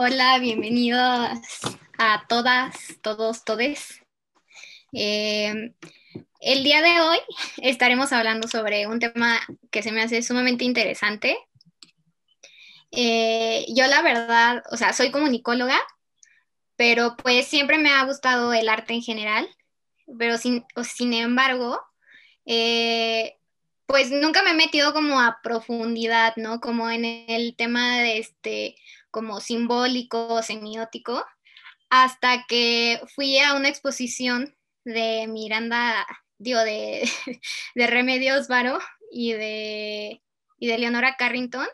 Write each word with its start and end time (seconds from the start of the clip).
Hola, 0.00 0.38
bienvenidos 0.38 1.00
a 1.98 2.24
todas, 2.28 2.72
todos, 3.02 3.44
todes. 3.44 4.00
Eh, 4.92 5.74
el 6.38 6.62
día 6.62 6.82
de 6.82 7.00
hoy 7.00 7.18
estaremos 7.56 8.12
hablando 8.12 8.46
sobre 8.46 8.86
un 8.86 9.00
tema 9.00 9.40
que 9.72 9.82
se 9.82 9.90
me 9.90 10.00
hace 10.00 10.22
sumamente 10.22 10.62
interesante. 10.62 11.36
Eh, 12.92 13.66
yo 13.74 13.88
la 13.88 14.00
verdad, 14.02 14.62
o 14.70 14.76
sea, 14.76 14.92
soy 14.92 15.10
comunicóloga, 15.10 15.80
pero 16.76 17.16
pues 17.16 17.48
siempre 17.48 17.76
me 17.78 17.90
ha 17.90 18.04
gustado 18.04 18.52
el 18.52 18.68
arte 18.68 18.94
en 18.94 19.02
general, 19.02 19.48
pero 20.16 20.38
sin, 20.38 20.64
sin 20.84 21.12
embargo, 21.12 21.80
eh, 22.46 23.36
pues 23.86 24.12
nunca 24.12 24.44
me 24.44 24.50
he 24.50 24.54
metido 24.54 24.92
como 24.92 25.20
a 25.20 25.40
profundidad, 25.42 26.34
¿no? 26.36 26.60
Como 26.60 26.88
en 26.88 27.04
el 27.04 27.56
tema 27.56 27.98
de 27.98 28.18
este, 28.18 28.76
como 29.10 29.40
simbólico, 29.40 30.42
semiótico, 30.42 31.24
hasta 31.90 32.44
que 32.48 33.00
fui 33.14 33.38
a 33.38 33.54
una 33.54 33.68
exposición 33.68 34.56
de 34.84 35.26
Miranda, 35.28 36.06
digo, 36.38 36.60
de, 36.60 37.08
de 37.74 37.86
Remedios 37.86 38.48
Varo 38.48 38.78
y 39.10 39.32
de, 39.32 40.22
y 40.58 40.66
de 40.66 40.78
Leonora 40.78 41.16
Carrington, 41.16 41.66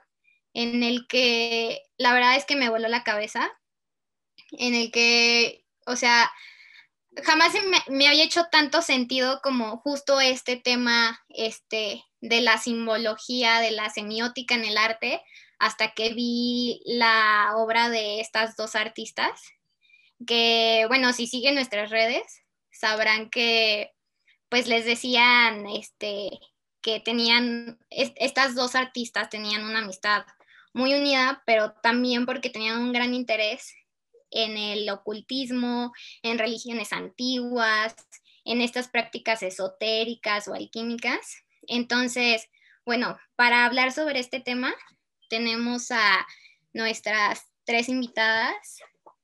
en 0.52 0.82
el 0.82 1.06
que 1.08 1.82
la 1.98 2.12
verdad 2.14 2.36
es 2.36 2.44
que 2.44 2.56
me 2.56 2.68
voló 2.68 2.88
la 2.88 3.04
cabeza, 3.04 3.50
en 4.52 4.74
el 4.74 4.90
que, 4.92 5.64
o 5.86 5.96
sea, 5.96 6.30
jamás 7.22 7.52
me, 7.54 7.96
me, 7.96 8.08
había 8.08 8.24
hecho 8.24 8.46
tanto 8.50 8.82
sentido 8.82 9.40
como 9.42 9.78
justo 9.78 10.20
este 10.20 10.56
tema 10.56 11.20
este, 11.28 12.04
de 12.20 12.40
la 12.40 12.58
simbología, 12.58 13.60
de 13.60 13.70
la 13.72 13.90
semiótica 13.90 14.54
en 14.54 14.64
el 14.64 14.76
arte, 14.76 15.22
hasta 15.64 15.94
que 15.94 16.12
vi 16.12 16.82
la 16.84 17.52
obra 17.56 17.88
de 17.88 18.20
estas 18.20 18.54
dos 18.54 18.74
artistas, 18.74 19.40
que 20.26 20.84
bueno, 20.88 21.14
si 21.14 21.26
siguen 21.26 21.54
nuestras 21.54 21.88
redes, 21.88 22.42
sabrán 22.70 23.30
que 23.30 23.90
pues 24.50 24.68
les 24.68 24.84
decían 24.84 25.66
este, 25.66 26.38
que 26.82 27.00
tenían, 27.00 27.78
estas 27.88 28.54
dos 28.54 28.74
artistas 28.74 29.30
tenían 29.30 29.64
una 29.64 29.78
amistad 29.78 30.26
muy 30.74 30.92
unida, 30.92 31.42
pero 31.46 31.72
también 31.82 32.26
porque 32.26 32.50
tenían 32.50 32.82
un 32.82 32.92
gran 32.92 33.14
interés 33.14 33.74
en 34.30 34.58
el 34.58 34.90
ocultismo, 34.90 35.94
en 36.22 36.38
religiones 36.38 36.92
antiguas, 36.92 37.96
en 38.44 38.60
estas 38.60 38.88
prácticas 38.88 39.42
esotéricas 39.42 40.46
o 40.46 40.52
alquímicas. 40.52 41.38
Entonces, 41.66 42.50
bueno, 42.84 43.16
para 43.34 43.64
hablar 43.64 43.92
sobre 43.92 44.20
este 44.20 44.40
tema, 44.40 44.74
tenemos 45.34 45.90
a 45.90 46.24
nuestras 46.72 47.50
tres 47.64 47.88
invitadas, 47.88 48.78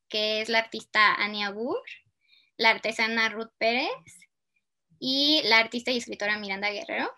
que 0.08 0.40
es 0.40 0.48
la 0.48 0.58
artista 0.58 1.14
Ania 1.14 1.50
Burr, 1.50 1.84
la 2.56 2.70
artesana 2.70 3.28
Ruth 3.28 3.52
Pérez 3.58 3.88
y 4.98 5.40
la 5.44 5.58
artista 5.58 5.92
y 5.92 5.98
escritora 5.98 6.36
Miranda 6.36 6.68
Guerrero. 6.70 7.12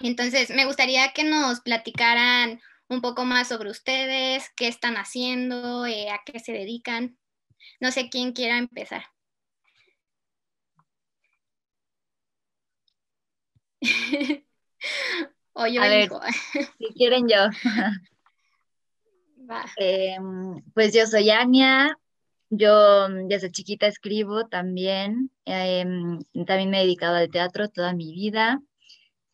Entonces, 0.00 0.50
me 0.50 0.64
gustaría 0.66 1.12
que 1.12 1.22
nos 1.22 1.60
platicaran 1.60 2.60
un 2.88 3.00
poco 3.00 3.24
más 3.24 3.46
sobre 3.46 3.70
ustedes, 3.70 4.50
qué 4.56 4.66
están 4.66 4.96
haciendo, 4.96 5.86
eh, 5.86 6.10
a 6.10 6.20
qué 6.26 6.40
se 6.40 6.50
dedican. 6.50 7.16
No 7.78 7.92
sé 7.92 8.10
quién 8.10 8.32
quiera 8.32 8.58
empezar. 8.58 9.04
o 15.64 15.66
yo 15.66 15.80
si 16.78 16.94
quieren 16.94 17.28
yo. 17.28 17.48
Em, 19.76 20.62
pues 20.72 20.94
yo 20.94 21.06
soy 21.06 21.28
Ania, 21.28 21.98
yo 22.48 23.08
desde 23.28 23.50
chiquita 23.50 23.86
escribo 23.86 24.46
también, 24.48 25.30
em, 25.44 26.18
también 26.46 26.70
me 26.70 26.78
he 26.78 26.84
dedicado 26.84 27.16
al 27.16 27.30
teatro 27.30 27.68
toda 27.68 27.92
mi 27.92 28.14
vida. 28.14 28.60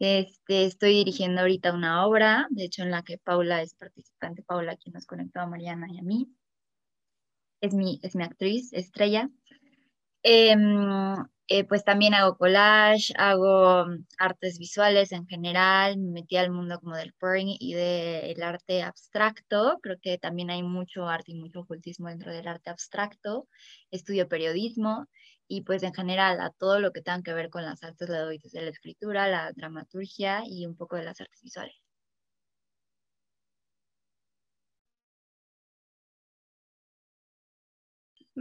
Este, 0.00 0.64
estoy 0.64 0.94
dirigiendo 0.94 1.42
ahorita 1.42 1.74
una 1.74 2.06
obra, 2.06 2.46
de 2.50 2.64
hecho 2.64 2.82
en 2.82 2.90
la 2.90 3.02
que 3.02 3.18
Paula 3.18 3.62
es 3.62 3.74
participante, 3.74 4.42
Paula 4.42 4.76
quien 4.76 4.94
nos 4.94 5.06
conectó 5.06 5.40
a 5.40 5.46
Mariana 5.46 5.86
y 5.90 5.98
a 5.98 6.02
mí. 6.02 6.28
Es 7.60 7.74
mi, 7.74 8.00
es 8.02 8.16
mi 8.16 8.24
actriz, 8.24 8.72
estrella. 8.72 9.28
Em, 10.22 11.14
eh, 11.48 11.64
pues 11.64 11.82
también 11.84 12.14
hago 12.14 12.36
collage, 12.36 13.12
hago 13.16 13.86
mm, 13.86 14.06
artes 14.18 14.58
visuales 14.58 15.12
en 15.12 15.26
general, 15.26 15.98
me 15.98 16.10
metí 16.20 16.36
al 16.36 16.50
mundo 16.50 16.78
como 16.80 16.94
del 16.96 17.14
pouring 17.14 17.56
y 17.58 17.72
del 17.74 18.42
arte 18.42 18.82
abstracto, 18.82 19.78
creo 19.82 19.96
que 20.00 20.18
también 20.18 20.50
hay 20.50 20.62
mucho 20.62 21.06
arte 21.08 21.32
y 21.32 21.34
mucho 21.36 21.60
ocultismo 21.60 22.08
dentro 22.08 22.32
del 22.32 22.46
arte 22.48 22.70
abstracto, 22.70 23.48
estudio 23.90 24.28
periodismo 24.28 25.06
y 25.48 25.62
pues 25.62 25.82
en 25.82 25.94
general 25.94 26.40
a 26.40 26.50
todo 26.50 26.78
lo 26.80 26.92
que 26.92 27.00
tenga 27.02 27.22
que 27.22 27.32
ver 27.34 27.48
con 27.50 27.64
las 27.64 27.82
artes 27.82 28.08
le 28.08 28.18
doy 28.18 28.38
desde 28.38 28.60
la 28.62 28.70
escritura, 28.70 29.26
la 29.28 29.52
dramaturgia 29.52 30.42
y 30.46 30.66
un 30.66 30.76
poco 30.76 30.96
de 30.96 31.04
las 31.04 31.20
artes 31.20 31.40
visuales. 31.42 31.74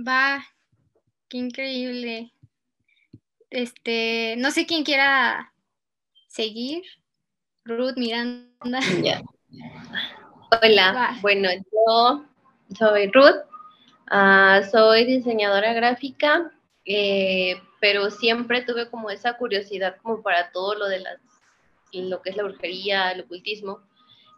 Va, 0.08 0.42
qué 1.30 1.38
increíble. 1.38 2.34
Este, 3.50 4.36
no 4.38 4.52
sé 4.52 4.66
quién 4.66 4.84
quiera 4.84 5.54
seguir. 6.28 6.84
Ruth 7.64 7.96
Miranda. 7.98 8.80
Hola, 10.62 11.18
bueno, 11.22 11.50
yo 11.72 12.26
soy 12.76 13.12
Ruth, 13.12 13.46
ah, 14.08 14.62
soy 14.72 15.06
diseñadora 15.06 15.74
gráfica 15.74 16.52
eh, 16.92 17.62
pero 17.80 18.10
siempre 18.10 18.64
tuve 18.64 18.90
como 18.90 19.12
esa 19.12 19.38
curiosidad 19.38 19.98
como 20.02 20.24
para 20.24 20.52
todo 20.52 20.74
lo 20.74 20.88
de 20.88 21.00
las, 21.00 21.20
lo 21.94 22.24
que 22.24 22.32
es 22.32 22.36
la 22.36 22.44
brujería, 22.44 23.12
el 23.12 23.22
ocultismo. 23.22 23.82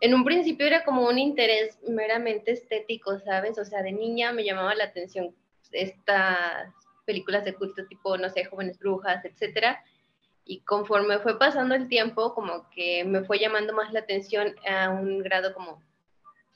En 0.02 0.14
un 0.14 0.26
principio 0.26 0.68
era 0.68 0.84
como 0.84 1.08
un 1.08 1.18
interés 1.18 1.80
meramente 1.88 2.52
estético, 2.52 3.18
¿sabes? 3.20 3.58
O 3.58 3.64
sea, 3.64 3.82
de 3.84 3.94
niña 3.94 4.34
me 4.34 4.44
llamaba 4.44 4.76
la 4.76 4.84
atención 4.84 5.34
estas 5.72 6.74
películas 7.06 7.46
de 7.46 7.56
culto 7.56 7.86
tipo, 7.88 8.18
no 8.18 8.30
sé, 8.30 8.46
jóvenes 8.46 8.80
brujas, 8.80 9.24
etcétera. 9.26 9.84
Y 10.46 10.62
conforme 10.62 11.20
fue 11.20 11.38
pasando 11.38 11.76
el 11.76 11.88
tiempo, 11.88 12.34
como 12.34 12.70
que 12.72 13.04
me 13.04 13.24
fue 13.24 13.40
llamando 13.40 13.74
más 13.74 13.94
la 13.94 14.00
atención 14.00 14.56
a 14.70 14.90
un 14.90 15.20
grado 15.20 15.54
como 15.54 15.82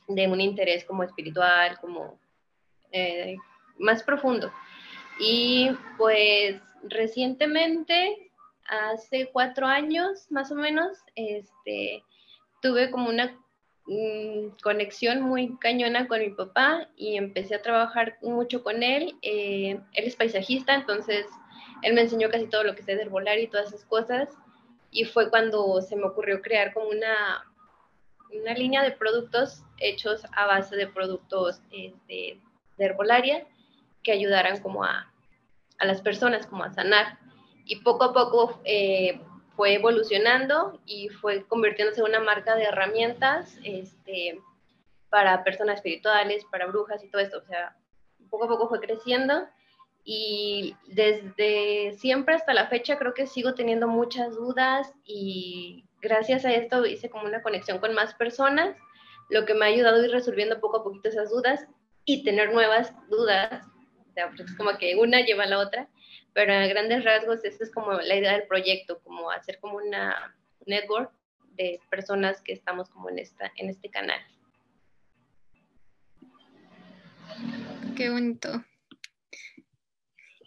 de 0.08 0.28
un 0.28 0.42
interés 0.42 0.86
como 0.86 1.04
espiritual, 1.04 1.80
como 1.80 2.20
eh, 2.92 3.38
más 3.78 4.04
profundo. 4.04 4.52
Y 5.20 5.70
pues 5.98 6.62
recientemente, 6.84 8.32
hace 8.68 9.30
cuatro 9.32 9.68
años 9.68 10.28
más 10.30 10.52
o 10.52 10.56
menos, 10.56 10.98
este, 11.16 12.04
tuve 12.62 12.92
como 12.92 13.10
una 13.10 13.38
conexión 14.64 15.22
muy 15.22 15.56
cañona 15.58 16.08
con 16.08 16.20
mi 16.20 16.30
papá 16.30 16.88
y 16.96 17.18
empecé 17.18 17.56
a 17.56 17.62
trabajar 17.62 18.18
mucho 18.22 18.64
con 18.64 18.82
él. 18.82 19.16
Eh, 19.22 19.80
él 19.94 20.06
es 20.06 20.16
paisajista, 20.16 20.74
entonces 20.74 21.28
él 21.84 21.94
me 21.94 22.02
enseñó 22.02 22.30
casi 22.30 22.48
todo 22.48 22.64
lo 22.64 22.76
que 22.76 22.84
sé 22.84 22.96
de 22.96 23.04
herbolario 23.04 23.44
y 23.44 23.48
todas 23.48 23.68
esas 23.68 23.86
cosas. 23.86 24.30
Y 24.90 25.06
fue 25.06 25.30
cuando 25.30 25.82
se 25.82 25.96
me 25.96 26.06
ocurrió 26.06 26.42
crear 26.42 26.74
como 26.74 26.88
una, 26.88 27.46
una 28.32 28.54
línea 28.54 28.82
de 28.84 28.92
productos 28.92 29.64
hechos 29.78 30.24
a 30.36 30.48
base 30.48 30.76
de 30.76 30.88
productos 30.88 31.62
este, 31.72 32.40
de 32.78 32.86
herbolaria 32.86 33.46
que 34.02 34.14
ayudaran 34.14 34.62
como 34.62 34.84
a, 34.84 35.12
a 35.78 35.86
las 35.86 36.02
personas, 36.02 36.48
como 36.48 36.64
a 36.64 36.74
sanar. 36.74 37.20
Y 37.66 37.78
poco 37.78 38.06
a 38.06 38.14
poco 38.14 38.62
eh, 38.64 39.20
fue 39.56 39.74
evolucionando 39.74 40.80
y 40.86 41.10
fue 41.10 41.46
convirtiéndose 41.48 42.02
en 42.02 42.08
una 42.08 42.20
marca 42.20 42.56
de 42.56 42.64
herramientas 42.64 43.58
este, 43.64 44.40
para 45.10 45.44
personas 45.44 45.78
espirituales, 45.78 46.46
para 46.46 46.68
brujas 46.68 47.04
y 47.04 47.10
todo 47.10 47.22
esto. 47.22 47.38
O 47.38 47.46
sea, 47.46 47.76
poco 48.30 48.46
a 48.46 48.48
poco 48.48 48.70
fue 48.70 48.80
creciendo 48.80 49.48
y 50.04 50.76
desde 50.88 51.94
siempre 51.98 52.36
hasta 52.36 52.54
la 52.54 52.68
fecha 52.68 52.98
creo 52.98 53.14
que 53.14 53.28
sigo 53.28 53.56
teniendo 53.56 53.88
muchas 53.88 54.36
dudas 54.36 54.94
y 55.04 55.86
gracias 56.02 56.46
a 56.46 56.54
esto 56.54 56.86
hice 56.86 57.10
como 57.10 57.26
una 57.26 57.42
conexión 57.42 57.80
con 57.80 57.94
más 57.94 58.14
personas, 58.14 58.76
lo 59.30 59.46
que 59.46 59.56
me 59.56 59.66
ha 59.66 59.70
ayudado 59.70 60.02
a 60.02 60.06
ir 60.06 60.12
resolviendo 60.12 60.60
poco 60.60 60.78
a 60.78 60.84
poquito 60.84 61.10
esas 61.10 61.32
dudas 61.32 61.66
y 62.06 62.24
tener 62.24 62.54
nuevas 62.54 62.94
dudas 63.10 63.66
sea, 64.16 64.30
pues, 64.30 64.40
es 64.50 64.58
como 64.58 64.76
que 64.78 64.96
una 64.96 65.22
lleva 65.22 65.44
a 65.44 65.48
la 65.48 65.60
otra, 65.60 65.88
pero 66.36 66.54
a 66.54 66.68
grandes 66.68 67.06
rasgos 67.06 67.46
esa 67.46 67.64
es 67.64 67.72
como 67.72 67.94
la 67.94 68.14
idea 68.14 68.34
del 68.34 68.46
proyecto, 68.46 69.00
como 69.04 69.32
hacer 69.32 69.58
como 69.62 69.78
una 69.78 70.36
network 70.66 71.10
de 71.54 71.80
personas 71.90 72.42
que 72.42 72.52
estamos 72.52 72.90
como 72.90 73.10
en, 73.10 73.20
esta, 73.20 73.54
en 73.56 73.70
este 73.70 73.90
canal. 73.90 74.20
Qué 77.96 78.10
bonito. 78.10 78.66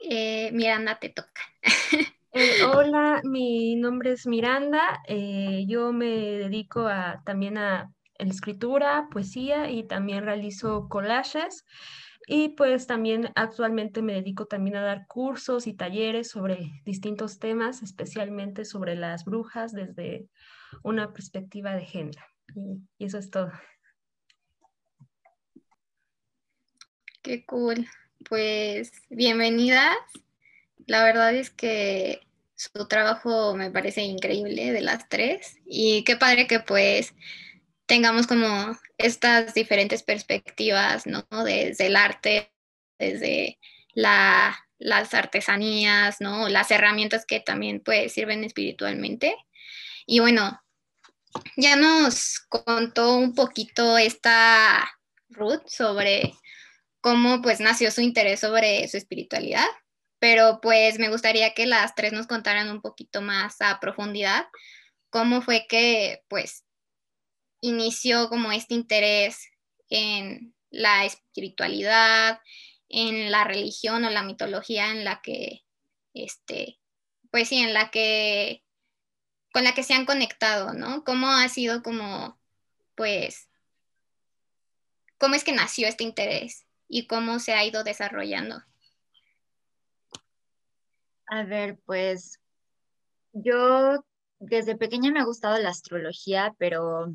Eh, 0.03 0.51
Miranda, 0.53 0.99
te 1.01 1.09
toca. 1.09 1.43
Eh, 2.31 2.63
hola, 2.63 3.23
mi 3.25 3.75
nombre 3.75 4.13
es 4.13 4.27
Miranda. 4.27 5.01
Eh, 5.09 5.65
yo 5.67 5.95
me 5.95 6.07
dedico 6.07 6.87
a, 6.87 7.23
también 7.25 7.57
a 7.57 7.91
escritura, 8.19 9.09
poesía 9.11 9.71
y 9.71 9.85
también 9.85 10.25
realizo 10.25 10.89
collages. 10.91 11.65
Y 12.31 12.51
pues 12.51 12.87
también 12.87 13.33
actualmente 13.37 14.03
me 14.03 14.13
dedico 14.13 14.45
también 14.45 14.77
a 14.77 14.83
dar 14.83 15.07
cursos 15.07 15.67
y 15.67 15.73
talleres 15.73 16.29
sobre 16.29 16.83
distintos 16.85 17.39
temas, 17.39 17.83
especialmente 17.83 18.67
sobre 18.67 18.97
las 18.97 19.25
brujas 19.25 19.73
desde 19.73 20.29
una 20.83 21.15
perspectiva 21.15 21.75
de 21.75 21.87
género. 21.87 22.21
Y, 22.55 23.07
eso 23.07 23.17
es 23.17 23.31
todo. 23.31 23.51
Qué 27.23 27.47
cool. 27.47 27.87
Pues 28.29 28.93
bienvenidas. 29.09 29.97
La 30.85 31.05
verdad 31.05 31.35
es 31.35 31.49
que 31.49 32.21
su 32.55 32.87
trabajo 32.89 33.55
me 33.55 33.71
parece 33.71 34.03
increíble 34.03 34.71
de 34.73 34.83
las 34.83 35.09
tres 35.09 35.57
y 35.65 36.05
qué 36.05 36.17
padre 36.19 36.47
que 36.47 36.61
pues 36.61 37.15
tengamos 37.89 38.27
como 38.27 38.79
estas 38.99 39.55
diferentes 39.55 40.03
perspectivas, 40.03 41.07
¿no? 41.07 41.27
Desde 41.45 41.87
el 41.87 41.97
arte, 41.97 42.53
desde 42.99 43.59
la, 43.95 44.57
las 44.79 45.15
artesanías, 45.15 46.21
¿no? 46.21 46.49
Las 46.49 46.71
herramientas 46.71 47.25
que 47.27 47.41
también 47.41 47.81
pues 47.81 48.13
sirven 48.13 48.45
espiritualmente. 48.45 49.35
Y 50.07 50.21
bueno, 50.21 50.61
ya 51.57 51.77
nos 51.77 52.41
contó 52.49 53.17
un 53.17 53.35
poquito 53.35 53.99
esta 53.99 54.89
Ruth 55.31 55.67
sobre 55.67 56.35
cómo 57.01 57.43
pues 57.43 57.59
nació 57.61 57.91
su 57.91 58.03
interés 58.03 58.41
sobre 58.41 58.87
su 58.89 58.99
espiritualidad, 58.99 59.67
pero 60.19 60.61
pues 60.61 60.99
me 60.99 61.09
gustaría 61.09 61.55
que 61.55 61.67
las 61.67 61.95
tres 61.95 62.13
nos 62.13 62.27
contaran 62.27 62.71
un 62.71 62.83
poquito 62.83 63.23
más 63.23 63.61
a 63.61 63.81
profundidad 63.81 64.47
cómo 65.11 65.43
fue 65.43 65.67
que 65.69 66.23
pues 66.29 66.65
inició 67.61 68.29
como 68.29 68.53
este 68.53 68.75
interés 68.75 69.49
en 69.89 70.55
la 70.71 71.05
espiritualidad, 71.05 72.41
en 72.89 73.31
la 73.31 73.45
religión 73.45 74.05
o 74.05 74.11
la 74.11 74.23
mitología 74.23 74.91
en 74.91 75.05
la 75.05 75.21
que, 75.23 75.65
este, 76.15 76.79
pues 77.31 77.49
sí, 77.49 77.59
en 77.59 77.75
la 77.75 77.91
que, 77.91 78.65
con 79.53 79.65
la 79.65 79.75
que 79.75 79.83
se 79.83 79.95
han 79.95 80.07
conectado, 80.07 80.73
¿no? 80.73 81.05
¿Cómo 81.05 81.29
ha 81.29 81.49
sido 81.49 81.83
como, 81.83 82.39
pues, 82.95 83.49
cómo 85.19 85.35
es 85.35 85.45
que 85.45 85.53
nació 85.53 85.89
este 85.89 86.05
interés 86.05 86.67
y 86.89 87.07
cómo 87.07 87.39
se 87.39 87.53
ha 87.53 87.65
ido 87.65 87.85
desarrollando? 87.85 88.63
A 91.27 91.45
ver, 91.45 91.79
pues, 91.85 92.41
yo 93.33 94.05
desde 94.39 94.77
pequeña 94.77 95.11
me 95.11 95.21
ha 95.21 95.25
gustado 95.25 95.59
la 95.59 95.71
astrología, 95.71 96.55
pero 96.59 97.13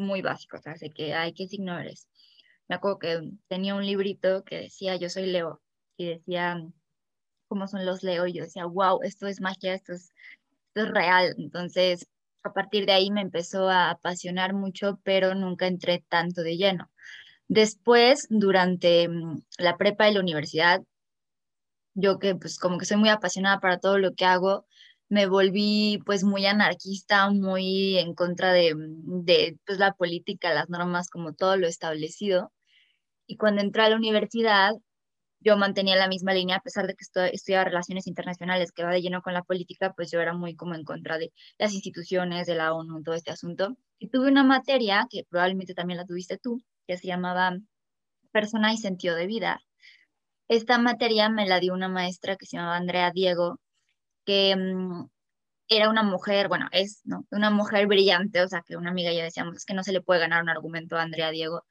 muy 0.00 0.22
básico, 0.22 0.56
o 0.58 0.60
sea, 0.60 0.74
de 0.74 0.90
que 0.90 1.14
hay 1.14 1.32
que 1.32 1.44
ignores. 1.44 2.08
Me 2.68 2.76
acuerdo 2.76 2.98
que 2.98 3.20
tenía 3.48 3.74
un 3.74 3.84
librito 3.86 4.44
que 4.44 4.62
decía 4.62 4.96
yo 4.96 5.08
soy 5.08 5.26
Leo 5.26 5.60
y 5.96 6.06
decía 6.08 6.62
cómo 7.48 7.66
son 7.68 7.84
los 7.86 8.02
Leo 8.02 8.26
y 8.26 8.34
yo 8.34 8.44
decía, 8.44 8.66
wow, 8.66 9.00
esto 9.02 9.26
es 9.26 9.40
magia, 9.40 9.74
esto 9.74 9.92
es, 9.92 10.12
esto 10.68 10.86
es 10.86 10.90
real. 10.90 11.34
Entonces, 11.38 12.06
a 12.42 12.52
partir 12.52 12.86
de 12.86 12.92
ahí 12.92 13.10
me 13.10 13.22
empezó 13.22 13.68
a 13.68 13.90
apasionar 13.90 14.54
mucho, 14.54 15.00
pero 15.04 15.34
nunca 15.34 15.66
entré 15.66 16.04
tanto 16.08 16.42
de 16.42 16.56
lleno. 16.56 16.90
Después, 17.48 18.26
durante 18.30 19.08
mm, 19.08 19.42
la 19.58 19.76
prepa 19.76 20.08
y 20.08 20.14
la 20.14 20.20
universidad, 20.20 20.82
yo 21.94 22.18
que 22.18 22.34
pues 22.36 22.58
como 22.58 22.78
que 22.78 22.86
soy 22.86 22.96
muy 22.96 23.08
apasionada 23.08 23.60
para 23.60 23.78
todo 23.78 23.98
lo 23.98 24.14
que 24.14 24.24
hago, 24.24 24.66
me 25.10 25.26
volví 25.26 26.00
pues 26.06 26.24
muy 26.24 26.46
anarquista, 26.46 27.30
muy 27.30 27.98
en 27.98 28.14
contra 28.14 28.52
de, 28.52 28.74
de 28.76 29.58
pues, 29.66 29.78
la 29.78 29.92
política, 29.92 30.54
las 30.54 30.70
normas, 30.70 31.10
como 31.10 31.34
todo 31.34 31.56
lo 31.56 31.66
establecido. 31.66 32.52
Y 33.26 33.36
cuando 33.36 33.60
entré 33.62 33.82
a 33.82 33.90
la 33.90 33.96
universidad, 33.96 34.72
yo 35.40 35.56
mantenía 35.56 35.96
la 35.96 36.08
misma 36.08 36.34
línea, 36.34 36.56
a 36.56 36.62
pesar 36.62 36.86
de 36.86 36.94
que 36.94 37.04
estudiaba 37.32 37.64
relaciones 37.64 38.06
internacionales, 38.06 38.72
que 38.72 38.84
va 38.84 38.92
de 38.92 39.02
lleno 39.02 39.22
con 39.22 39.34
la 39.34 39.42
política, 39.42 39.92
pues 39.94 40.10
yo 40.12 40.20
era 40.20 40.34
muy 40.34 40.54
como 40.54 40.74
en 40.74 40.84
contra 40.84 41.18
de 41.18 41.32
las 41.58 41.72
instituciones, 41.74 42.46
de 42.46 42.54
la 42.54 42.72
ONU, 42.74 43.02
todo 43.02 43.14
este 43.14 43.32
asunto. 43.32 43.76
Y 43.98 44.08
tuve 44.10 44.28
una 44.28 44.44
materia, 44.44 45.06
que 45.10 45.24
probablemente 45.28 45.74
también 45.74 45.98
la 45.98 46.06
tuviste 46.06 46.38
tú, 46.38 46.62
que 46.86 46.96
se 46.98 47.08
llamaba 47.08 47.58
Persona 48.32 48.72
y 48.72 48.78
Sentido 48.78 49.16
de 49.16 49.26
Vida. 49.26 49.60
Esta 50.48 50.78
materia 50.78 51.28
me 51.30 51.46
la 51.48 51.60
dio 51.60 51.74
una 51.74 51.88
maestra 51.88 52.36
que 52.36 52.46
se 52.46 52.56
llamaba 52.56 52.76
Andrea 52.76 53.10
Diego, 53.12 53.58
que 54.24 54.56
mm, 54.56 55.08
era 55.68 55.88
una 55.88 56.02
mujer, 56.02 56.48
bueno, 56.48 56.68
es, 56.72 57.00
¿no? 57.04 57.26
Una 57.30 57.50
mujer 57.50 57.86
brillante, 57.86 58.42
o 58.42 58.48
sea, 58.48 58.62
que 58.62 58.76
una 58.76 58.90
amiga 58.90 59.12
y 59.12 59.18
yo 59.18 59.22
decíamos, 59.22 59.56
es 59.56 59.64
que 59.64 59.74
no 59.74 59.84
se 59.84 59.92
le 59.92 60.02
puede 60.02 60.20
ganar 60.20 60.42
un 60.42 60.48
argumento 60.50 60.96
a 60.96 61.02
Andrea 61.02 61.30
Diego. 61.30 61.64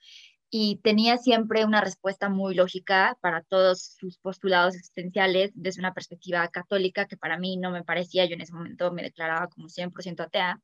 Y 0.50 0.78
tenía 0.84 1.18
siempre 1.18 1.66
una 1.66 1.82
respuesta 1.82 2.30
muy 2.30 2.56
lógica 2.56 3.18
para 3.22 3.44
todos 3.44 3.96
sus 4.00 4.18
postulados 4.18 4.76
existenciales 4.76 5.52
desde 5.54 5.82
una 5.82 5.94
perspectiva 5.94 6.48
católica 6.48 7.08
que 7.08 7.18
para 7.18 7.38
mí 7.38 7.58
no 7.58 7.72
me 7.72 7.84
parecía, 7.84 8.26
yo 8.26 8.34
en 8.36 8.42
ese 8.42 8.54
momento 8.54 8.92
me 8.92 9.04
declaraba 9.04 9.48
como 9.50 9.68
100% 9.70 10.24
atea. 10.24 10.60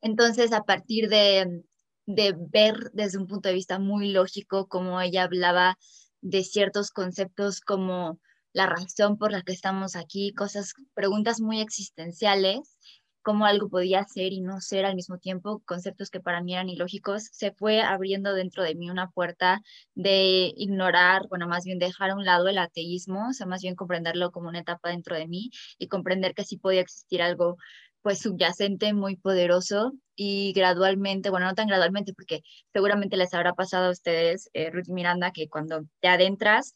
Entonces, 0.00 0.52
a 0.52 0.64
partir 0.64 1.08
de, 1.08 1.62
de 2.06 2.34
ver 2.36 2.90
desde 2.92 3.18
un 3.18 3.26
punto 3.26 3.48
de 3.48 3.54
vista 3.54 3.78
muy 3.78 4.10
lógico 4.10 4.68
cómo 4.68 5.00
ella 5.00 5.24
hablaba 5.24 5.78
de 6.22 6.44
ciertos 6.44 6.90
conceptos 6.90 7.60
como 7.60 8.18
la 8.52 8.66
razón 8.66 9.18
por 9.18 9.32
la 9.32 9.42
que 9.42 9.52
estamos 9.52 9.96
aquí, 9.96 10.32
cosas, 10.34 10.74
preguntas 10.94 11.40
muy 11.40 11.60
existenciales, 11.60 12.76
cómo 13.22 13.44
algo 13.44 13.68
podía 13.68 14.04
ser 14.04 14.32
y 14.32 14.40
no 14.40 14.60
ser 14.60 14.86
al 14.86 14.94
mismo 14.94 15.18
tiempo, 15.18 15.62
conceptos 15.66 16.10
que 16.10 16.20
para 16.20 16.42
mí 16.42 16.54
eran 16.54 16.68
ilógicos, 16.68 17.28
se 17.32 17.52
fue 17.52 17.82
abriendo 17.82 18.34
dentro 18.34 18.62
de 18.62 18.74
mí 18.74 18.90
una 18.90 19.10
puerta 19.10 19.60
de 19.94 20.52
ignorar, 20.56 21.28
bueno, 21.28 21.46
más 21.46 21.64
bien 21.64 21.78
dejar 21.78 22.10
a 22.10 22.16
un 22.16 22.24
lado 22.24 22.48
el 22.48 22.58
ateísmo, 22.58 23.28
o 23.28 23.32
sea, 23.32 23.46
más 23.46 23.62
bien 23.62 23.74
comprenderlo 23.74 24.30
como 24.32 24.48
una 24.48 24.60
etapa 24.60 24.90
dentro 24.90 25.16
de 25.16 25.28
mí 25.28 25.50
y 25.78 25.88
comprender 25.88 26.34
que 26.34 26.44
sí 26.44 26.56
podía 26.56 26.80
existir 26.80 27.22
algo 27.22 27.56
pues 28.02 28.20
subyacente, 28.20 28.94
muy 28.94 29.16
poderoso 29.16 29.92
y 30.16 30.52
gradualmente, 30.54 31.30
bueno, 31.30 31.46
no 31.46 31.54
tan 31.54 31.68
gradualmente 31.68 32.14
porque 32.14 32.42
seguramente 32.72 33.16
les 33.18 33.34
habrá 33.34 33.54
pasado 33.54 33.88
a 33.88 33.90
ustedes, 33.90 34.48
eh, 34.54 34.70
Ruth 34.70 34.88
Miranda, 34.88 35.32
que 35.32 35.48
cuando 35.48 35.82
te 36.00 36.08
adentras 36.08 36.74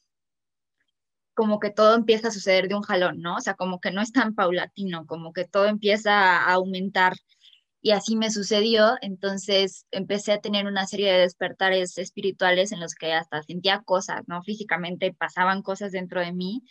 como 1.34 1.58
que 1.60 1.70
todo 1.70 1.94
empieza 1.94 2.28
a 2.28 2.30
suceder 2.32 2.68
de 2.68 2.76
un 2.76 2.82
jalón, 2.82 3.20
¿no? 3.20 3.36
O 3.36 3.40
sea, 3.40 3.54
como 3.54 3.80
que 3.80 3.90
no 3.90 4.00
es 4.00 4.12
tan 4.12 4.34
paulatino, 4.34 5.06
como 5.06 5.32
que 5.32 5.44
todo 5.44 5.66
empieza 5.66 6.12
a 6.12 6.52
aumentar. 6.52 7.14
Y 7.82 7.90
así 7.92 8.16
me 8.16 8.30
sucedió, 8.30 8.94
entonces 9.02 9.86
empecé 9.90 10.32
a 10.32 10.40
tener 10.40 10.66
una 10.66 10.86
serie 10.86 11.12
de 11.12 11.20
despertares 11.20 11.98
espirituales 11.98 12.72
en 12.72 12.80
los 12.80 12.94
que 12.94 13.12
hasta 13.12 13.42
sentía 13.42 13.82
cosas, 13.82 14.22
¿no? 14.26 14.42
Físicamente 14.42 15.12
pasaban 15.12 15.62
cosas 15.62 15.92
dentro 15.92 16.20
de 16.20 16.32
mí. 16.32 16.62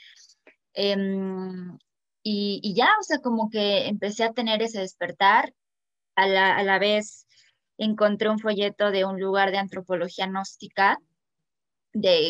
Em, 0.74 1.78
y, 2.24 2.60
y, 2.64 2.74
ya, 2.76 2.90
o 3.00 3.04
sea, 3.04 3.20
como 3.20 3.50
que 3.50 3.88
empecé 3.88 4.24
a 4.24 4.34
tener 4.34 4.62
ese 4.64 4.80
despertar. 4.80 5.54
A 6.16 6.28
la, 6.28 6.56
a 6.58 6.64
la 6.64 6.80
vez 6.80 7.28
encontré 7.78 8.30
un 8.30 8.40
folleto 8.40 8.92
de 8.92 9.06
un 9.06 9.20
lugar 9.20 9.52
de 9.52 9.58
antropología 9.58 10.28
gnóstica 10.28 11.00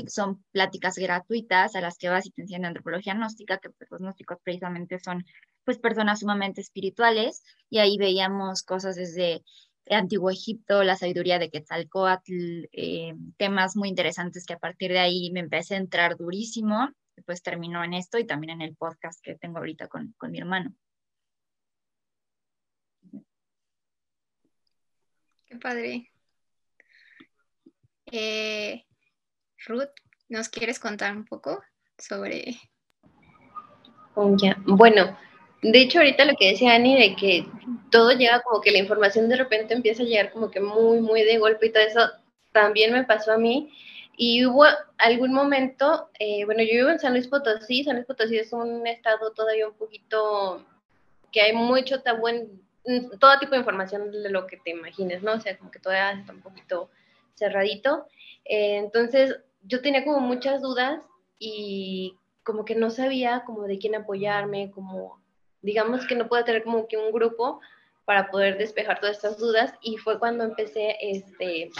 son 0.07 0.43
pláticas 0.51 0.95
gratuitas 0.95 1.75
a 1.75 1.81
las 1.81 1.97
que 1.97 2.09
vas 2.09 2.25
y 2.25 2.31
te 2.31 2.41
enseñan 2.41 2.65
antropología 2.65 3.13
gnóstica, 3.13 3.59
que 3.59 3.69
pues, 3.69 3.89
los 3.91 4.01
gnósticos 4.01 4.37
precisamente 4.43 4.99
son 4.99 5.25
pues 5.63 5.79
personas 5.79 6.19
sumamente 6.19 6.61
espirituales, 6.61 7.43
y 7.69 7.79
ahí 7.79 7.97
veíamos 7.97 8.63
cosas 8.63 8.95
desde 8.95 9.43
Antiguo 9.89 10.29
Egipto, 10.29 10.83
la 10.83 10.95
sabiduría 10.95 11.39
de 11.39 11.49
Quetzalcoatl, 11.49 12.65
eh, 12.71 13.13
temas 13.37 13.75
muy 13.75 13.89
interesantes 13.89 14.45
que 14.45 14.53
a 14.53 14.59
partir 14.59 14.91
de 14.91 14.99
ahí 14.99 15.31
me 15.31 15.39
empecé 15.39 15.75
a 15.75 15.77
entrar 15.77 16.17
durísimo, 16.17 16.89
después 17.15 17.41
terminó 17.41 17.83
en 17.83 17.93
esto 17.93 18.17
y 18.17 18.25
también 18.25 18.51
en 18.51 18.61
el 18.61 18.75
podcast 18.75 19.21
que 19.21 19.35
tengo 19.35 19.59
ahorita 19.59 19.87
con, 19.87 20.13
con 20.17 20.31
mi 20.31 20.39
hermano. 20.39 20.73
Qué 25.45 25.57
padre. 25.57 26.09
Eh, 28.05 28.85
Ruth, 29.65 29.89
¿nos 30.29 30.49
quieres 30.49 30.79
contar 30.79 31.15
un 31.15 31.25
poco 31.25 31.63
sobre... 31.97 32.55
Oh, 34.15 34.35
bueno, 34.65 35.17
de 35.61 35.81
hecho 35.81 35.99
ahorita 35.99 36.25
lo 36.25 36.35
que 36.37 36.49
decía 36.49 36.75
Ani 36.75 36.95
de 36.99 37.15
que 37.15 37.47
todo 37.89 38.11
llega 38.11 38.41
como 38.41 38.61
que 38.61 38.71
la 38.71 38.77
información 38.77 39.29
de 39.29 39.37
repente 39.37 39.73
empieza 39.73 40.03
a 40.03 40.05
llegar 40.05 40.31
como 40.31 40.51
que 40.51 40.59
muy, 40.59 40.99
muy 40.99 41.23
de 41.23 41.37
golpe 41.37 41.67
y 41.67 41.71
todo 41.71 41.83
eso, 41.83 42.01
también 42.51 42.93
me 42.93 43.03
pasó 43.03 43.33
a 43.33 43.37
mí. 43.37 43.73
Y 44.15 44.45
hubo 44.45 44.65
algún 44.99 45.33
momento, 45.33 46.09
eh, 46.19 46.45
bueno, 46.45 46.61
yo 46.61 46.73
vivo 46.73 46.89
en 46.89 46.99
San 46.99 47.13
Luis 47.13 47.27
Potosí, 47.27 47.83
San 47.83 47.95
Luis 47.95 48.05
Potosí 48.05 48.37
es 48.37 48.53
un 48.53 48.85
estado 48.85 49.31
todavía 49.31 49.67
un 49.67 49.73
poquito 49.73 50.63
que 51.31 51.41
hay 51.41 51.53
mucho 51.53 52.01
tabú 52.01 52.27
en 52.27 52.61
todo 53.19 53.39
tipo 53.39 53.53
de 53.53 53.59
información 53.59 54.11
de 54.11 54.29
lo 54.29 54.45
que 54.45 54.57
te 54.57 54.71
imagines, 54.71 55.23
¿no? 55.23 55.33
O 55.33 55.39
sea, 55.39 55.57
como 55.57 55.71
que 55.71 55.79
todavía 55.79 56.19
está 56.19 56.33
un 56.33 56.41
poquito 56.41 56.91
cerradito. 57.35 58.07
Eh, 58.45 58.77
entonces, 58.77 59.39
yo 59.63 59.81
tenía 59.81 60.03
como 60.03 60.19
muchas 60.19 60.61
dudas 60.61 61.03
y 61.39 62.17
como 62.43 62.65
que 62.65 62.75
no 62.75 62.89
sabía 62.89 63.43
como 63.45 63.63
de 63.63 63.77
quién 63.77 63.95
apoyarme, 63.95 64.71
como 64.71 65.21
digamos 65.61 66.05
que 66.05 66.15
no 66.15 66.27
puedo 66.27 66.43
tener 66.43 66.63
como 66.63 66.87
que 66.87 66.97
un 66.97 67.11
grupo 67.11 67.61
para 68.05 68.29
poder 68.29 68.57
despejar 68.57 68.99
todas 68.99 69.15
estas 69.15 69.37
dudas 69.37 69.73
y 69.81 69.97
fue 69.97 70.19
cuando 70.19 70.43
empecé 70.43 70.97
este, 71.01 71.71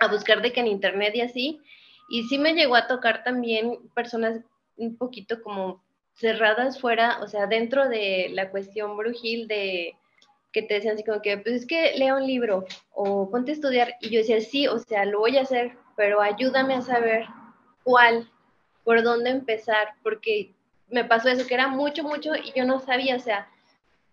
a 0.00 0.08
buscar 0.08 0.42
de 0.42 0.52
que 0.52 0.60
en 0.60 0.66
internet 0.66 1.14
y 1.14 1.22
así, 1.22 1.60
y 2.08 2.24
sí 2.24 2.38
me 2.38 2.54
llegó 2.54 2.76
a 2.76 2.86
tocar 2.86 3.24
también 3.24 3.78
personas 3.94 4.40
un 4.76 4.96
poquito 4.96 5.42
como 5.42 5.82
cerradas 6.14 6.80
fuera, 6.80 7.20
o 7.22 7.28
sea, 7.28 7.46
dentro 7.46 7.88
de 7.88 8.28
la 8.32 8.50
cuestión 8.50 8.96
brujil 8.96 9.48
de 9.48 9.96
que 10.52 10.62
te 10.62 10.74
decían 10.74 10.94
así 10.94 11.04
como 11.04 11.20
que, 11.20 11.36
pues 11.38 11.54
es 11.54 11.66
que 11.66 11.92
lea 11.98 12.14
un 12.14 12.26
libro 12.26 12.64
o 12.90 13.30
ponte 13.30 13.50
a 13.50 13.54
estudiar, 13.54 13.94
y 14.00 14.10
yo 14.10 14.20
decía, 14.20 14.40
sí, 14.40 14.66
o 14.68 14.78
sea, 14.78 15.04
lo 15.04 15.18
voy 15.18 15.36
a 15.36 15.42
hacer, 15.42 15.76
pero 15.96 16.20
ayúdame 16.20 16.74
a 16.74 16.82
saber 16.82 17.26
cuál, 17.82 18.30
por 18.84 19.02
dónde 19.02 19.30
empezar, 19.30 19.94
porque 20.02 20.54
me 20.88 21.04
pasó 21.04 21.28
eso, 21.28 21.46
que 21.46 21.54
era 21.54 21.68
mucho, 21.68 22.04
mucho, 22.04 22.34
y 22.36 22.52
yo 22.54 22.64
no 22.64 22.78
sabía, 22.78 23.16
o 23.16 23.20
sea, 23.20 23.48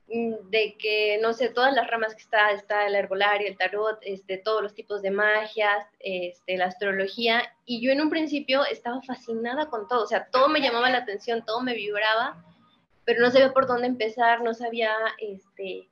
Mm, 0.08 0.50
de 0.50 0.76
que, 0.78 1.18
no 1.22 1.34
sé, 1.34 1.50
todas 1.50 1.74
las 1.74 1.90
ramas 1.90 2.14
que 2.14 2.22
está, 2.22 2.52
está 2.52 2.86
el 2.86 2.96
herbolario, 2.96 3.48
el 3.48 3.58
tarot, 3.58 3.98
este, 4.02 4.38
todos 4.38 4.62
los 4.62 4.74
tipos 4.76 5.02
de 5.02 5.12
magias, 5.12 5.88
este, 6.00 6.58
la 6.58 6.66
astrología, 6.66 7.42
y 7.66 7.82
yo 7.82 7.92
en 7.92 8.02
un 8.02 8.10
principio 8.10 8.66
estaba 8.66 9.02
fascinada 9.02 9.68
con 9.68 9.88
todo, 9.88 10.04
o 10.04 10.08
sea, 10.08 10.28
todo 10.30 10.50
me 10.50 10.62
llamaba 10.62 10.90
la 10.90 11.00
atención, 11.00 11.46
todo 11.46 11.62
me 11.62 11.74
vibraba, 11.74 12.44
pero 13.06 13.22
no 13.22 13.32
sabía 13.32 13.54
por 13.54 13.66
dónde 13.66 13.88
empezar, 13.88 14.42
no 14.42 14.54
sabía, 14.54 14.94
este, 15.20 15.88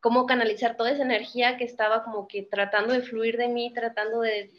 cómo 0.00 0.26
canalizar 0.26 0.76
toda 0.76 0.90
esa 0.90 1.02
energía 1.02 1.56
que 1.56 1.64
estaba 1.64 2.04
como 2.04 2.28
que 2.28 2.42
tratando 2.42 2.92
de 2.92 3.02
fluir 3.02 3.36
de 3.38 3.48
mí, 3.48 3.72
tratando 3.72 4.20
de, 4.20 4.50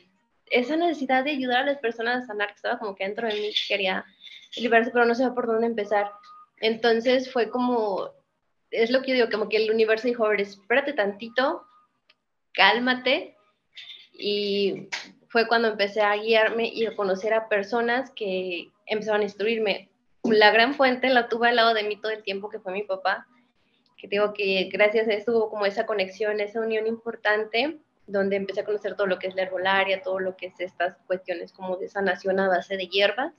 esa 0.51 0.75
necesidad 0.75 1.23
de 1.23 1.31
ayudar 1.31 1.63
a 1.63 1.65
las 1.65 1.77
personas 1.79 2.23
a 2.23 2.27
sanar, 2.27 2.49
que 2.49 2.55
estaba 2.55 2.79
como 2.79 2.95
que 2.95 3.05
dentro 3.05 3.27
de 3.27 3.33
mí, 3.33 3.51
quería 3.67 4.05
liberarse, 4.55 4.91
pero 4.91 5.05
no 5.05 5.15
sabía 5.15 5.33
por 5.33 5.47
dónde 5.47 5.67
empezar. 5.67 6.11
Entonces 6.59 7.31
fue 7.31 7.49
como 7.49 8.11
es 8.71 8.91
lo 8.91 9.01
que 9.01 9.09
yo 9.09 9.15
digo, 9.15 9.29
como 9.31 9.49
que 9.49 9.57
el 9.57 9.71
universo 9.71 10.07
dijo, 10.07 10.31
espérate 10.31 10.93
tantito, 10.93 11.65
cálmate. 12.53 13.35
Y 14.13 14.87
fue 15.29 15.47
cuando 15.47 15.69
empecé 15.69 16.01
a 16.01 16.15
guiarme 16.15 16.67
y 16.67 16.85
a 16.85 16.95
conocer 16.95 17.33
a 17.33 17.47
personas 17.49 18.11
que 18.11 18.71
empezaron 18.85 19.21
a 19.21 19.25
instruirme. 19.25 19.89
La 20.23 20.51
gran 20.51 20.73
fuente 20.73 21.09
la 21.09 21.29
tuve 21.29 21.49
al 21.49 21.55
lado 21.55 21.73
de 21.73 21.83
mí 21.83 21.99
todo 22.01 22.11
el 22.11 22.23
tiempo, 22.23 22.49
que 22.49 22.59
fue 22.59 22.73
mi 22.73 22.83
papá, 22.83 23.27
que 23.97 24.07
digo 24.07 24.33
que 24.33 24.69
gracias 24.71 25.07
a 25.07 25.13
eso 25.13 25.31
hubo 25.31 25.49
como 25.49 25.65
esa 25.65 25.85
conexión, 25.85 26.39
esa 26.39 26.59
unión 26.59 26.87
importante, 26.87 27.79
donde 28.07 28.37
empecé 28.37 28.61
a 28.61 28.65
conocer 28.65 28.95
todo 28.95 29.05
lo 29.05 29.19
que 29.19 29.27
es 29.27 29.35
la 29.35 29.43
herbolaria, 29.43 30.01
todo 30.01 30.19
lo 30.19 30.35
que 30.35 30.47
es 30.47 30.59
estas 30.59 30.97
cuestiones 31.05 31.51
como 31.51 31.75
de 31.75 31.89
sanación 31.89 32.39
a 32.39 32.47
base 32.47 32.77
de 32.77 32.87
hierbas. 32.87 33.33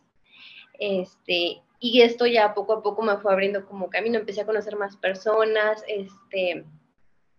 Este, 0.78 1.62
y 1.80 2.02
esto 2.02 2.26
ya 2.26 2.54
poco 2.54 2.74
a 2.74 2.82
poco 2.82 3.02
me 3.02 3.16
fue 3.16 3.32
abriendo 3.32 3.66
como 3.66 3.90
camino, 3.90 4.18
empecé 4.18 4.42
a 4.42 4.46
conocer 4.46 4.76
más 4.76 4.96
personas, 4.96 5.82
este, 5.88 6.64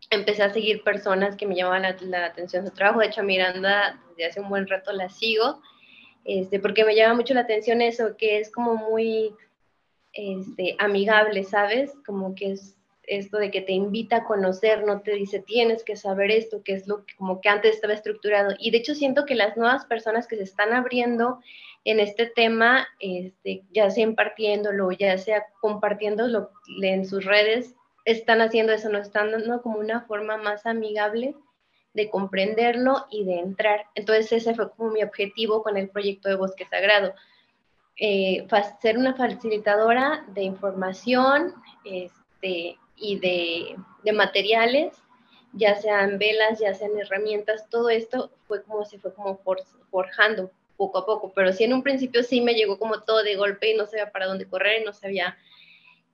empecé 0.09 0.43
a 0.43 0.53
seguir 0.53 0.83
personas 0.83 1.35
que 1.35 1.45
me 1.45 1.55
llamaban 1.55 1.83
la, 2.01 2.25
atención 2.25 2.65
su 2.65 2.73
trabajo, 2.73 2.99
de 2.99 3.07
hecho 3.07 3.23
Miranda 3.23 4.01
desde 4.09 4.25
hace 4.25 4.41
un 4.41 4.49
buen 4.49 4.67
rato 4.67 4.91
la 4.91 5.09
sigo, 5.09 5.61
este, 6.25 6.59
porque 6.59 6.83
me 6.83 6.95
llama 6.95 7.15
mucho 7.15 7.33
la 7.33 7.41
atención 7.41 7.81
eso, 7.81 8.17
que 8.17 8.39
es 8.39 8.51
como 8.51 8.75
muy 8.75 9.33
este, 10.13 10.75
amigable, 10.79 11.43
¿sabes? 11.43 11.93
Como 12.05 12.33
que 12.33 12.53
es 12.53 12.78
esto 13.09 13.37
de 13.37 13.51
que 13.51 13.61
te 13.61 13.73
invita 13.73 14.17
a 14.17 14.23
conocer, 14.23 14.85
no 14.85 15.01
te 15.01 15.11
dice 15.11 15.39
tienes 15.39 15.83
que 15.83 15.95
saber 15.95 16.31
esto, 16.31 16.61
que 16.63 16.73
es 16.73 16.87
lo 16.87 17.05
que 17.05 17.15
como 17.15 17.41
que 17.41 17.49
antes 17.49 17.75
estaba 17.75 17.93
estructurado. 17.93 18.53
Y 18.59 18.71
de 18.71 18.77
hecho 18.77 18.95
siento 18.95 19.25
que 19.25 19.35
las 19.35 19.57
nuevas 19.57 19.85
personas 19.85 20.27
que 20.27 20.37
se 20.37 20.43
están 20.43 20.73
abriendo 20.73 21.39
en 21.85 21.99
este 21.99 22.27
tema, 22.27 22.87
este, 22.99 23.63
ya 23.71 23.89
sea 23.89 24.03
impartiéndolo, 24.03 24.91
ya 24.91 25.17
sea 25.17 25.45
compartiéndolo 25.59 26.51
en 26.81 27.05
sus 27.05 27.25
redes, 27.25 27.75
están 28.05 28.41
haciendo 28.41 28.73
eso, 28.73 28.89
nos 28.89 29.07
están 29.07 29.31
dando 29.31 29.61
como 29.61 29.79
una 29.79 30.01
forma 30.01 30.37
más 30.37 30.65
amigable 30.65 31.35
de 31.93 32.09
comprenderlo 32.09 33.05
y 33.09 33.25
de 33.25 33.39
entrar. 33.39 33.85
Entonces 33.95 34.31
ese 34.31 34.53
fue 34.53 34.69
como 34.71 34.91
mi 34.91 35.03
objetivo 35.03 35.63
con 35.63 35.77
el 35.77 35.89
proyecto 35.89 36.29
de 36.29 36.35
Bosque 36.35 36.65
Sagrado. 36.65 37.13
Eh, 37.97 38.47
ser 38.81 38.97
una 38.97 39.15
facilitadora 39.15 40.23
de 40.27 40.43
información 40.43 41.53
este, 41.83 42.77
y 42.99 43.19
de, 43.19 43.75
de, 44.03 44.11
materiales, 44.11 44.93
ya 45.53 45.75
sean 45.75 46.17
velas, 46.17 46.59
ya 46.59 46.73
sean 46.73 46.97
herramientas, 46.99 47.69
todo 47.69 47.89
esto 47.89 48.31
fue 48.47 48.63
como 48.63 48.85
se 48.85 48.99
fue 48.99 49.13
como 49.13 49.39
forjando 49.89 50.51
poco 50.77 50.99
a 50.99 51.05
poco, 51.05 51.33
pero 51.35 51.51
sí 51.51 51.65
en 51.65 51.73
un 51.73 51.83
principio 51.83 52.23
sí 52.23 52.41
me 52.41 52.53
llegó 52.53 52.79
como 52.79 53.01
todo 53.01 53.23
de 53.23 53.35
golpe 53.35 53.71
y 53.71 53.75
no 53.75 53.85
sabía 53.85 54.11
para 54.11 54.27
dónde 54.27 54.47
correr, 54.47 54.81
y 54.81 54.85
no 54.85 54.93
sabía 54.93 55.37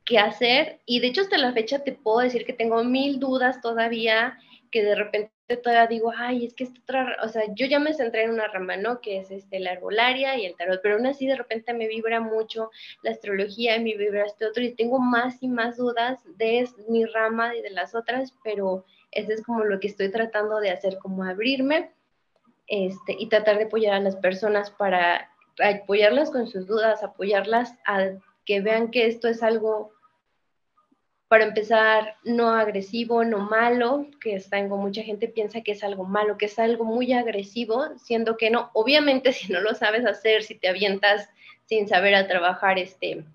qué 0.05 0.17
hacer. 0.17 0.79
Y 0.85 0.99
de 0.99 1.07
hecho 1.07 1.21
hasta 1.21 1.37
la 1.37 1.53
fecha 1.53 1.83
te 1.83 1.91
puedo 1.91 2.19
decir 2.19 2.45
que 2.45 2.53
tengo 2.53 2.83
mil 2.83 3.19
dudas 3.19 3.61
todavía, 3.61 4.37
que 4.71 4.83
de 4.83 4.95
repente 4.95 5.34
todavía 5.47 5.87
digo, 5.87 6.11
ay, 6.15 6.45
es 6.45 6.53
que 6.53 6.63
esta 6.63 6.79
otra, 6.81 7.17
o 7.23 7.29
sea, 7.29 7.43
yo 7.53 7.67
ya 7.67 7.79
me 7.79 7.93
centré 7.93 8.23
en 8.23 8.31
una 8.31 8.47
rama, 8.47 8.77
¿no? 8.77 8.99
Que 8.99 9.19
es 9.19 9.31
este, 9.31 9.59
la 9.59 9.71
arbolaria 9.71 10.37
y 10.37 10.45
el 10.45 10.55
tarot, 10.55 10.81
pero 10.81 10.95
aún 10.95 11.05
así 11.05 11.27
de 11.27 11.35
repente 11.35 11.73
me 11.73 11.87
vibra 11.87 12.19
mucho 12.19 12.71
la 13.03 13.11
astrología 13.11 13.75
y 13.75 13.83
me 13.83 13.95
vibra 13.95 14.25
este 14.25 14.45
otro 14.45 14.63
y 14.63 14.73
tengo 14.73 14.99
más 14.99 15.41
y 15.43 15.47
más 15.47 15.77
dudas 15.77 16.23
de 16.37 16.67
mi 16.87 17.05
rama 17.05 17.55
y 17.55 17.61
de 17.61 17.69
las 17.69 17.93
otras, 17.93 18.33
pero 18.43 18.85
eso 19.11 19.31
es 19.31 19.43
como 19.43 19.63
lo 19.63 19.79
que 19.79 19.87
estoy 19.87 20.09
tratando 20.09 20.59
de 20.59 20.71
hacer, 20.71 20.97
como 20.97 21.23
abrirme 21.23 21.91
este, 22.67 23.15
y 23.17 23.27
tratar 23.27 23.57
de 23.57 23.65
apoyar 23.65 23.93
a 23.93 23.99
las 23.99 24.15
personas 24.15 24.71
para 24.71 25.29
apoyarlas 25.63 26.31
con 26.31 26.47
sus 26.47 26.65
dudas, 26.65 27.03
apoyarlas 27.03 27.77
a 27.85 28.11
que 28.45 28.61
vean 28.61 28.91
que 28.91 29.07
esto 29.07 29.27
es 29.27 29.41
algo, 29.41 29.91
para 31.27 31.43
empezar, 31.43 32.17
no 32.23 32.49
agresivo, 32.49 33.23
no 33.23 33.39
malo, 33.39 34.07
que 34.21 34.39
tengo 34.49 34.77
mucha 34.77 35.01
gente 35.01 35.27
piensa 35.27 35.61
que 35.61 35.71
es 35.71 35.83
algo 35.83 36.03
malo, 36.03 36.37
que 36.37 36.45
es 36.45 36.59
algo 36.59 36.85
muy 36.85 37.13
agresivo, 37.13 37.97
siendo 37.97 38.37
que 38.37 38.51
no, 38.51 38.69
obviamente 38.73 39.33
si 39.33 39.51
no 39.51 39.59
lo 39.61 39.73
sabes 39.73 40.05
hacer, 40.05 40.43
si 40.43 40.55
te 40.55 40.67
avientas 40.67 41.29
sin 41.65 41.87
saber 41.87 42.13
a 42.13 42.27
trabajar 42.27 42.77
este, 42.77 43.25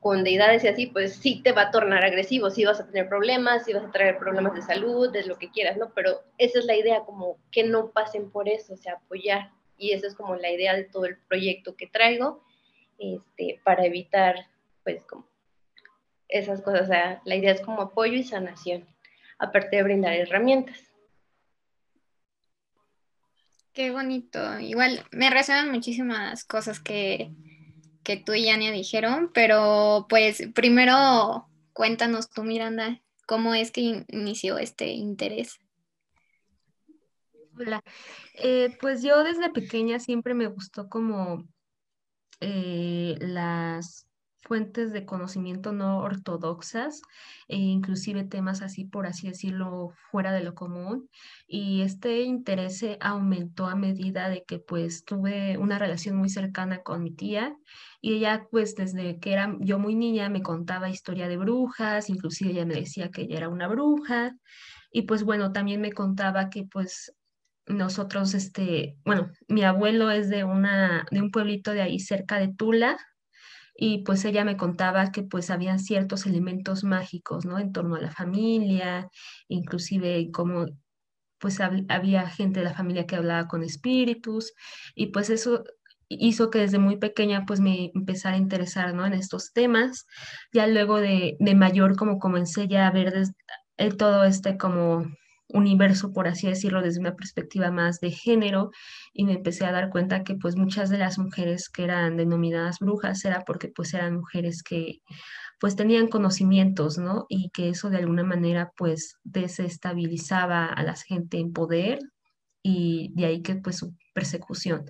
con 0.00 0.24
deidades 0.24 0.64
y 0.64 0.68
así, 0.68 0.86
pues 0.86 1.14
sí 1.16 1.42
te 1.42 1.52
va 1.52 1.62
a 1.62 1.70
tornar 1.70 2.04
agresivo, 2.04 2.50
sí 2.50 2.64
vas 2.64 2.80
a 2.80 2.86
tener 2.86 3.08
problemas, 3.08 3.64
sí 3.64 3.72
vas 3.72 3.84
a 3.84 3.92
traer 3.92 4.18
problemas 4.18 4.54
de 4.54 4.62
salud, 4.62 5.12
de 5.12 5.24
lo 5.24 5.38
que 5.38 5.50
quieras, 5.50 5.76
¿no? 5.76 5.92
Pero 5.94 6.22
esa 6.38 6.58
es 6.58 6.64
la 6.64 6.76
idea, 6.76 7.04
como 7.04 7.38
que 7.52 7.62
no 7.62 7.92
pasen 7.92 8.30
por 8.30 8.48
eso, 8.48 8.74
o 8.74 8.76
sea, 8.76 8.94
apoyar. 8.94 9.52
Y 9.76 9.92
esa 9.92 10.08
es 10.08 10.16
como 10.16 10.34
la 10.34 10.50
idea 10.50 10.74
de 10.74 10.84
todo 10.84 11.04
el 11.04 11.18
proyecto 11.28 11.76
que 11.76 11.86
traigo, 11.86 12.42
este, 12.98 13.60
para 13.62 13.86
evitar, 13.86 14.34
pues, 14.82 15.04
como 15.04 15.27
esas 16.28 16.62
cosas. 16.62 16.82
O 16.82 16.86
sea, 16.86 17.20
la 17.24 17.36
idea 17.36 17.52
es 17.52 17.60
como 17.60 17.82
apoyo 17.82 18.14
y 18.14 18.24
sanación, 18.24 18.86
aparte 19.38 19.76
de 19.76 19.82
brindar 19.82 20.14
herramientas. 20.14 20.78
Qué 23.72 23.90
bonito. 23.92 24.58
Igual 24.58 25.04
me 25.12 25.30
resuenan 25.30 25.70
muchísimas 25.70 26.44
cosas 26.44 26.80
que, 26.80 27.30
que 28.02 28.16
tú 28.16 28.34
y 28.34 28.46
Yania 28.46 28.72
dijeron, 28.72 29.30
pero 29.32 30.06
pues 30.08 30.42
primero 30.54 31.48
cuéntanos 31.72 32.28
tú, 32.28 32.42
Miranda, 32.42 33.00
cómo 33.26 33.54
es 33.54 33.70
que 33.70 34.04
inició 34.08 34.58
este 34.58 34.88
interés. 34.88 35.60
Hola, 37.56 37.82
eh, 38.34 38.76
pues 38.80 39.02
yo 39.02 39.22
desde 39.22 39.50
pequeña 39.50 40.00
siempre 40.00 40.34
me 40.34 40.48
gustó 40.48 40.88
como 40.88 41.44
eh, 42.40 43.16
las 43.20 44.07
fuentes 44.40 44.92
de 44.92 45.04
conocimiento 45.04 45.72
no 45.72 45.98
ortodoxas 45.98 47.02
e 47.48 47.56
inclusive 47.56 48.24
temas 48.24 48.62
así, 48.62 48.84
por 48.84 49.06
así 49.06 49.28
decirlo, 49.28 49.90
fuera 50.10 50.32
de 50.32 50.42
lo 50.42 50.54
común. 50.54 51.08
Y 51.46 51.82
este 51.82 52.22
interés 52.22 52.84
aumentó 53.00 53.66
a 53.66 53.74
medida 53.74 54.28
de 54.28 54.44
que 54.44 54.58
pues 54.58 55.04
tuve 55.04 55.58
una 55.58 55.78
relación 55.78 56.16
muy 56.16 56.28
cercana 56.28 56.82
con 56.82 57.02
mi 57.02 57.10
tía 57.10 57.56
y 58.00 58.14
ella 58.14 58.46
pues 58.50 58.74
desde 58.74 59.18
que 59.18 59.32
era 59.32 59.56
yo 59.60 59.78
muy 59.78 59.94
niña 59.94 60.28
me 60.28 60.42
contaba 60.42 60.90
historia 60.90 61.28
de 61.28 61.36
brujas, 61.36 62.10
inclusive 62.10 62.52
ella 62.52 62.66
me 62.66 62.74
decía 62.74 63.10
que 63.10 63.22
ella 63.22 63.38
era 63.38 63.48
una 63.48 63.68
bruja 63.68 64.34
y 64.92 65.02
pues 65.02 65.24
bueno, 65.24 65.52
también 65.52 65.80
me 65.80 65.92
contaba 65.92 66.50
que 66.50 66.64
pues 66.64 67.12
nosotros, 67.68 68.34
este, 68.34 68.96
bueno, 69.04 69.30
mi 69.46 69.62
abuelo 69.62 70.10
es 70.10 70.28
de 70.30 70.44
una, 70.44 71.06
de 71.10 71.20
un 71.20 71.30
pueblito 71.30 71.72
de 71.72 71.82
ahí 71.82 71.98
cerca 72.00 72.38
de 72.38 72.48
Tula, 72.48 72.96
y 73.80 73.98
pues 74.02 74.24
ella 74.24 74.44
me 74.44 74.56
contaba 74.56 75.12
que 75.12 75.22
pues 75.22 75.50
había 75.50 75.78
ciertos 75.78 76.26
elementos 76.26 76.82
mágicos, 76.82 77.46
¿no? 77.46 77.60
En 77.60 77.72
torno 77.72 77.94
a 77.94 78.00
la 78.00 78.10
familia, 78.10 79.08
inclusive 79.46 80.30
como 80.32 80.66
pues 81.38 81.60
había 81.60 82.28
gente 82.28 82.60
de 82.60 82.64
la 82.64 82.74
familia 82.74 83.06
que 83.06 83.14
hablaba 83.14 83.46
con 83.46 83.62
espíritus 83.62 84.52
y 84.96 85.06
pues 85.12 85.30
eso 85.30 85.62
hizo 86.08 86.50
que 86.50 86.58
desde 86.58 86.80
muy 86.80 86.96
pequeña 86.96 87.44
pues 87.46 87.60
me 87.60 87.92
empezara 87.94 88.34
a 88.34 88.38
interesar, 88.40 88.94
¿no? 88.94 89.06
En 89.06 89.12
estos 89.12 89.52
temas. 89.52 90.06
Ya 90.52 90.66
luego 90.66 91.00
de, 91.00 91.36
de 91.38 91.54
mayor 91.54 91.96
como 91.96 92.18
comencé 92.18 92.66
ya 92.66 92.88
a 92.88 92.90
ver 92.90 93.14
eh, 93.76 93.90
todo 93.92 94.24
este 94.24 94.58
como 94.58 95.06
universo, 95.48 96.12
por 96.12 96.28
así 96.28 96.46
decirlo, 96.46 96.82
desde 96.82 97.00
una 97.00 97.16
perspectiva 97.16 97.70
más 97.70 98.00
de 98.00 98.10
género 98.10 98.70
y 99.12 99.24
me 99.24 99.32
empecé 99.34 99.64
a 99.64 99.72
dar 99.72 99.90
cuenta 99.90 100.22
que 100.22 100.34
pues 100.34 100.56
muchas 100.56 100.90
de 100.90 100.98
las 100.98 101.18
mujeres 101.18 101.68
que 101.68 101.84
eran 101.84 102.16
denominadas 102.16 102.78
brujas 102.80 103.24
era 103.24 103.44
porque 103.44 103.68
pues 103.68 103.94
eran 103.94 104.16
mujeres 104.16 104.62
que 104.62 105.00
pues 105.60 105.76
tenían 105.76 106.08
conocimientos, 106.08 106.98
¿no? 106.98 107.26
Y 107.28 107.50
que 107.50 107.70
eso 107.70 107.90
de 107.90 107.98
alguna 107.98 108.24
manera 108.24 108.72
pues 108.76 109.16
desestabilizaba 109.24 110.66
a 110.66 110.82
la 110.82 110.94
gente 110.94 111.38
en 111.38 111.52
poder 111.52 111.98
y 112.62 113.12
de 113.14 113.26
ahí 113.26 113.42
que 113.42 113.56
pues 113.56 113.78
su 113.78 113.94
persecución. 114.14 114.84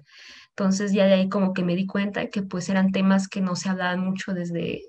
Entonces 0.50 0.92
ya 0.92 1.06
de 1.06 1.14
ahí 1.14 1.28
como 1.28 1.52
que 1.54 1.64
me 1.64 1.76
di 1.76 1.86
cuenta 1.86 2.28
que 2.28 2.42
pues 2.42 2.68
eran 2.68 2.90
temas 2.90 3.28
que 3.28 3.40
no 3.40 3.56
se 3.56 3.68
hablaban 3.68 4.00
mucho 4.00 4.32
desde 4.34 4.82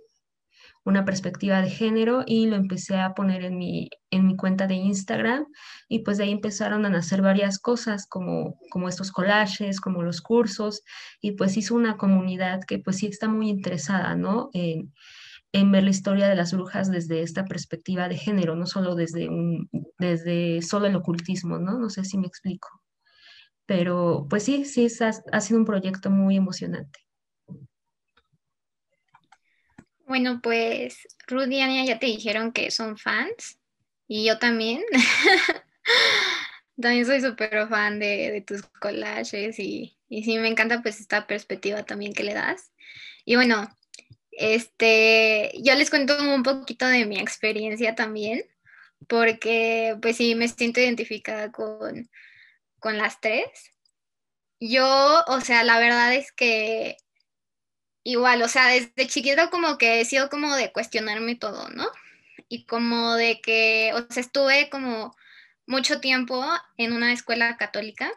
una 0.90 1.06
perspectiva 1.06 1.62
de 1.62 1.70
género 1.70 2.24
y 2.26 2.48
lo 2.48 2.56
empecé 2.56 2.98
a 2.98 3.14
poner 3.14 3.46
en 3.46 3.58
mi, 3.58 3.90
en 4.12 4.28
mi 4.28 4.36
cuenta 4.36 4.68
de 4.68 4.76
Instagram 4.76 5.46
y 5.88 6.00
pues 6.00 6.18
de 6.18 6.26
ahí 6.26 6.32
empezaron 6.32 6.86
a 6.86 6.90
nacer 6.90 7.22
varias 7.22 7.60
cosas 7.60 8.08
como, 8.08 8.60
como 8.70 8.90
estos 8.90 9.12
collages, 9.12 9.80
como 9.80 10.04
los 10.04 10.22
cursos 10.22 10.84
y 11.22 11.34
pues 11.34 11.56
hizo 11.58 11.76
una 11.76 11.98
comunidad 11.98 12.62
que 12.68 12.80
pues 12.80 12.98
sí 12.98 13.08
está 13.08 13.28
muy 13.28 13.50
interesada, 13.50 14.16
¿no? 14.16 14.50
En, 14.54 14.94
en 15.52 15.72
ver 15.72 15.84
la 15.84 15.90
historia 15.90 16.28
de 16.28 16.36
las 16.36 16.54
brujas 16.54 16.92
desde 16.92 17.22
esta 17.22 17.46
perspectiva 17.46 18.08
de 18.08 18.18
género, 18.18 18.56
no 18.56 18.66
solo 18.66 18.96
desde 18.96 19.30
un, 19.30 19.70
desde 19.98 20.62
solo 20.62 20.88
el 20.88 20.96
ocultismo, 20.96 21.60
¿no? 21.60 21.80
No 21.80 21.90
sé 21.90 22.06
si 22.06 22.18
me 22.18 22.28
explico. 22.28 22.70
Pero 23.66 24.28
pues 24.30 24.44
sí, 24.44 24.66
sí, 24.66 24.88
ha, 25.02 25.12
ha 25.32 25.42
sido 25.42 25.60
un 25.60 25.66
proyecto 25.66 26.10
muy 26.10 26.36
emocionante. 26.38 27.00
Bueno, 30.10 30.40
pues 30.42 31.08
Rudy 31.28 31.58
y 31.58 31.62
Ania 31.62 31.86
ya 31.86 32.00
te 32.00 32.08
dijeron 32.08 32.52
que 32.52 32.72
son 32.72 32.98
fans 32.98 33.60
y 34.08 34.26
yo 34.26 34.40
también. 34.40 34.82
también 36.82 37.06
soy 37.06 37.22
súper 37.22 37.68
fan 37.68 38.00
de, 38.00 38.44
tus 38.48 38.64
collages 38.82 39.60
y, 39.60 40.00
y 40.08 40.24
sí, 40.24 40.40
me 40.40 40.48
encanta 40.48 40.82
pues 40.82 41.00
esta 41.00 41.28
perspectiva 41.28 41.84
también 41.84 42.14
que 42.14 42.24
le 42.24 42.34
das. 42.34 42.72
Y 43.24 43.36
bueno, 43.36 43.70
este, 44.32 45.52
yo 45.62 45.76
les 45.76 45.92
cuento 45.92 46.18
un 46.20 46.42
poquito 46.42 46.88
de 46.88 47.06
mi 47.06 47.20
experiencia 47.20 47.94
también, 47.94 48.44
porque 49.08 49.96
pues 50.02 50.18
sí, 50.18 50.34
me 50.34 50.48
siento 50.48 50.80
identificada 50.80 51.52
con, 51.52 52.10
con 52.80 52.98
las 52.98 53.22
tres. 53.22 53.48
Yo, 54.60 55.24
o 55.28 55.40
sea, 55.42 55.64
la 55.64 55.78
verdad 55.78 56.16
es 56.16 56.32
que 56.32 56.98
igual, 58.04 58.42
o 58.42 58.48
sea, 58.48 58.68
desde 58.68 59.08
chiquito 59.08 59.50
como 59.50 59.78
que 59.78 60.02
he 60.02 60.06
sido 60.06 60.30
como 60.30 60.56
de 60.56 60.72
cuestionarme 60.72 61.36
todo, 61.36 61.70
¿no? 61.70 61.88
Y 62.48 62.66
como 62.66 63.16
de 63.16 63.42
que, 63.42 63.92
o 63.94 64.12
sea, 64.12 64.22
estuve 64.22 64.70
como 64.70 65.16
mucho 65.68 66.00
tiempo 66.00 66.44
en 66.78 66.94
una 66.94 67.14
escuela 67.14 67.58
católica 67.58 68.12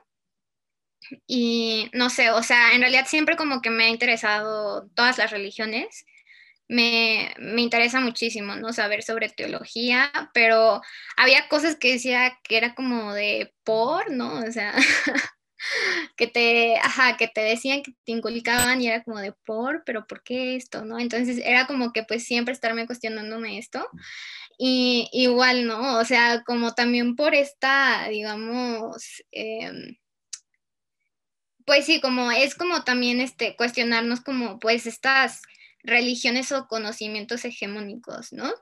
y 1.26 1.90
no 1.92 2.10
sé, 2.10 2.30
o 2.30 2.42
sea, 2.42 2.72
en 2.74 2.80
realidad 2.80 3.06
siempre 3.06 3.36
como 3.36 3.60
que 3.60 3.70
me 3.70 3.84
ha 3.84 3.88
interesado 3.88 4.88
todas 4.94 5.18
las 5.18 5.30
religiones. 5.30 6.06
Me, 6.68 7.34
me, 7.38 7.60
interesa 7.60 8.00
muchísimo, 8.00 8.56
¿no? 8.56 8.72
Saber 8.72 9.02
sobre 9.02 9.28
teología, 9.28 10.10
pero 10.32 10.80
había 11.16 11.48
cosas 11.48 11.76
que 11.76 11.92
decía 11.92 12.38
que 12.44 12.56
era 12.56 12.74
como 12.74 13.12
de 13.12 13.52
por, 13.64 14.10
¿no? 14.10 14.38
O 14.40 14.52
sea, 14.52 14.72
que 16.16 16.26
te, 16.26 16.76
ajá, 16.78 17.16
que 17.16 17.28
te 17.28 17.40
decían 17.40 17.82
que 17.82 17.92
te 18.04 18.12
inculcaban 18.12 18.80
y 18.80 18.88
era 18.88 19.02
como 19.02 19.18
de 19.20 19.32
por, 19.32 19.82
pero 19.84 20.06
¿por 20.06 20.22
qué 20.22 20.56
esto? 20.56 20.84
¿No? 20.84 20.98
Entonces 20.98 21.38
era 21.44 21.66
como 21.66 21.92
que 21.92 22.02
pues 22.04 22.24
siempre 22.24 22.52
estarme 22.52 22.86
cuestionándome 22.86 23.58
esto. 23.58 23.86
Y 24.58 25.08
igual, 25.12 25.66
¿no? 25.66 25.98
O 25.98 26.04
sea, 26.04 26.42
como 26.44 26.74
también 26.74 27.16
por 27.16 27.34
esta, 27.34 28.08
digamos, 28.08 29.22
em, 29.32 29.96
pues 31.64 31.86
sí, 31.86 32.00
como 32.00 32.30
es 32.32 32.54
como 32.54 32.84
también 32.84 33.20
este, 33.20 33.56
cuestionarnos 33.56 34.20
como 34.20 34.58
pues 34.58 34.86
estas 34.86 35.42
religiones 35.82 36.52
o 36.52 36.66
conocimientos 36.68 37.44
hegemónicos, 37.44 38.32
¿no? 38.32 38.52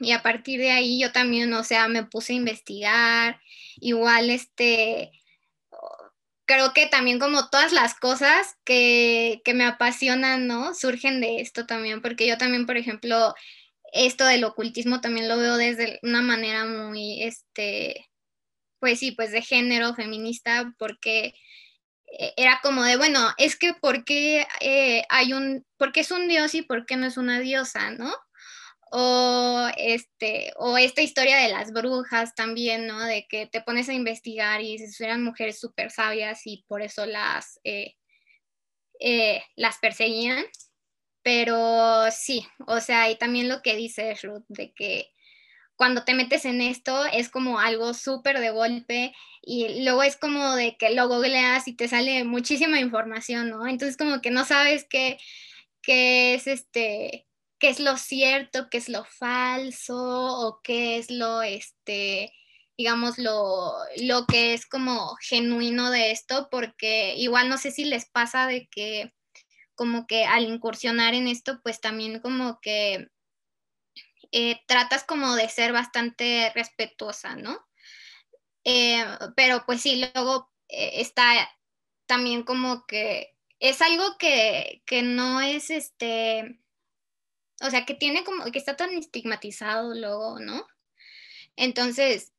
Y 0.00 0.12
a 0.12 0.22
partir 0.22 0.60
de 0.60 0.70
ahí 0.70 1.00
yo 1.00 1.12
también, 1.12 1.52
o 1.54 1.64
sea, 1.64 1.88
me 1.88 2.04
puse 2.04 2.32
a 2.32 2.36
investigar, 2.36 3.40
igual 3.76 4.30
este, 4.30 5.10
creo 6.50 6.72
que 6.72 6.86
también 6.86 7.20
como 7.20 7.48
todas 7.48 7.72
las 7.72 7.94
cosas 7.94 8.56
que, 8.64 9.40
me 9.54 9.64
apasionan, 9.64 10.48
¿no? 10.48 10.74
Surgen 10.74 11.20
de 11.20 11.40
esto 11.40 11.64
también, 11.64 12.02
porque 12.02 12.26
yo 12.26 12.38
también, 12.38 12.66
por 12.66 12.76
ejemplo, 12.76 13.34
esto 13.92 14.24
del 14.24 14.42
ocultismo 14.42 15.00
también 15.00 15.28
lo 15.28 15.38
veo 15.38 15.56
desde 15.56 16.00
una 16.02 16.22
manera 16.22 16.64
muy, 16.64 17.22
este, 17.22 18.08
pues 18.80 18.98
sí, 18.98 19.12
pues 19.12 19.30
de 19.30 19.42
género 19.42 19.94
feminista, 19.94 20.74
porque 20.76 21.34
eh, 22.18 22.34
era 22.36 22.58
como 22.64 22.82
de, 22.82 22.96
bueno, 22.96 23.30
es 23.38 23.56
que 23.56 23.72
¿por 23.74 24.04
qué 24.04 24.44
eh, 24.60 25.04
hay 25.08 25.32
un, 25.32 25.64
por 25.76 25.92
qué 25.92 26.00
es 26.00 26.10
un 26.10 26.26
dios 26.26 26.56
y 26.56 26.62
por 26.62 26.84
qué 26.84 26.96
no 26.96 27.06
es 27.06 27.16
una 27.16 27.38
diosa, 27.38 27.92
¿no? 27.92 28.12
O 28.90 29.68
este 29.76 30.52
o 30.56 30.76
esta 30.76 31.00
historia 31.00 31.38
de 31.38 31.48
las 31.48 31.72
brujas 31.72 32.34
también, 32.34 32.86
¿no? 32.86 33.00
De 33.04 33.26
que 33.28 33.46
te 33.46 33.60
pones 33.62 33.88
a 33.88 33.94
investigar 33.94 34.60
y 34.60 34.72
dices, 34.72 35.00
eran 35.00 35.22
mujeres 35.24 35.60
súper 35.60 35.90
sabias 35.90 36.42
y 36.44 36.64
por 36.68 36.82
eso 36.82 37.06
las, 37.06 37.60
eh, 37.64 37.94
eh, 39.00 39.42
las 39.56 39.78
perseguían. 39.78 40.44
Pero 41.22 42.10
sí, 42.10 42.46
o 42.66 42.80
sea, 42.80 43.10
y 43.10 43.16
también 43.16 43.48
lo 43.48 43.62
que 43.62 43.76
dice 43.76 44.14
Ruth, 44.22 44.44
de 44.48 44.72
que 44.72 45.10
cuando 45.76 46.04
te 46.04 46.14
metes 46.14 46.44
en 46.44 46.60
esto 46.60 47.06
es 47.06 47.28
como 47.30 47.60
algo 47.60 47.94
súper 47.94 48.40
de 48.40 48.50
golpe 48.50 49.14
y 49.42 49.82
luego 49.84 50.02
es 50.02 50.16
como 50.16 50.54
de 50.56 50.76
que 50.76 50.90
lo 50.90 51.08
googleas 51.08 51.68
y 51.68 51.74
te 51.74 51.88
sale 51.88 52.24
muchísima 52.24 52.80
información, 52.80 53.50
¿no? 53.50 53.66
Entonces 53.66 53.96
como 53.96 54.20
que 54.20 54.30
no 54.30 54.44
sabes 54.44 54.84
qué, 54.88 55.18
qué 55.82 56.34
es 56.34 56.46
este 56.46 57.29
qué 57.60 57.68
es 57.68 57.78
lo 57.78 57.96
cierto, 57.96 58.68
qué 58.70 58.78
es 58.78 58.88
lo 58.88 59.04
falso 59.04 59.94
o 59.96 60.60
qué 60.64 60.96
es 60.96 61.10
lo, 61.10 61.42
este, 61.42 62.32
digamos, 62.76 63.18
lo, 63.18 63.74
lo 63.98 64.26
que 64.26 64.54
es 64.54 64.66
como 64.66 65.14
genuino 65.20 65.90
de 65.90 66.10
esto, 66.10 66.48
porque 66.50 67.14
igual 67.16 67.48
no 67.48 67.58
sé 67.58 67.70
si 67.70 67.84
les 67.84 68.08
pasa 68.08 68.46
de 68.46 68.66
que 68.68 69.14
como 69.74 70.06
que 70.06 70.24
al 70.24 70.44
incursionar 70.44 71.14
en 71.14 71.28
esto, 71.28 71.60
pues 71.62 71.80
también 71.80 72.20
como 72.20 72.60
que 72.60 73.08
eh, 74.32 74.60
tratas 74.66 75.04
como 75.04 75.34
de 75.34 75.48
ser 75.48 75.72
bastante 75.72 76.52
respetuosa, 76.54 77.36
¿no? 77.36 77.58
Eh, 78.64 79.04
pero 79.36 79.64
pues 79.66 79.82
sí, 79.82 80.02
luego 80.14 80.50
eh, 80.68 81.00
está 81.00 81.50
también 82.06 82.42
como 82.42 82.86
que 82.86 83.34
es 83.58 83.82
algo 83.82 84.16
que, 84.18 84.82
que 84.86 85.02
no 85.02 85.40
es 85.40 85.70
este 85.70 86.60
o 87.60 87.70
sea, 87.70 87.84
que 87.84 87.94
tiene 87.94 88.24
como, 88.24 88.44
que 88.50 88.58
está 88.58 88.76
tan 88.76 88.90
estigmatizado 88.90 89.94
luego, 89.94 90.40
¿no? 90.40 90.66
Entonces, 91.56 92.32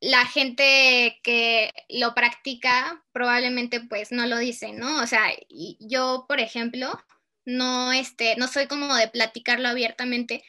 la 0.00 0.26
gente 0.26 1.20
que 1.22 1.70
lo 1.88 2.14
practica 2.14 3.04
probablemente 3.12 3.80
pues 3.80 4.12
no 4.12 4.26
lo 4.26 4.38
dice, 4.38 4.72
¿no? 4.72 5.02
O 5.02 5.06
sea, 5.06 5.30
yo, 5.78 6.24
por 6.28 6.40
ejemplo, 6.40 6.98
no, 7.44 7.92
este, 7.92 8.36
no 8.36 8.48
soy 8.48 8.66
como 8.66 8.94
de 8.94 9.08
platicarlo 9.08 9.68
abiertamente 9.68 10.44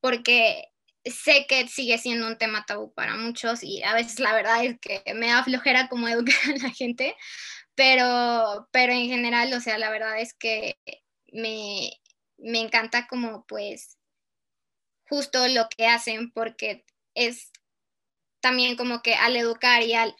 porque 0.00 0.68
sé 1.04 1.46
que 1.48 1.68
sigue 1.68 1.98
siendo 1.98 2.26
un 2.26 2.38
tema 2.38 2.64
tabú 2.66 2.92
para 2.94 3.16
muchos 3.16 3.62
y 3.62 3.82
a 3.82 3.94
veces 3.94 4.20
la 4.20 4.34
verdad 4.34 4.64
es 4.64 4.78
que 4.80 5.02
me 5.14 5.28
da 5.28 5.44
flojera 5.44 5.88
como 5.88 6.08
educar 6.08 6.54
a 6.54 6.62
la 6.62 6.70
gente, 6.70 7.14
pero, 7.74 8.68
pero 8.72 8.92
en 8.92 9.08
general, 9.08 9.52
o 9.52 9.60
sea, 9.60 9.78
la 9.78 9.90
verdad 9.90 10.20
es 10.20 10.34
que 10.34 10.76
me, 11.32 11.90
me 12.44 12.60
encanta 12.60 13.06
como 13.06 13.44
pues 13.46 13.96
justo 15.08 15.48
lo 15.48 15.68
que 15.68 15.86
hacen 15.86 16.30
porque 16.30 16.84
es 17.14 17.50
también 18.40 18.76
como 18.76 19.02
que 19.02 19.14
al 19.14 19.36
educar 19.36 19.82
y 19.82 19.94
al 19.94 20.14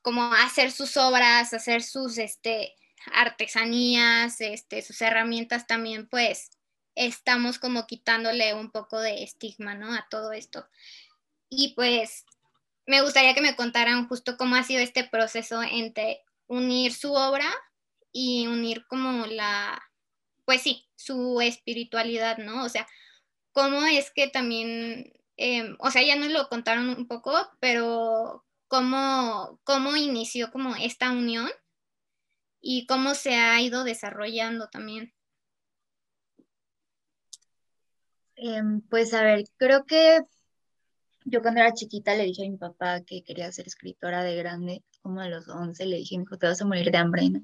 como 0.00 0.32
hacer 0.32 0.70
sus 0.70 0.96
obras, 0.96 1.52
hacer 1.52 1.82
sus 1.82 2.16
este, 2.18 2.74
artesanías, 3.12 4.40
este, 4.40 4.80
sus 4.82 5.02
herramientas 5.02 5.66
también, 5.66 6.08
pues 6.08 6.50
estamos 6.94 7.58
como 7.58 7.86
quitándole 7.86 8.54
un 8.54 8.70
poco 8.70 9.00
de 9.00 9.24
estigma, 9.24 9.74
¿no? 9.74 9.92
A 9.92 10.06
todo 10.08 10.32
esto. 10.32 10.66
Y 11.50 11.74
pues 11.74 12.24
me 12.86 13.02
gustaría 13.02 13.34
que 13.34 13.42
me 13.42 13.56
contaran 13.56 14.08
justo 14.08 14.36
cómo 14.36 14.54
ha 14.54 14.62
sido 14.62 14.80
este 14.80 15.04
proceso 15.04 15.62
entre 15.62 16.22
unir 16.46 16.94
su 16.94 17.12
obra 17.12 17.52
y 18.12 18.46
unir 18.46 18.86
como 18.86 19.26
la, 19.26 19.85
pues 20.46 20.62
sí, 20.62 20.88
su 20.94 21.40
espiritualidad, 21.42 22.38
¿no? 22.38 22.64
O 22.64 22.68
sea, 22.70 22.86
cómo 23.52 23.84
es 23.84 24.10
que 24.10 24.28
también, 24.28 25.12
em, 25.36 25.76
o 25.80 25.90
sea, 25.90 26.02
ya 26.02 26.16
nos 26.16 26.30
lo 26.30 26.48
contaron 26.48 26.88
un 26.88 27.06
poco, 27.06 27.32
pero 27.60 28.44
cómo, 28.68 29.60
cómo 29.64 29.96
inició 29.96 30.50
como 30.50 30.74
esta 30.76 31.10
unión 31.10 31.50
y 32.60 32.86
cómo 32.86 33.14
se 33.14 33.34
ha 33.34 33.60
ido 33.60 33.84
desarrollando 33.84 34.68
también. 34.68 35.12
Em, 38.36 38.80
pues 38.82 39.14
a 39.14 39.22
ver, 39.22 39.44
creo 39.56 39.84
que 39.84 40.20
yo 41.24 41.42
cuando 41.42 41.60
era 41.60 41.74
chiquita 41.74 42.14
le 42.14 42.24
dije 42.24 42.46
a 42.46 42.50
mi 42.50 42.56
papá 42.56 43.02
que 43.02 43.24
quería 43.24 43.50
ser 43.50 43.66
escritora 43.66 44.22
de 44.22 44.36
grande, 44.36 44.84
como 45.02 45.20
a 45.20 45.28
los 45.28 45.48
11, 45.48 45.86
le 45.86 45.96
dije, 45.96 46.16
hijo, 46.16 46.38
te 46.38 46.46
vas 46.46 46.60
a 46.62 46.66
morir 46.66 46.90
de 46.90 46.98
hambre, 46.98 47.30
¿no? 47.30 47.40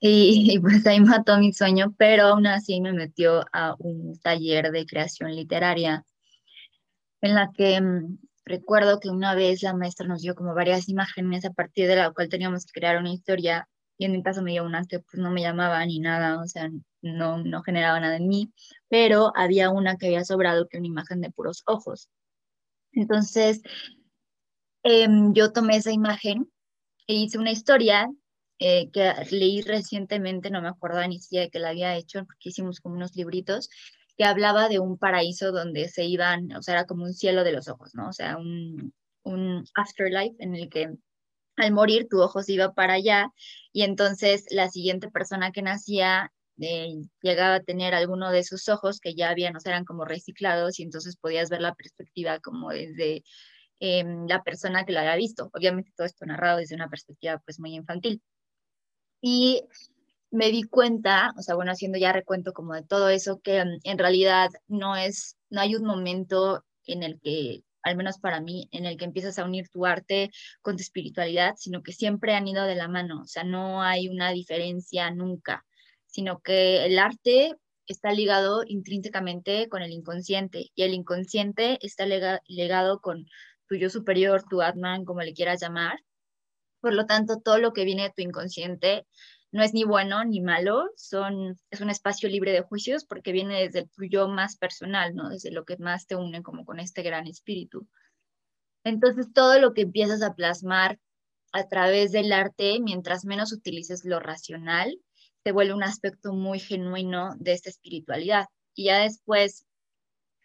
Y, 0.00 0.52
y, 0.54 0.58
pues 0.58 0.86
ahí 0.86 1.00
mató 1.00 1.38
mi 1.38 1.52
sueño, 1.52 1.94
pero 1.98 2.24
aún 2.24 2.46
así 2.46 2.80
me 2.80 2.92
metió 2.92 3.44
a 3.52 3.74
un 3.78 4.18
taller 4.20 4.70
de 4.70 4.86
creación 4.86 5.34
literaria 5.34 6.04
en 7.20 7.34
la 7.34 7.50
que 7.54 7.80
mm, 7.80 8.18
recuerdo 8.44 9.00
que 9.00 9.10
una 9.10 9.34
vez 9.34 9.62
la 9.62 9.74
maestra 9.74 10.06
nos 10.06 10.22
dio 10.22 10.34
como 10.34 10.54
varias 10.54 10.88
imágenes 10.88 11.44
a 11.44 11.52
partir 11.52 11.86
de 11.88 11.96
la 11.96 12.10
cual 12.12 12.28
teníamos 12.28 12.66
que 12.66 12.80
crear 12.80 12.98
una 12.98 13.12
historia 13.12 13.68
y 13.98 14.06
en 14.06 14.12
mi 14.12 14.22
caso 14.22 14.42
me 14.42 14.52
dio 14.52 14.64
una 14.64 14.84
que 14.86 15.00
pues 15.00 15.18
no 15.22 15.30
me 15.30 15.42
llamaba 15.42 15.84
ni 15.84 16.00
nada, 16.00 16.40
o 16.40 16.46
sea, 16.46 16.70
no, 17.02 17.44
no 17.44 17.62
generaba 17.62 18.00
nada 18.00 18.16
en 18.16 18.28
mí, 18.28 18.50
pero 18.88 19.30
había 19.36 19.68
una 19.70 19.96
que 19.98 20.06
había 20.06 20.24
sobrado 20.24 20.68
que 20.68 20.78
una 20.78 20.86
imagen 20.86 21.20
de 21.20 21.30
puros 21.30 21.62
ojos. 21.66 22.08
Entonces, 22.92 23.60
em, 24.82 25.34
yo 25.34 25.52
tomé 25.52 25.76
esa 25.76 25.92
imagen 25.92 26.50
e 27.06 27.14
hice 27.14 27.38
una 27.38 27.50
historia 27.50 28.08
eh, 28.60 28.90
que 28.92 29.12
leí 29.30 29.62
recientemente, 29.62 30.50
no 30.50 30.62
me 30.62 30.68
acuerdo 30.68 31.06
ni 31.08 31.18
siquiera 31.18 31.48
que 31.48 31.58
la 31.58 31.70
había 31.70 31.96
hecho, 31.96 32.24
porque 32.26 32.50
hicimos 32.50 32.80
como 32.80 32.94
unos 32.94 33.16
libritos, 33.16 33.70
que 34.16 34.24
hablaba 34.24 34.68
de 34.68 34.78
un 34.78 34.98
paraíso 34.98 35.50
donde 35.50 35.88
se 35.88 36.04
iban, 36.04 36.52
o 36.52 36.62
sea, 36.62 36.74
era 36.74 36.84
como 36.86 37.04
un 37.04 37.14
cielo 37.14 37.42
de 37.42 37.52
los 37.52 37.68
ojos, 37.68 37.94
¿no? 37.94 38.08
O 38.08 38.12
sea, 38.12 38.36
un, 38.36 38.92
un 39.22 39.64
afterlife 39.74 40.36
en 40.40 40.54
el 40.54 40.68
que 40.68 40.90
al 41.56 41.72
morir 41.72 42.06
tu 42.08 42.20
ojo 42.20 42.42
se 42.42 42.52
iba 42.52 42.72
para 42.74 42.94
allá 42.94 43.32
y 43.72 43.82
entonces 43.82 44.44
la 44.50 44.68
siguiente 44.68 45.10
persona 45.10 45.52
que 45.52 45.62
nacía 45.62 46.32
eh, 46.60 46.96
llegaba 47.22 47.56
a 47.56 47.62
tener 47.62 47.94
alguno 47.94 48.30
de 48.30 48.44
sus 48.44 48.68
ojos 48.68 49.00
que 49.00 49.14
ya 49.14 49.30
habían, 49.30 49.56
o 49.56 49.60
sea, 49.60 49.72
eran 49.72 49.84
como 49.86 50.04
reciclados 50.04 50.78
y 50.78 50.82
entonces 50.82 51.16
podías 51.16 51.48
ver 51.48 51.62
la 51.62 51.74
perspectiva 51.74 52.40
como 52.40 52.70
desde 52.70 53.24
em, 53.80 54.26
la 54.28 54.42
persona 54.42 54.84
que 54.84 54.92
lo 54.92 55.00
había 55.00 55.16
visto. 55.16 55.50
Obviamente 55.54 55.92
todo 55.96 56.06
esto 56.06 56.26
narrado 56.26 56.58
desde 56.58 56.74
una 56.74 56.90
perspectiva 56.90 57.38
pues 57.44 57.58
muy 57.58 57.74
infantil. 57.74 58.22
Y 59.20 59.62
me 60.30 60.50
di 60.50 60.62
cuenta, 60.62 61.32
o 61.36 61.42
sea, 61.42 61.54
bueno, 61.54 61.72
haciendo 61.72 61.98
ya 61.98 62.12
recuento 62.12 62.52
como 62.52 62.74
de 62.74 62.82
todo 62.82 63.08
eso, 63.08 63.40
que 63.40 63.64
mm, 63.64 63.80
en 63.84 63.98
realidad 63.98 64.50
no 64.68 64.96
es, 64.96 65.36
no 65.50 65.60
hay 65.60 65.74
un 65.74 65.84
momento 65.84 66.64
en 66.86 67.02
el 67.02 67.20
que, 67.20 67.62
al 67.82 67.96
menos 67.96 68.18
para 68.18 68.40
mí, 68.40 68.68
en 68.72 68.86
el 68.86 68.96
que 68.96 69.04
empiezas 69.04 69.38
a 69.38 69.44
unir 69.44 69.68
tu 69.68 69.86
arte 69.86 70.30
con 70.62 70.76
tu 70.76 70.82
espiritualidad, 70.82 71.54
sino 71.56 71.82
que 71.82 71.92
siempre 71.92 72.34
han 72.34 72.48
ido 72.48 72.64
de 72.64 72.74
la 72.76 72.88
mano, 72.88 73.22
o 73.22 73.26
sea, 73.26 73.44
no 73.44 73.82
hay 73.82 74.08
una 74.08 74.30
diferencia 74.30 75.10
nunca, 75.10 75.64
sino 76.06 76.40
que 76.40 76.84
el 76.86 76.98
arte 76.98 77.56
está 77.86 78.12
ligado 78.12 78.62
intrínsecamente 78.66 79.68
con 79.68 79.82
el 79.82 79.90
inconsciente 79.92 80.70
y 80.74 80.82
el 80.82 80.94
inconsciente 80.94 81.78
está 81.82 82.06
ligado 82.06 83.00
con 83.00 83.26
tu 83.66 83.76
yo 83.76 83.90
superior, 83.90 84.44
tu 84.48 84.62
Atman, 84.62 85.04
como 85.04 85.22
le 85.22 85.34
quieras 85.34 85.60
llamar. 85.60 85.98
Por 86.80 86.94
lo 86.94 87.06
tanto, 87.06 87.40
todo 87.40 87.58
lo 87.58 87.72
que 87.72 87.84
viene 87.84 88.04
de 88.04 88.12
tu 88.14 88.22
inconsciente 88.22 89.06
no 89.52 89.62
es 89.62 89.74
ni 89.74 89.84
bueno 89.84 90.24
ni 90.24 90.40
malo, 90.40 90.90
son, 90.96 91.58
es 91.70 91.80
un 91.80 91.90
espacio 91.90 92.28
libre 92.28 92.52
de 92.52 92.62
juicios 92.62 93.04
porque 93.04 93.32
viene 93.32 93.60
desde 93.62 93.80
el 93.80 93.90
tuyo 93.90 94.28
más 94.28 94.56
personal, 94.56 95.14
¿no? 95.14 95.28
Desde 95.28 95.50
lo 95.50 95.64
que 95.64 95.76
más 95.76 96.06
te 96.06 96.14
une 96.16 96.42
como 96.42 96.64
con 96.64 96.78
este 96.78 97.02
gran 97.02 97.26
espíritu. 97.26 97.88
Entonces, 98.84 99.32
todo 99.32 99.58
lo 99.58 99.74
que 99.74 99.82
empiezas 99.82 100.22
a 100.22 100.34
plasmar 100.34 100.98
a 101.52 101.66
través 101.68 102.12
del 102.12 102.32
arte, 102.32 102.78
mientras 102.80 103.24
menos 103.24 103.52
utilices 103.52 104.04
lo 104.04 104.20
racional, 104.20 104.96
se 105.42 105.52
vuelve 105.52 105.74
un 105.74 105.82
aspecto 105.82 106.32
muy 106.32 106.60
genuino 106.60 107.34
de 107.38 107.52
esta 107.52 107.70
espiritualidad. 107.70 108.46
Y 108.74 108.84
ya 108.84 109.00
después 109.00 109.66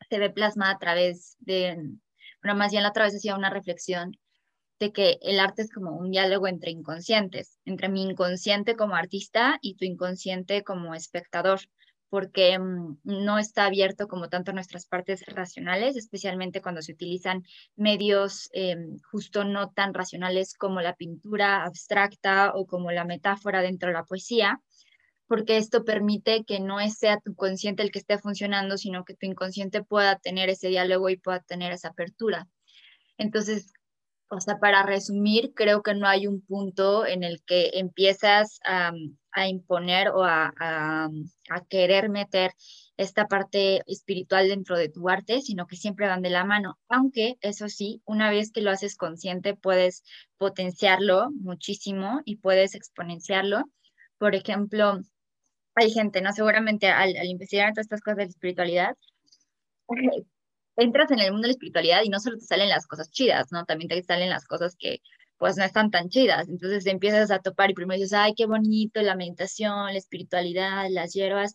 se 0.09 0.19
ve 0.19 0.29
plasmada 0.29 0.73
a 0.73 0.79
través 0.79 1.35
de, 1.39 1.75
bueno, 2.41 2.57
más 2.57 2.71
bien 2.71 2.83
la 2.83 2.91
través 2.91 3.15
hacía 3.15 3.35
una 3.35 3.49
reflexión 3.49 4.17
de 4.79 4.91
que 4.91 5.17
el 5.21 5.39
arte 5.39 5.61
es 5.61 5.71
como 5.71 5.91
un 5.95 6.11
diálogo 6.11 6.47
entre 6.47 6.71
inconscientes, 6.71 7.59
entre 7.65 7.89
mi 7.89 8.03
inconsciente 8.03 8.75
como 8.75 8.95
artista 8.95 9.57
y 9.61 9.75
tu 9.75 9.85
inconsciente 9.85 10.63
como 10.63 10.95
espectador, 10.95 11.61
porque 12.09 12.57
mm, 12.59 12.99
no 13.03 13.39
está 13.39 13.65
abierto 13.65 14.07
como 14.07 14.29
tanto 14.29 14.53
nuestras 14.53 14.85
partes 14.85 15.25
racionales, 15.27 15.95
especialmente 15.95 16.61
cuando 16.61 16.81
se 16.81 16.93
utilizan 16.93 17.43
medios 17.75 18.49
em, 18.53 18.97
justo 19.11 19.43
no 19.43 19.71
tan 19.71 19.93
racionales 19.93 20.53
como 20.53 20.81
la 20.81 20.95
pintura 20.95 21.63
abstracta 21.63 22.51
o 22.53 22.65
como 22.67 22.91
la 22.91 23.05
metáfora 23.05 23.61
dentro 23.61 23.87
de 23.89 23.93
la 23.93 24.05
poesía, 24.05 24.61
porque 25.27 25.57
esto 25.57 25.83
permite 25.83 26.43
que 26.45 26.59
no 26.59 26.77
sea 26.89 27.19
tu 27.19 27.33
consciente 27.35 27.81
el 27.81 27.91
que 27.91 27.99
esté 27.99 28.19
funcionando, 28.19 28.77
sino 28.77 29.05
que 29.05 29.15
tu 29.15 29.25
inconsciente 29.25 29.83
pueda 29.83 30.17
tener 30.19 30.49
ese 30.49 30.67
diálogo 30.67 31.09
y 31.09 31.17
pueda 31.17 31.39
tener 31.39 31.71
esa 31.71 31.89
apertura. 31.89 32.47
Entonces, 33.17 33.73
o 34.29 34.39
sea, 34.41 34.57
para 34.59 34.83
resumir, 34.83 35.53
creo 35.53 35.81
que 35.83 35.93
no 35.93 36.07
hay 36.07 36.27
un 36.27 36.41
punto 36.41 37.05
en 37.05 37.23
el 37.23 37.43
que 37.43 37.71
empiezas 37.75 38.59
a, 38.65 38.91
imponer 39.47 40.09
o 40.09 40.23
a, 40.23 41.09
querer 41.69 42.09
meter 42.09 42.51
esta 42.97 43.27
parte 43.27 43.81
espiritual 43.87 44.47
dentro 44.47 44.77
de 44.77 44.89
tu 44.89 45.09
arte, 45.09 45.41
sino 45.41 45.67
que 45.67 45.75
siempre 45.75 46.07
van 46.07 46.21
de 46.21 46.29
la 46.29 46.45
mano. 46.45 46.79
Aunque, 46.89 47.37
eso 47.41 47.67
sí, 47.69 48.01
una 48.05 48.29
vez 48.31 48.51
que 48.51 48.61
lo 48.61 48.71
haces 48.71 48.95
consciente, 48.95 49.55
puedes 49.55 50.03
potenciarlo 50.37 51.29
muchísimo 51.31 52.21
y 52.25 52.37
puedes 52.37 52.75
exponenciarlo. 52.75 53.63
Por 54.17 54.35
ejemplo, 54.35 55.01
hay 55.75 55.91
gente, 55.91 56.21
¿no? 56.21 56.31
Seguramente 56.31 56.87
al, 56.87 57.15
al 57.17 57.27
investigar 57.27 57.73
todas 57.73 57.85
estas 57.85 58.01
cosas 58.01 58.17
de 58.17 58.23
espiritualidad, 58.25 58.95
entras 60.77 61.11
en 61.11 61.19
el 61.19 61.31
mundo 61.31 61.43
de 61.43 61.49
la 61.49 61.53
espiritualidad 61.53 62.01
y 62.03 62.09
no 62.09 62.19
solo 62.19 62.37
te 62.37 62.45
salen 62.45 62.69
las 62.69 62.87
cosas 62.87 63.09
chidas, 63.11 63.51
¿no? 63.51 63.65
También 63.65 63.89
te 63.89 64.03
salen 64.03 64.29
las 64.29 64.45
cosas 64.45 64.75
que 64.77 65.01
pues 65.37 65.57
no 65.57 65.63
están 65.63 65.91
tan 65.91 66.09
chidas. 66.09 66.47
Entonces 66.49 66.85
empiezas 66.85 67.31
a 67.31 67.39
topar 67.39 67.69
y 67.69 67.73
primero 67.73 67.99
dices, 67.99 68.13
ay, 68.13 68.33
qué 68.35 68.45
bonito 68.45 69.01
la 69.01 69.15
meditación, 69.15 69.91
la 69.91 69.97
espiritualidad, 69.97 70.87
las 70.89 71.13
hierbas, 71.13 71.53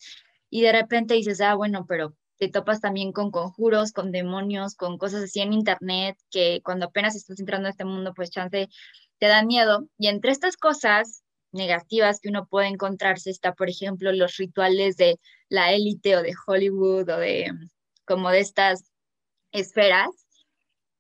y 0.50 0.62
de 0.62 0.72
repente 0.72 1.14
dices, 1.14 1.40
ah, 1.40 1.54
bueno, 1.54 1.87
pero 1.88 2.14
te 2.38 2.48
topas 2.48 2.80
también 2.80 3.12
con 3.12 3.30
conjuros, 3.30 3.92
con 3.92 4.12
demonios, 4.12 4.74
con 4.74 4.98
cosas 4.98 5.24
así 5.24 5.40
en 5.40 5.52
internet 5.52 6.16
que 6.30 6.61
cuando 6.64 6.87
apenas 6.87 7.14
estás 7.14 7.38
entrando 7.38 7.68
a 7.68 7.70
este 7.70 7.85
mundo, 7.85 8.12
pues 8.14 8.30
chance 8.30 8.68
te 9.18 9.26
dan 9.26 9.46
miedo. 9.46 9.87
Y 9.98 10.09
entre 10.09 10.33
estas 10.33 10.56
cosas 10.56 11.22
negativas 11.52 12.20
que 12.20 12.30
uno 12.30 12.46
puede 12.46 12.68
encontrarse 12.68 13.30
está, 13.30 13.54
por 13.54 13.68
ejemplo, 13.68 14.12
los 14.12 14.37
rituales 14.37 14.96
de 14.96 15.20
la 15.48 15.72
élite 15.72 16.16
o 16.16 16.22
de 16.22 16.35
Hollywood 16.46 17.09
o 17.11 17.18
de 17.18 17.52
como 18.06 18.30
de 18.30 18.40
estas 18.40 18.90
esferas 19.53 20.09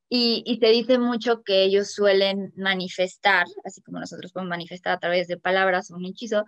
y, 0.08 0.42
y, 0.44 0.58
te 0.58 0.68
dice 0.70 0.98
mucho 0.98 1.42
que 1.42 1.62
ellos 1.62 1.92
suelen 1.92 2.52
manifestar, 2.56 3.46
así 3.64 3.80
como 3.82 4.00
nosotros 4.00 4.32
podemos 4.32 4.50
manifestar 4.50 4.92
a 4.94 4.98
través 4.98 5.28
de 5.28 5.38
palabras 5.38 5.90
o 5.90 5.96
un 5.96 6.04
hechizo, 6.04 6.44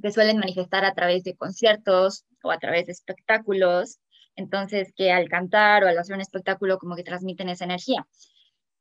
que 0.00 0.12
suelen 0.12 0.38
manifestar 0.38 0.84
a 0.84 0.94
través 0.94 1.24
de 1.24 1.34
conciertos 1.34 2.24
o 2.42 2.50
a 2.50 2.58
través 2.58 2.86
de 2.86 2.92
espectáculos, 2.92 3.98
entonces 4.36 4.92
que 4.94 5.10
al 5.10 5.28
cantar 5.28 5.84
o 5.84 5.88
al 5.88 5.98
hacer 5.98 6.14
un 6.14 6.20
espectáculo 6.20 6.78
como 6.78 6.94
que 6.94 7.02
transmiten 7.02 7.48
esa 7.48 7.64
energía. 7.64 8.06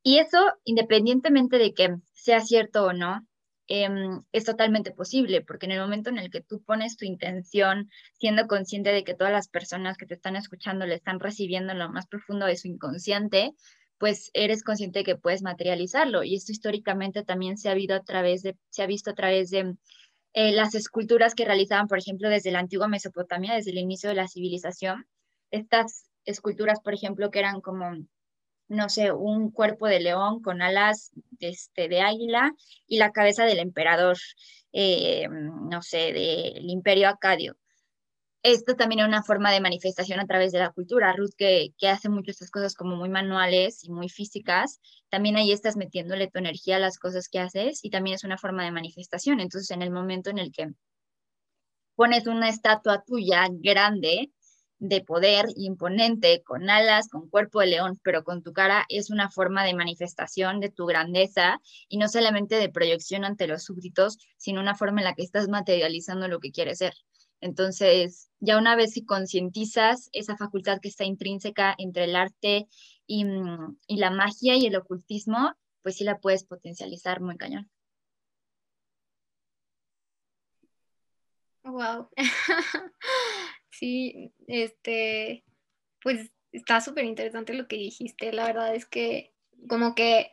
Y 0.03 0.19
eso, 0.19 0.37
independientemente 0.65 1.57
de 1.57 1.73
que 1.73 1.95
sea 2.13 2.41
cierto 2.41 2.85
o 2.85 2.93
no, 2.93 3.25
Em, 3.67 4.21
es 4.31 4.45
totalmente 4.45 4.91
posible, 4.91 5.41
porque 5.41 5.65
en 5.65 5.71
el 5.71 5.79
momento 5.79 6.11
en 6.11 6.19
el 6.19 6.29
que 6.29 6.41
tú 6.41 6.61
pones 6.63 6.97
tu 6.97 7.05
intención, 7.05 7.89
siendo 8.19 8.45
consciente 8.47 8.91
de 8.91 9.03
que 9.03 9.15
todas 9.15 9.33
las 9.33 9.47
personas 9.47 9.97
que 9.97 10.05
te 10.05 10.13
están 10.13 10.35
escuchando 10.35 10.85
le 10.85 10.95
están 10.95 11.19
recibiendo 11.19 11.71
en 11.71 11.79
lo 11.79 11.89
más 11.89 12.05
profundo 12.07 12.45
de 12.45 12.57
su 12.57 12.67
inconsciente, 12.67 13.53
pues 13.97 14.29
eres 14.33 14.63
consciente 14.63 14.99
de 14.99 15.05
que 15.05 15.15
puedes 15.15 15.41
materializarlo. 15.41 16.23
Y 16.23 16.35
esto 16.35 16.51
históricamente 16.51 17.23
también 17.23 17.57
se 17.57 17.69
ha, 17.69 17.73
a 17.73 18.03
través 18.03 18.43
de, 18.43 18.55
se 18.69 18.83
ha 18.83 18.87
visto 18.87 19.11
a 19.11 19.15
través 19.15 19.49
de 19.49 19.75
eh, 20.33 20.51
las 20.51 20.75
esculturas 20.75 21.33
que 21.33 21.45
realizaban, 21.45 21.87
por 21.87 21.97
ejemplo, 21.97 22.29
desde 22.29 22.51
la 22.51 22.59
antigua 22.59 22.87
Mesopotamia, 22.87 23.55
desde 23.55 23.71
el 23.71 23.79
inicio 23.79 24.09
de 24.09 24.15
la 24.15 24.27
civilización. 24.27 25.07
Estas 25.49 26.09
esculturas, 26.25 26.81
por 26.81 26.93
ejemplo, 26.93 27.31
que 27.31 27.39
eran 27.39 27.61
como 27.61 27.95
no 28.67 28.89
sé, 28.89 29.11
un 29.11 29.51
cuerpo 29.51 29.87
de 29.87 29.99
león 29.99 30.41
con 30.41 30.61
alas 30.61 31.11
de, 31.31 31.49
este, 31.49 31.87
de 31.87 32.01
águila 32.01 32.53
y 32.87 32.97
la 32.97 33.11
cabeza 33.11 33.45
del 33.45 33.59
emperador, 33.59 34.17
eh, 34.73 35.27
no 35.29 35.81
sé, 35.81 36.13
del 36.13 36.69
imperio 36.69 37.09
acadio. 37.09 37.57
Esto 38.43 38.75
también 38.75 38.99
es 38.99 39.07
una 39.07 39.23
forma 39.23 39.51
de 39.51 39.59
manifestación 39.59 40.19
a 40.19 40.27
través 40.27 40.51
de 40.51 40.59
la 40.59 40.69
cultura. 40.69 41.13
Ruth, 41.13 41.33
que, 41.35 41.69
que 41.79 41.87
hace 41.87 42.09
muchas 42.09 42.35
estas 42.35 42.51
cosas 42.51 42.75
como 42.75 42.95
muy 42.95 43.09
manuales 43.09 43.83
y 43.83 43.91
muy 43.91 44.07
físicas, 44.07 44.79
también 45.09 45.35
ahí 45.35 45.51
estás 45.51 45.75
metiéndole 45.77 46.27
tu 46.27 46.37
energía 46.37 46.75
a 46.75 46.79
las 46.79 46.99
cosas 46.99 47.27
que 47.27 47.39
haces 47.39 47.83
y 47.83 47.89
también 47.89 48.15
es 48.15 48.23
una 48.23 48.37
forma 48.37 48.63
de 48.63 48.71
manifestación. 48.71 49.39
Entonces, 49.39 49.71
en 49.71 49.81
el 49.81 49.89
momento 49.89 50.29
en 50.29 50.37
el 50.37 50.51
que 50.51 50.69
pones 51.95 52.27
una 52.27 52.49
estatua 52.49 53.03
tuya 53.03 53.47
grande, 53.49 54.31
de 54.87 55.01
poder 55.01 55.45
imponente, 55.55 56.43
con 56.43 56.69
alas, 56.69 57.09
con 57.09 57.29
cuerpo 57.29 57.59
de 57.59 57.67
león, 57.67 57.99
pero 58.03 58.23
con 58.23 58.43
tu 58.43 58.53
cara 58.53 58.85
es 58.89 59.09
una 59.09 59.29
forma 59.29 59.63
de 59.63 59.73
manifestación 59.73 60.59
de 60.59 60.69
tu 60.69 60.85
grandeza 60.85 61.59
y 61.87 61.97
no 61.97 62.07
solamente 62.07 62.55
de 62.55 62.69
proyección 62.69 63.25
ante 63.25 63.47
los 63.47 63.63
súbditos, 63.63 64.17
sino 64.37 64.61
una 64.61 64.75
forma 64.75 65.01
en 65.01 65.05
la 65.05 65.13
que 65.13 65.23
estás 65.23 65.47
materializando 65.47 66.27
lo 66.27 66.39
que 66.39 66.51
quieres 66.51 66.79
ser. 66.79 66.93
Entonces, 67.41 68.29
ya 68.39 68.57
una 68.57 68.75
vez 68.75 68.93
que 68.93 69.05
concientizas 69.05 70.09
esa 70.13 70.37
facultad 70.37 70.79
que 70.81 70.89
está 70.89 71.03
intrínseca 71.03 71.75
entre 71.77 72.05
el 72.05 72.15
arte 72.15 72.67
y, 73.07 73.25
mm, 73.25 73.77
y 73.87 73.97
la 73.97 74.11
magia 74.11 74.55
y 74.55 74.65
el 74.65 74.75
ocultismo, 74.75 75.53
pues 75.81 75.97
sí 75.97 76.03
la 76.03 76.19
puedes 76.19 76.43
potencializar 76.45 77.21
muy 77.21 77.37
cañón. 77.37 77.69
Wow. 81.63 82.09
sí, 83.77 84.31
este, 84.47 85.43
pues 86.01 86.31
está 86.51 86.81
súper 86.81 87.05
interesante 87.05 87.53
lo 87.53 87.67
que 87.67 87.77
dijiste. 87.77 88.31
La 88.31 88.45
verdad 88.45 88.75
es 88.75 88.85
que 88.85 89.33
como 89.67 89.95
que 89.95 90.31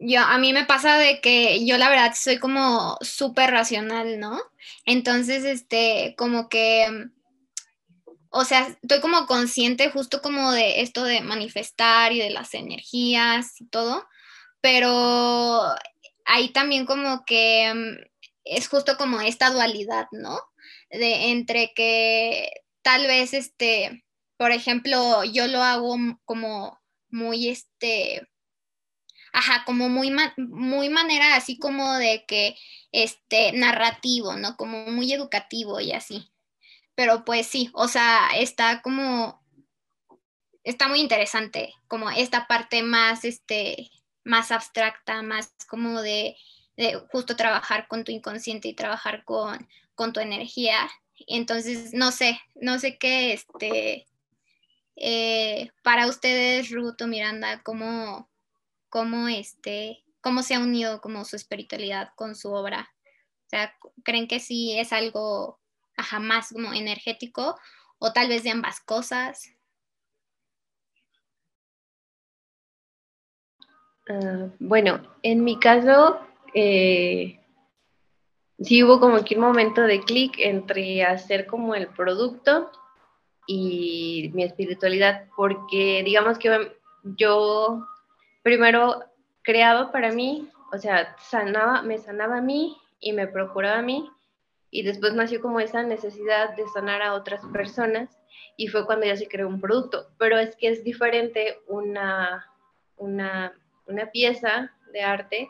yo, 0.00 0.20
a 0.20 0.38
mí 0.38 0.52
me 0.52 0.64
pasa 0.66 0.98
de 0.98 1.20
que 1.20 1.64
yo 1.64 1.78
la 1.78 1.88
verdad 1.88 2.14
soy 2.14 2.38
como 2.38 2.98
súper 3.00 3.50
racional, 3.50 4.20
¿no? 4.20 4.40
Entonces, 4.84 5.44
este, 5.44 6.14
como 6.16 6.48
que, 6.48 7.08
o 8.30 8.44
sea, 8.44 8.76
estoy 8.82 9.00
como 9.00 9.26
consciente 9.26 9.90
justo 9.90 10.22
como 10.22 10.52
de 10.52 10.82
esto 10.82 11.04
de 11.04 11.20
manifestar 11.20 12.12
y 12.12 12.20
de 12.20 12.30
las 12.30 12.54
energías 12.54 13.60
y 13.60 13.66
todo, 13.66 14.06
pero 14.60 15.62
ahí 16.26 16.50
también 16.50 16.86
como 16.86 17.24
que 17.24 17.98
es 18.48 18.68
justo 18.68 18.96
como 18.96 19.20
esta 19.20 19.50
dualidad, 19.50 20.06
¿no? 20.12 20.40
De 20.90 21.30
entre 21.30 21.72
que 21.74 22.50
tal 22.82 23.06
vez, 23.06 23.34
este, 23.34 24.04
por 24.36 24.52
ejemplo, 24.52 25.24
yo 25.24 25.46
lo 25.46 25.62
hago 25.62 25.96
como 26.24 26.80
muy, 27.10 27.48
este, 27.48 28.28
ajá, 29.32 29.64
como 29.66 29.88
muy, 29.88 30.14
muy 30.36 30.88
manera 30.88 31.36
así 31.36 31.58
como 31.58 31.94
de 31.94 32.24
que, 32.26 32.56
este, 32.92 33.52
narrativo, 33.52 34.36
¿no? 34.36 34.56
Como 34.56 34.86
muy 34.86 35.12
educativo 35.12 35.80
y 35.80 35.92
así. 35.92 36.30
Pero 36.94 37.24
pues 37.24 37.46
sí, 37.46 37.70
o 37.74 37.88
sea, 37.88 38.28
está 38.36 38.82
como, 38.82 39.44
está 40.64 40.88
muy 40.88 41.00
interesante, 41.00 41.74
como 41.86 42.10
esta 42.10 42.46
parte 42.46 42.82
más, 42.82 43.24
este, 43.24 43.90
más 44.24 44.50
abstracta, 44.50 45.22
más 45.22 45.54
como 45.68 46.02
de, 46.02 46.36
justo 47.10 47.36
trabajar 47.36 47.88
con 47.88 48.04
tu 48.04 48.12
inconsciente 48.12 48.68
y 48.68 48.74
trabajar 48.74 49.24
con, 49.24 49.68
con 49.94 50.12
tu 50.12 50.20
energía. 50.20 50.88
Entonces, 51.26 51.92
no 51.92 52.12
sé, 52.12 52.40
no 52.54 52.78
sé 52.78 52.98
qué, 52.98 53.32
este, 53.32 54.06
eh, 54.96 55.70
para 55.82 56.06
ustedes, 56.06 56.70
Ruth 56.70 57.00
o 57.02 57.06
Miranda, 57.06 57.62
¿cómo, 57.62 58.28
cómo, 58.88 59.28
este, 59.28 60.04
cómo 60.20 60.42
se 60.42 60.54
ha 60.54 60.60
unido 60.60 61.00
como 61.00 61.24
su 61.24 61.36
espiritualidad 61.36 62.10
con 62.16 62.34
su 62.34 62.52
obra? 62.52 62.90
O 63.46 63.48
sea, 63.48 63.74
¿creen 64.04 64.28
que 64.28 64.40
sí 64.40 64.78
es 64.78 64.92
algo 64.92 65.58
jamás 65.96 66.50
como 66.52 66.72
energético 66.72 67.58
o 67.98 68.12
tal 68.12 68.28
vez 68.28 68.42
de 68.44 68.50
ambas 68.50 68.80
cosas? 68.80 69.50
Ah, 74.08 74.48
bueno, 74.58 75.02
en 75.22 75.44
mi 75.44 75.58
caso, 75.58 76.20
eh, 76.54 77.40
sí 78.60 78.82
hubo 78.82 79.00
como 79.00 79.24
que 79.24 79.36
un 79.36 79.42
momento 79.42 79.82
de 79.82 80.00
clic 80.00 80.34
entre 80.38 81.04
hacer 81.04 81.46
como 81.46 81.74
el 81.74 81.88
producto 81.88 82.70
y 83.46 84.30
mi 84.34 84.42
espiritualidad, 84.42 85.26
porque 85.36 86.02
digamos 86.04 86.38
que 86.38 86.76
yo 87.16 87.86
primero 88.42 89.04
creaba 89.42 89.90
para 89.90 90.12
mí, 90.12 90.48
o 90.72 90.78
sea, 90.78 91.16
sanaba, 91.18 91.82
me 91.82 91.98
sanaba 91.98 92.38
a 92.38 92.42
mí 92.42 92.76
y 93.00 93.12
me 93.12 93.26
procuraba 93.26 93.78
a 93.78 93.82
mí, 93.82 94.10
y 94.70 94.82
después 94.82 95.14
nació 95.14 95.40
como 95.40 95.60
esa 95.60 95.82
necesidad 95.82 96.54
de 96.56 96.68
sanar 96.68 97.00
a 97.00 97.14
otras 97.14 97.40
personas, 97.46 98.18
y 98.56 98.68
fue 98.68 98.84
cuando 98.84 99.06
ya 99.06 99.16
se 99.16 99.28
creó 99.28 99.48
un 99.48 99.60
producto, 99.60 100.10
pero 100.18 100.36
es 100.36 100.56
que 100.56 100.68
es 100.68 100.84
diferente 100.84 101.58
una, 101.68 102.46
una, 102.96 103.54
una 103.86 104.10
pieza 104.10 104.72
de 104.92 105.00
arte 105.00 105.48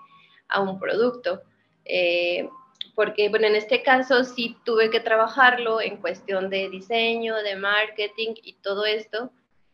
a 0.49 0.61
un 0.61 0.79
producto. 0.79 1.43
Eh, 1.85 2.49
porque 2.95 3.29
bueno, 3.29 3.47
en 3.47 3.55
este 3.55 3.83
caso 3.83 4.25
sí 4.25 4.57
tuve 4.65 4.91
que 4.91 5.01
trabajarlo 5.01 5.81
en 5.81 5.99
cuestión 5.99 6.51
de 6.51 6.69
diseño, 6.69 7.37
de 7.37 7.57
marketing 7.57 8.35
y 8.43 8.55
todo 8.55 8.85
esto. 8.85 9.31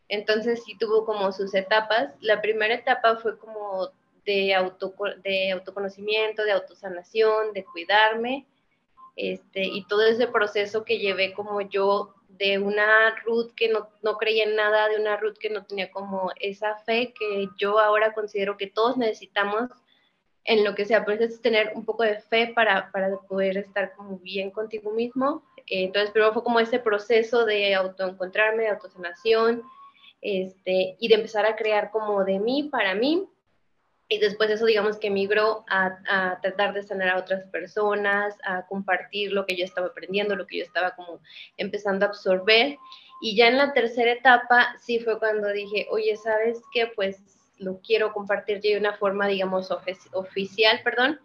Entonces 0.08 0.62
sí 0.64 0.76
tuvo 0.78 1.06
como 1.06 1.32
sus 1.32 1.54
etapas. 1.54 2.14
La 2.20 2.42
primera 2.42 2.74
etapa 2.74 3.16
fue 3.16 3.38
como 3.38 3.90
de, 4.24 4.54
auto, 4.54 4.94
de 5.22 5.52
autoconocimiento, 5.52 6.44
de 6.44 6.52
autosanación, 6.52 7.52
de 7.52 7.64
cuidarme, 7.64 8.46
este, 9.16 9.64
y 9.64 9.86
todo 9.86 10.02
ese 10.02 10.26
proceso 10.26 10.84
que 10.84 10.98
llevé 10.98 11.32
como 11.32 11.60
yo 11.60 12.14
de 12.28 12.58
una 12.58 13.14
Ruth 13.24 13.52
que 13.54 13.68
no, 13.68 13.88
no, 14.02 14.16
creía 14.16 14.44
en 14.44 14.56
nada, 14.56 14.88
de 14.88 15.00
una 15.00 15.16
Ruth 15.16 15.36
que 15.38 15.50
no 15.50 15.64
tenía 15.64 15.90
como 15.90 16.32
esa 16.40 16.76
fe 16.78 17.14
que 17.16 17.48
yo 17.56 17.78
ahora 17.78 18.12
considero 18.12 18.56
que 18.56 18.66
todos 18.66 18.96
necesitamos 18.96 19.70
en 20.44 20.62
lo 20.64 20.74
que 20.74 20.84
sea, 20.84 21.04
pues 21.04 21.20
es 21.20 21.40
tener 21.40 21.72
un 21.74 21.84
poco 21.84 22.02
de 22.02 22.20
fe 22.20 22.52
para, 22.54 22.90
para 22.92 23.16
poder 23.28 23.56
estar 23.56 23.94
como 23.94 24.18
bien 24.18 24.50
contigo 24.50 24.92
mismo. 24.92 25.42
Eh, 25.58 25.84
entonces, 25.84 26.10
primero 26.10 26.34
fue 26.34 26.44
como 26.44 26.60
ese 26.60 26.78
proceso 26.78 27.46
de 27.46 27.74
autoencontrarme, 27.74 28.64
de 28.64 28.68
autosanación, 28.70 29.62
este, 30.20 30.96
y 30.98 31.08
de 31.08 31.14
empezar 31.14 31.46
a 31.46 31.56
crear 31.56 31.90
como 31.90 32.24
de 32.24 32.38
mí, 32.38 32.64
para 32.64 32.94
mí. 32.94 33.26
Y 34.06 34.18
después 34.18 34.50
eso, 34.50 34.66
digamos 34.66 34.98
que 34.98 35.08
migró 35.08 35.64
a, 35.66 35.98
a, 36.08 36.40
tratar 36.42 36.74
de 36.74 36.82
sanar 36.82 37.08
a 37.08 37.18
otras 37.18 37.46
personas, 37.46 38.36
a 38.44 38.66
compartir 38.66 39.32
lo 39.32 39.46
que 39.46 39.56
yo 39.56 39.64
estaba 39.64 39.88
aprendiendo, 39.88 40.36
lo 40.36 40.46
que 40.46 40.58
yo 40.58 40.64
estaba 40.64 40.94
como 40.94 41.20
empezando 41.56 42.04
a 42.04 42.10
absorber. 42.10 42.76
Y 43.22 43.34
ya 43.34 43.48
en 43.48 43.56
la 43.56 43.72
tercera 43.72 44.12
etapa, 44.12 44.76
sí 44.78 44.98
fue 44.98 45.18
cuando 45.18 45.48
dije, 45.48 45.86
oye, 45.90 46.16
¿sabes 46.16 46.60
qué? 46.72 46.86
Pues 46.94 47.33
lo 47.58 47.80
quiero 47.80 48.12
compartir 48.12 48.60
de 48.60 48.78
una 48.78 48.94
forma, 48.94 49.26
digamos, 49.28 49.70
oficial, 50.12 50.80
perdón. 50.82 51.20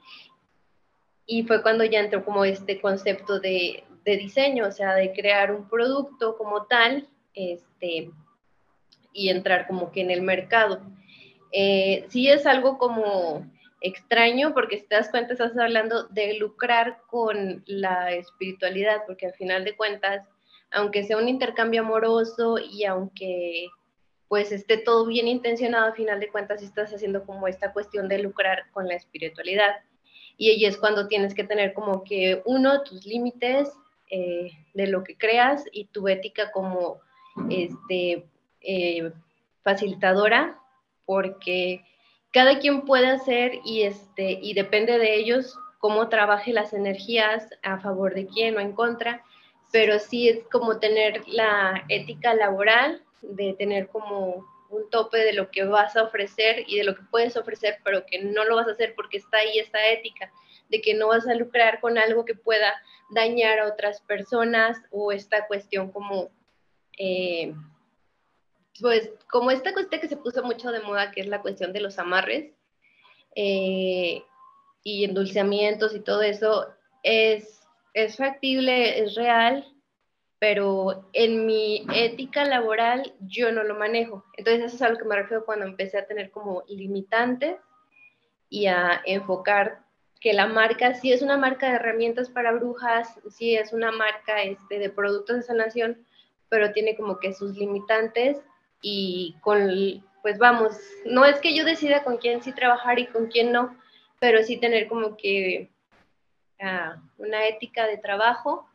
Y 1.26 1.44
fue 1.44 1.62
cuando 1.62 1.84
ya 1.84 2.00
entró 2.00 2.26
como 2.26 2.46
este 2.46 2.82
concepto 2.82 3.39
de, 3.39 3.84
de, 4.04 4.18
diseño, 4.18 4.68
o 4.68 4.72
sea, 4.72 4.96
de 4.96 5.13
crear 5.13 5.54
un 5.54 5.70
producto 5.70 6.38
como 6.38 6.65
tal, 6.65 7.08
este, 7.34 8.12
y 9.13 9.30
entrar 9.30 9.68
como 9.68 9.92
que 9.92 10.02
en 10.02 10.12
el 10.12 10.22
mercado. 10.22 10.82
Eh, 11.52 12.06
sí 12.10 12.30
es 12.30 12.46
algo 12.46 12.78
como 12.78 13.46
extraño 13.82 14.54
porque 14.54 14.80
si 14.80 14.88
te 14.88 14.96
das 14.96 15.10
cuenta 15.10 15.34
estás 15.34 15.58
hablando 15.58 16.04
de 16.08 16.38
lucrar 16.38 17.02
con 17.08 17.63
la 17.65 18.12
espiritualidad, 18.13 19.04
porque 19.08 19.28
al 19.28 19.34
final 19.34 19.63
de 19.63 19.76
cuentas, 19.76 20.28
aunque 20.72 21.04
sea 21.04 21.18
un 21.18 21.30
intercambio 21.30 21.82
amoroso 21.82 22.58
y 22.60 22.86
aunque 22.86 23.68
pues 24.30 24.52
esté 24.52 24.78
todo 24.78 25.08
bien 25.08 25.28
intencionado, 25.28 25.88
a 25.88 25.94
final 25.94 26.20
de 26.20 26.30
cuentas 26.30 26.62
estás 26.62 26.94
haciendo 26.94 27.26
como 27.26 27.48
esta 27.48 27.74
cuestión 27.74 28.08
de 28.08 28.20
lucrar 28.20 28.70
con 28.72 28.88
la 28.88 28.94
espiritualidad. 28.94 29.76
Y 30.38 30.52
ahí 30.52 30.65
es 30.65 30.78
cuando 30.78 31.08
tienes 31.08 31.34
que 31.34 31.44
tener 31.44 31.74
como 31.74 32.04
que 32.04 32.42
uno, 32.46 32.84
tus 32.84 33.06
límites 33.06 33.70
eh, 34.12 34.52
de 34.76 34.88
lo 34.88 35.04
que 35.04 35.18
creas 35.18 35.65
y 35.72 35.86
tu 35.86 36.08
ética 36.08 36.52
como 36.52 37.02
este, 37.50 38.28
eh, 38.62 39.12
facilitadora, 39.63 40.60
porque 41.06 41.84
cada 42.32 42.60
quien 42.60 42.84
puede 42.84 43.08
hacer 43.08 43.54
y, 43.65 43.82
este, 43.82 44.38
y 44.42 44.54
depende 44.54 45.00
de 45.00 45.15
ellos 45.15 45.58
cómo 45.80 46.08
trabaje 46.08 46.54
las 46.54 46.74
energías 46.74 47.50
a 47.63 47.80
favor 47.80 48.13
de 48.13 48.28
quién 48.28 48.56
o 48.58 48.60
en 48.60 48.74
contra, 48.74 49.24
pero 49.72 49.98
sí 49.98 50.30
es 50.30 50.44
como 50.52 50.78
tener 50.78 51.24
la 51.28 51.84
ética 51.89 52.36
laboral 52.36 53.02
de 53.22 53.54
tener 53.54 53.88
como 53.88 54.46
un 54.70 54.90
tope 54.90 55.18
de 55.18 55.34
lo 55.34 55.50
que 55.50 55.64
vas 55.64 55.96
a 55.96 56.04
ofrecer 56.04 56.64
y 56.68 56.78
de 56.78 56.84
lo 56.84 56.96
que 56.96 57.02
puedes 57.10 57.36
ofrecer, 57.36 57.80
pero 57.84 58.06
que 58.06 58.24
no 58.24 58.44
lo 58.46 58.56
vas 58.56 58.68
a 58.68 58.72
hacer 58.72 58.94
porque 58.96 59.18
está 59.18 59.38
ahí 59.38 59.58
esta 59.58 59.88
ética, 59.88 60.32
de 60.70 60.82
que 60.82 60.94
no 60.94 61.08
vas 61.08 61.28
a 61.28 61.34
lucrar 61.34 61.80
con 61.80 61.98
algo 61.98 62.26
que 62.26 62.36
pueda 62.36 62.74
dañar 63.10 63.60
a 63.60 63.68
otras 63.68 64.02
personas 64.02 64.78
o 64.92 65.12
esta 65.12 65.48
cuestión 65.48 65.92
como, 65.92 66.30
eh, 66.98 67.54
pues 68.80 69.12
como 69.30 69.50
esta 69.50 69.74
cuestión 69.74 70.00
que 70.00 70.08
se 70.08 70.18
puso 70.18 70.44
mucho 70.44 70.72
de 70.72 70.82
moda, 70.82 71.12
que 71.12 71.22
es 71.22 71.28
la 71.28 71.42
cuestión 71.42 71.74
de 71.74 71.82
los 71.82 71.98
amarres 71.98 72.54
eh, 73.36 74.24
y 74.84 75.04
endulzamientos 75.04 75.96
y 75.96 76.02
todo 76.02 76.22
eso, 76.22 76.68
es, 77.02 77.68
es 77.96 78.18
factible, 78.18 79.00
es 79.00 79.16
real, 79.16 79.66
pero 80.39 81.10
en 81.12 81.45
mi 81.45 81.86
ética 81.93 82.45
laboral 82.45 83.13
yo 83.19 83.52
no 83.52 83.63
lo 83.63 83.75
manejo. 83.75 84.23
Entonces 84.38 84.63
eso 84.63 84.75
es 84.78 84.82
a 84.82 84.89
lo 84.89 84.97
que 84.97 85.04
me 85.06 85.17
refiero 85.17 85.45
cuando 85.45 85.65
empecé 85.65 85.97
a 85.97 86.08
tener 86.08 86.32
como 86.32 86.63
limitantes 86.69 87.58
y 88.49 88.67
a 88.67 89.02
enfocar 89.06 89.84
que 90.21 90.34
la 90.34 90.47
marca 90.47 90.93
sí 90.93 91.12
es 91.12 91.21
una 91.21 91.38
marca 91.38 91.67
de 91.69 91.75
herramientas 91.75 92.30
para 92.30 92.54
brujas, 92.54 93.19
sí 93.30 93.56
es 93.56 93.73
una 93.73 93.91
marca 93.91 94.41
este, 94.41 94.80
de 94.80 94.89
productos 94.89 95.38
de 95.38 95.43
sanación, 95.43 96.06
pero 96.47 96.71
tiene 96.71 96.95
como 96.95 97.19
que 97.19 97.34
sus 97.34 97.58
limitantes 97.58 98.41
y 98.82 99.36
con, 99.41 99.69
pues 100.21 100.38
vamos, 100.38 100.78
no 101.06 101.25
es 101.25 101.39
que 101.39 101.56
yo 101.56 101.65
decida 101.65 102.04
con 102.04 102.17
quién 102.17 102.41
sí 102.41 102.54
trabajar 102.54 102.99
y 102.99 103.08
con 103.08 103.28
quién 103.28 103.52
no, 103.52 103.78
pero 104.19 104.43
sí 104.43 104.58
tener 104.58 104.88
como 104.88 105.15
que 105.15 105.69
uh, 106.62 106.99
una 107.17 107.47
ética 107.47 107.88
de 107.88 107.97
trabajo 107.97 108.69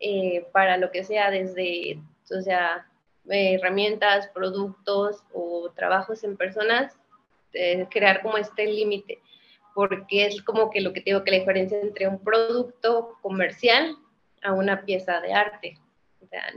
eh, 0.00 0.46
para 0.52 0.76
lo 0.76 0.90
que 0.90 1.04
sea 1.04 1.30
desde, 1.30 2.02
o 2.30 2.40
sea, 2.40 2.86
eh, 3.28 3.54
herramientas, 3.54 4.28
productos 4.28 5.22
o 5.32 5.70
trabajos 5.74 6.24
en 6.24 6.36
personas, 6.36 6.96
crear 7.90 8.22
como 8.22 8.36
este 8.36 8.64
límite, 8.64 9.20
porque 9.74 10.26
es 10.26 10.40
como 10.42 10.70
que 10.70 10.80
lo 10.80 10.92
que 10.92 11.00
digo 11.00 11.24
que 11.24 11.32
la 11.32 11.38
diferencia 11.38 11.80
entre 11.80 12.06
un 12.06 12.22
producto 12.22 13.18
comercial 13.22 13.96
a 14.42 14.52
una 14.52 14.84
pieza 14.84 15.20
de 15.20 15.32
arte. 15.32 15.78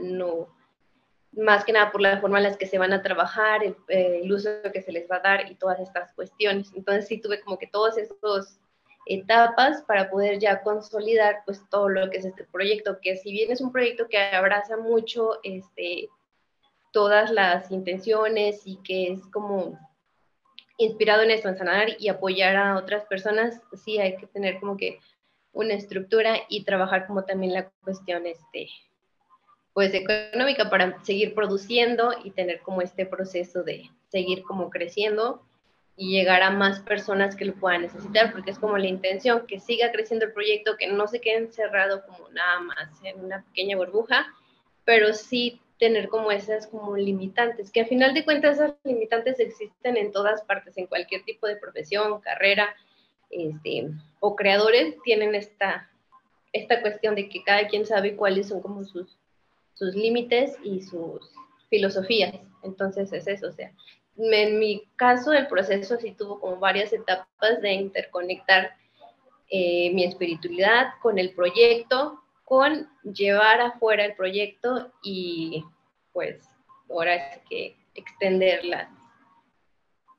No, 0.00 0.48
más 1.36 1.64
que 1.64 1.72
nada 1.72 1.90
por 1.90 2.00
la 2.00 2.20
forma 2.20 2.38
en 2.38 2.44
la 2.44 2.56
que 2.56 2.66
se 2.66 2.78
van 2.78 2.92
a 2.92 3.02
trabajar, 3.02 3.62
el, 3.88 4.32
uso 4.32 4.50
que 4.72 4.82
se 4.82 4.92
les 4.92 5.10
va 5.10 5.16
a 5.16 5.20
dar 5.20 5.50
y 5.50 5.54
todas 5.56 5.80
estas 5.80 6.12
cuestiones. 6.12 6.72
Entonces 6.74 7.06
sí 7.06 7.18
tuve 7.18 7.40
como 7.40 7.58
que 7.58 7.66
todas 7.66 7.98
estas 7.98 8.60
etapas 9.06 9.82
para 9.82 10.10
poder 10.10 10.38
ya 10.38 10.62
consolidar 10.62 11.42
pues 11.44 11.62
todo 11.70 11.88
lo 11.88 12.10
que 12.10 12.18
es 12.18 12.24
este 12.24 12.44
proyecto, 12.44 12.98
que 13.00 13.16
si 13.16 13.32
bien 13.32 13.50
es 13.50 13.60
un 13.60 13.72
proyecto 13.72 14.08
que 14.08 14.18
abraza 14.18 14.76
mucho 14.76 15.40
este, 15.42 16.08
todas 16.92 17.30
las 17.30 17.70
intenciones 17.70 18.62
y 18.64 18.76
que 18.78 19.12
es 19.12 19.26
como 19.26 19.78
inspirado 20.78 21.22
en 21.22 21.30
esto, 21.30 21.48
en 21.48 21.58
sanar 21.58 21.88
y 21.98 22.08
apoyar 22.08 22.56
a 22.56 22.76
otras 22.76 23.04
personas, 23.04 23.60
sí 23.84 23.98
hay 23.98 24.16
que 24.16 24.26
tener 24.26 24.58
como 24.58 24.76
que 24.76 24.98
una 25.52 25.74
estructura 25.74 26.36
y 26.48 26.64
trabajar 26.64 27.06
como 27.06 27.24
también 27.24 27.52
la 27.52 27.70
cuestión 27.84 28.26
este, 28.26 28.68
pues 29.72 29.92
económica 29.94 30.70
para 30.70 31.02
seguir 31.04 31.34
produciendo 31.34 32.12
y 32.24 32.30
tener 32.30 32.60
como 32.60 32.80
este 32.80 33.06
proceso 33.06 33.62
de 33.62 33.90
seguir 34.08 34.42
como 34.42 34.70
creciendo 34.70 35.42
y 35.96 36.10
llegar 36.10 36.42
a 36.42 36.50
más 36.50 36.80
personas 36.80 37.36
que 37.36 37.44
lo 37.44 37.54
puedan 37.54 37.82
necesitar, 37.82 38.32
porque 38.32 38.50
es 38.50 38.58
como 38.58 38.76
la 38.78 38.88
intención, 38.88 39.46
que 39.46 39.60
siga 39.60 39.92
creciendo 39.92 40.26
el 40.26 40.32
proyecto, 40.32 40.76
que 40.76 40.88
no 40.88 41.06
se 41.06 41.20
quede 41.20 41.36
encerrado 41.36 42.04
como 42.06 42.28
nada 42.30 42.60
más 42.60 42.88
en 43.04 43.24
una 43.24 43.42
pequeña 43.44 43.76
burbuja, 43.76 44.26
pero 44.84 45.12
sí 45.12 45.60
tener 45.78 46.08
como 46.08 46.30
esas 46.30 46.66
como 46.66 46.96
limitantes, 46.96 47.70
que 47.70 47.82
a 47.82 47.86
final 47.86 48.14
de 48.14 48.24
cuentas 48.24 48.56
esas 48.56 48.74
limitantes 48.84 49.38
existen 49.38 49.96
en 49.96 50.12
todas 50.12 50.42
partes, 50.42 50.76
en 50.78 50.86
cualquier 50.86 51.24
tipo 51.24 51.46
de 51.46 51.56
profesión, 51.56 52.20
carrera, 52.20 52.74
este, 53.30 53.90
o 54.20 54.36
creadores 54.36 54.96
tienen 55.02 55.34
esta, 55.34 55.90
esta 56.52 56.80
cuestión 56.80 57.14
de 57.14 57.28
que 57.28 57.42
cada 57.42 57.66
quien 57.68 57.86
sabe 57.86 58.16
cuáles 58.16 58.48
son 58.48 58.60
como 58.60 58.84
sus 58.84 59.16
sus 59.74 59.94
límites 59.94 60.56
y 60.62 60.80
sus 60.80 61.30
filosofías. 61.68 62.34
Entonces 62.62 63.12
es 63.12 63.26
eso, 63.26 63.48
o 63.48 63.52
sea, 63.52 63.72
en 64.16 64.58
mi 64.58 64.88
caso 64.96 65.32
el 65.32 65.46
proceso 65.46 65.96
sí 65.96 66.12
tuvo 66.12 66.40
como 66.40 66.56
varias 66.58 66.92
etapas 66.92 67.60
de 67.60 67.72
interconectar 67.72 68.76
eh, 69.50 69.92
mi 69.92 70.04
espiritualidad 70.04 70.94
con 71.02 71.18
el 71.18 71.34
proyecto, 71.34 72.22
con 72.44 72.88
llevar 73.02 73.60
afuera 73.60 74.04
el 74.04 74.14
proyecto 74.14 74.92
y 75.02 75.64
pues 76.12 76.48
ahora 76.88 77.14
es 77.14 77.40
que 77.48 77.76
extender 77.94 78.64
las, 78.64 78.88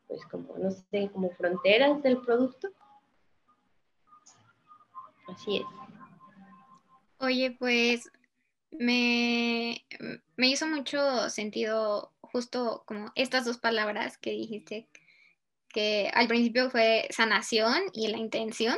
pues 0.07 0.25
como, 0.25 0.57
no 0.57 0.71
sé, 0.71 1.09
como 1.11 1.29
fronteras 1.31 2.01
del 2.03 2.17
producto. 2.17 2.69
Así 5.27 5.57
es. 5.57 5.63
Oye, 7.19 7.55
pues 7.57 8.11
me, 8.71 9.85
me 10.35 10.47
hizo 10.47 10.67
mucho 10.67 11.29
sentido 11.29 12.11
justo 12.35 12.83
como 12.85 13.13
estas 13.15 13.45
dos 13.45 13.59
palabras 13.59 14.17
que 14.17 14.31
dijiste, 14.31 14.89
que 15.69 16.11
al 16.13 16.27
principio 16.27 16.69
fue 16.69 17.07
sanación 17.11 17.81
y 17.93 18.09
la 18.09 18.17
intención. 18.17 18.77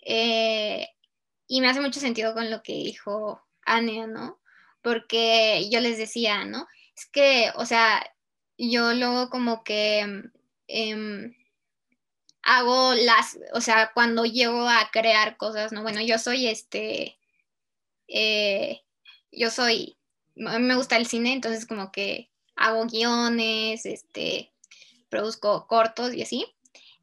Eh, 0.00 0.88
y 1.46 1.60
me 1.60 1.68
hace 1.68 1.80
mucho 1.80 2.00
sentido 2.00 2.34
con 2.34 2.50
lo 2.50 2.60
que 2.64 2.72
dijo 2.72 3.40
Ania, 3.62 4.08
¿no? 4.08 4.40
Porque 4.82 5.68
yo 5.70 5.78
les 5.78 5.96
decía, 5.96 6.44
¿no? 6.44 6.66
Es 6.96 7.06
que, 7.06 7.52
o 7.54 7.64
sea, 7.64 8.04
yo 8.58 8.94
luego 8.94 9.30
como 9.30 9.62
que 9.62 10.00
em, 10.66 11.36
hago 12.42 12.94
las, 12.94 13.38
o 13.52 13.60
sea, 13.60 13.92
cuando 13.94 14.24
llego 14.24 14.68
a 14.68 14.90
crear 14.92 15.36
cosas, 15.36 15.70
¿no? 15.70 15.82
Bueno, 15.82 16.00
yo 16.00 16.18
soy 16.18 16.48
este 16.48 17.16
eh, 18.08 18.80
yo 19.30 19.50
soy, 19.50 19.96
me 20.34 20.74
gusta 20.74 20.96
el 20.96 21.06
cine, 21.06 21.32
entonces 21.32 21.64
como 21.64 21.92
que 21.92 22.29
hago 22.60 22.86
guiones, 22.86 23.86
este, 23.86 24.52
produzco 25.08 25.66
cortos 25.66 26.14
y 26.14 26.22
así. 26.22 26.46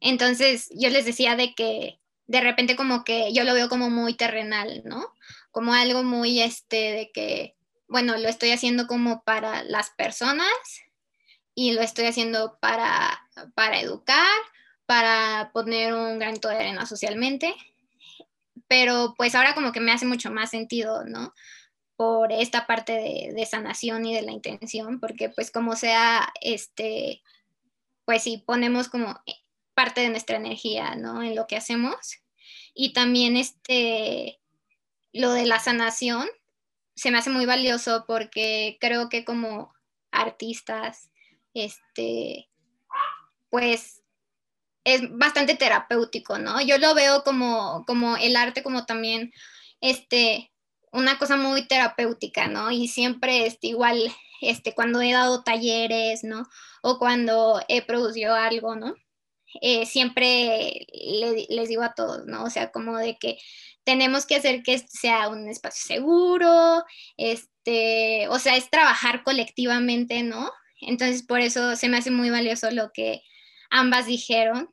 Entonces 0.00 0.70
yo 0.74 0.88
les 0.88 1.04
decía 1.04 1.36
de 1.36 1.54
que 1.54 1.98
de 2.26 2.40
repente 2.40 2.76
como 2.76 3.04
que 3.04 3.32
yo 3.32 3.44
lo 3.44 3.54
veo 3.54 3.68
como 3.68 3.90
muy 3.90 4.14
terrenal, 4.14 4.82
¿no? 4.84 5.12
Como 5.50 5.74
algo 5.74 6.02
muy 6.02 6.40
este 6.40 6.92
de 6.92 7.10
que, 7.12 7.56
bueno, 7.88 8.16
lo 8.16 8.28
estoy 8.28 8.52
haciendo 8.52 8.86
como 8.86 9.22
para 9.24 9.62
las 9.64 9.90
personas 9.90 10.48
y 11.54 11.72
lo 11.72 11.82
estoy 11.82 12.06
haciendo 12.06 12.58
para, 12.60 13.20
para 13.54 13.80
educar, 13.80 14.36
para 14.86 15.50
poner 15.52 15.92
un 15.92 16.18
granito 16.18 16.48
de 16.48 16.56
arena 16.56 16.86
socialmente 16.86 17.54
pero 18.68 19.14
pues 19.16 19.34
ahora 19.34 19.54
como 19.54 19.72
que 19.72 19.80
me 19.80 19.92
hace 19.92 20.06
mucho 20.06 20.30
más 20.30 20.50
sentido, 20.50 21.04
¿no? 21.04 21.34
Por 21.98 22.32
esta 22.32 22.66
parte 22.66 22.92
de, 23.34 23.44
sanación 23.46 24.06
y 24.06 24.14
de 24.14 24.22
la 24.22 24.30
intención, 24.30 25.00
porque 25.00 25.30
pues 25.30 25.50
como 25.50 25.74
sea, 25.74 26.32
este, 26.40 27.22
pues 28.04 28.22
sí, 28.22 28.42
ponemos 28.46 28.88
como 28.88 29.20
parte 29.74 30.02
de 30.02 30.08
nuestra 30.08 30.36
energía, 30.36 30.94
¿no? 30.94 31.22
En 31.22 31.34
lo 31.34 31.48
que 31.48 31.56
hacemos. 31.56 32.20
Y 32.72 32.92
también 32.92 33.36
este, 33.36 34.38
lo 35.12 35.32
de 35.32 35.46
la 35.46 35.58
sanación 35.58 36.28
se 36.94 37.10
me 37.10 37.18
hace 37.18 37.30
muy 37.30 37.46
valioso 37.46 38.04
porque 38.06 38.78
creo 38.80 39.08
que 39.08 39.24
como 39.24 39.74
artistas, 40.12 41.10
este, 41.52 42.48
pues 43.50 44.02
es 44.84 45.02
bastante 45.18 45.54
terapéutico, 45.56 46.38
¿no? 46.38 46.60
Yo 46.60 46.78
lo 46.78 46.94
veo 46.94 47.22
como, 47.24 47.84
como 47.86 48.16
el 48.16 48.36
arte, 48.36 48.62
como 48.62 48.86
también, 48.86 49.32
este, 49.80 50.50
una 50.92 51.18
cosa 51.18 51.36
muy 51.36 51.66
terapéutica, 51.66 52.48
¿no? 52.48 52.70
Y 52.70 52.88
siempre, 52.88 53.46
este, 53.46 53.68
igual, 53.68 53.98
este, 54.40 54.74
cuando 54.74 55.00
he 55.00 55.12
dado 55.12 55.42
talleres, 55.42 56.24
¿no? 56.24 56.48
O 56.82 56.98
cuando 56.98 57.60
he 57.68 57.82
producido 57.82 58.34
algo, 58.34 58.76
¿no? 58.76 58.94
Eh, 59.62 59.86
siempre 59.86 60.86
les 61.48 61.68
digo 61.68 61.82
a 61.82 61.94
todos, 61.94 62.26
¿no? 62.26 62.44
O 62.44 62.50
sea, 62.50 62.70
como 62.70 62.98
de 62.98 63.16
que 63.18 63.38
tenemos 63.84 64.26
que 64.26 64.36
hacer 64.36 64.62
que 64.62 64.78
sea 64.78 65.28
un 65.28 65.48
espacio 65.48 65.96
seguro, 65.96 66.84
este, 67.16 68.28
o 68.28 68.38
sea, 68.38 68.56
es 68.56 68.70
trabajar 68.70 69.24
colectivamente, 69.24 70.22
¿no? 70.22 70.52
Entonces, 70.80 71.22
por 71.24 71.40
eso 71.40 71.76
se 71.76 71.88
me 71.88 71.96
hace 71.96 72.10
muy 72.10 72.30
valioso 72.30 72.70
lo 72.70 72.92
que 72.92 73.22
ambas 73.70 74.06
dijeron, 74.06 74.70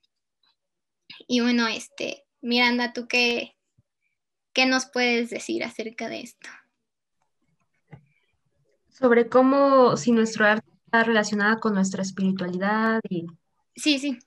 y 1.27 1.41
bueno, 1.41 1.67
este, 1.67 2.25
Miranda, 2.41 2.93
¿tú 2.93 3.07
qué, 3.07 3.54
qué 4.55 4.65
nos 4.65 4.87
puedes 4.87 5.29
decir 5.29 5.63
acerca 5.63 6.09
de 6.09 6.21
esto? 6.21 6.49
Sobre 8.89 9.27
cómo 9.27 9.97
si 9.97 10.11
nuestro 10.13 10.45
arte 10.45 10.67
está 10.85 11.03
relacionado 11.03 11.59
con 11.59 11.75
nuestra 11.75 12.01
espiritualidad 12.01 13.01
y... 13.09 13.27
Sí, 13.75 13.99
sí. 13.99 14.17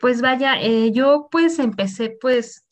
Pues 0.00 0.22
vaya, 0.22 0.60
eh, 0.60 0.90
yo 0.92 1.28
pues 1.30 1.58
empecé 1.58 2.16
pues 2.20 2.66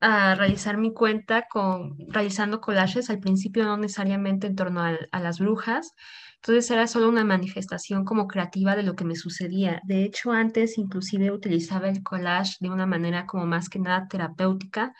a 0.00 0.34
realizar 0.34 0.76
mi 0.76 0.92
cuenta 0.92 1.46
con 1.48 1.96
realizando 2.08 2.60
collages, 2.60 3.08
al 3.08 3.20
principio 3.20 3.64
no 3.64 3.76
necesariamente 3.76 4.48
en 4.48 4.56
torno 4.56 4.82
a 4.82 5.20
las 5.20 5.38
brujas, 5.38 5.94
entonces 6.44 6.68
era 6.72 6.88
solo 6.88 7.08
una 7.08 7.24
manifestación 7.24 8.04
como 8.04 8.26
creativa 8.26 8.74
de 8.74 8.82
lo 8.82 8.96
que 8.96 9.04
me 9.04 9.14
sucedía. 9.14 9.80
De 9.84 10.02
hecho, 10.02 10.32
antes 10.32 10.76
inclusive 10.76 11.30
utilizaba 11.30 11.88
el 11.88 12.02
collage 12.02 12.56
de 12.58 12.68
una 12.68 12.84
manera 12.84 13.26
como 13.26 13.46
más 13.46 13.68
que 13.68 13.78
nada 13.78 14.08
terapéutica, 14.08 14.92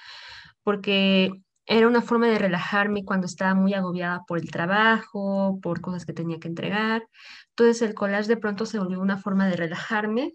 porque 0.62 1.32
era 1.66 1.88
una 1.88 2.00
forma 2.00 2.28
de 2.28 2.38
relajarme 2.38 3.04
cuando 3.04 3.26
estaba 3.26 3.54
muy 3.54 3.74
agobiada 3.74 4.22
por 4.26 4.38
el 4.38 4.52
trabajo, 4.52 5.58
por 5.62 5.80
cosas 5.80 6.06
que 6.06 6.12
tenía 6.12 6.38
que 6.38 6.46
entregar. 6.46 7.08
Entonces 7.50 7.82
el 7.82 7.94
collage 7.94 8.28
de 8.28 8.36
pronto 8.36 8.64
se 8.64 8.78
volvió 8.78 9.00
una 9.00 9.18
forma 9.18 9.48
de 9.48 9.56
relajarme 9.56 10.34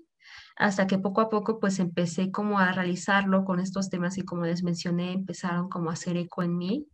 hasta 0.58 0.88
que 0.88 1.00
poco 1.00 1.22
a 1.22 1.30
poco 1.30 1.60
pues 1.60 1.80
empecé 1.80 2.32
como 2.32 2.60
a 2.60 2.74
realizarlo 2.74 3.46
con 3.46 3.62
estos 3.62 3.90
temas 3.90 4.18
y 4.18 4.24
como 4.26 4.46
les 4.46 4.64
mencioné 4.64 5.14
empezaron 5.14 5.70
como 5.70 5.90
a 5.90 5.94
hacer 5.94 6.18
eco 6.18 6.44
en 6.44 6.58
mí 6.58 6.88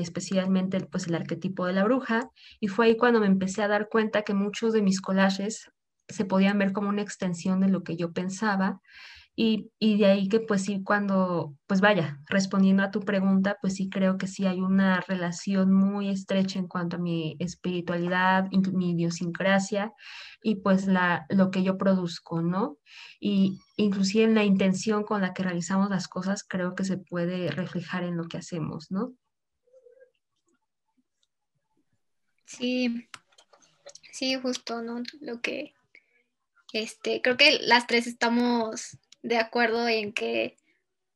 especialmente 0.00 0.80
pues 0.80 1.06
el 1.06 1.14
arquetipo 1.14 1.66
de 1.66 1.72
la 1.72 1.84
bruja, 1.84 2.30
y 2.60 2.68
fue 2.68 2.86
ahí 2.86 2.96
cuando 2.96 3.20
me 3.20 3.26
empecé 3.26 3.62
a 3.62 3.68
dar 3.68 3.88
cuenta 3.88 4.22
que 4.22 4.34
muchos 4.34 4.72
de 4.72 4.82
mis 4.82 5.00
collages 5.00 5.70
se 6.08 6.24
podían 6.24 6.58
ver 6.58 6.72
como 6.72 6.88
una 6.88 7.02
extensión 7.02 7.60
de 7.60 7.68
lo 7.68 7.82
que 7.82 7.96
yo 7.96 8.12
pensaba, 8.12 8.80
y, 9.38 9.70
y, 9.78 9.98
de 9.98 10.06
ahí 10.06 10.28
que 10.28 10.40
pues 10.40 10.62
sí, 10.64 10.82
cuando, 10.82 11.54
pues 11.66 11.82
vaya, 11.82 12.18
respondiendo 12.26 12.82
a 12.82 12.90
tu 12.90 13.00
pregunta, 13.00 13.58
pues 13.60 13.74
sí 13.74 13.90
creo 13.90 14.16
que 14.16 14.26
sí 14.26 14.46
hay 14.46 14.62
una 14.62 15.02
relación 15.02 15.74
muy 15.74 16.08
estrecha 16.08 16.58
en 16.58 16.66
cuanto 16.66 16.96
a 16.96 16.98
mi 16.98 17.36
espiritualidad, 17.38 18.46
mi 18.72 18.92
idiosincrasia 18.92 19.92
y 20.42 20.56
pues 20.56 20.86
la, 20.86 21.26
lo 21.28 21.50
que 21.50 21.62
yo 21.62 21.76
produzco, 21.76 22.40
¿no? 22.40 22.78
Y 23.20 23.58
inclusive 23.76 24.24
en 24.24 24.34
la 24.34 24.44
intención 24.44 25.04
con 25.04 25.20
la 25.20 25.34
que 25.34 25.42
realizamos 25.42 25.90
las 25.90 26.08
cosas, 26.08 26.42
creo 26.42 26.74
que 26.74 26.84
se 26.84 26.96
puede 26.96 27.50
reflejar 27.50 28.04
en 28.04 28.16
lo 28.16 28.24
que 28.28 28.38
hacemos, 28.38 28.90
¿no? 28.90 29.12
Sí, 32.46 33.08
sí, 34.12 34.36
justo, 34.36 34.82
¿no? 34.82 35.02
Lo 35.20 35.40
que, 35.40 35.74
este, 36.72 37.20
creo 37.22 37.36
que 37.36 37.58
las 37.60 37.86
tres 37.86 38.06
estamos 38.06 38.98
de 39.22 39.38
acuerdo 39.38 39.88
en 39.88 40.12
que 40.12 40.56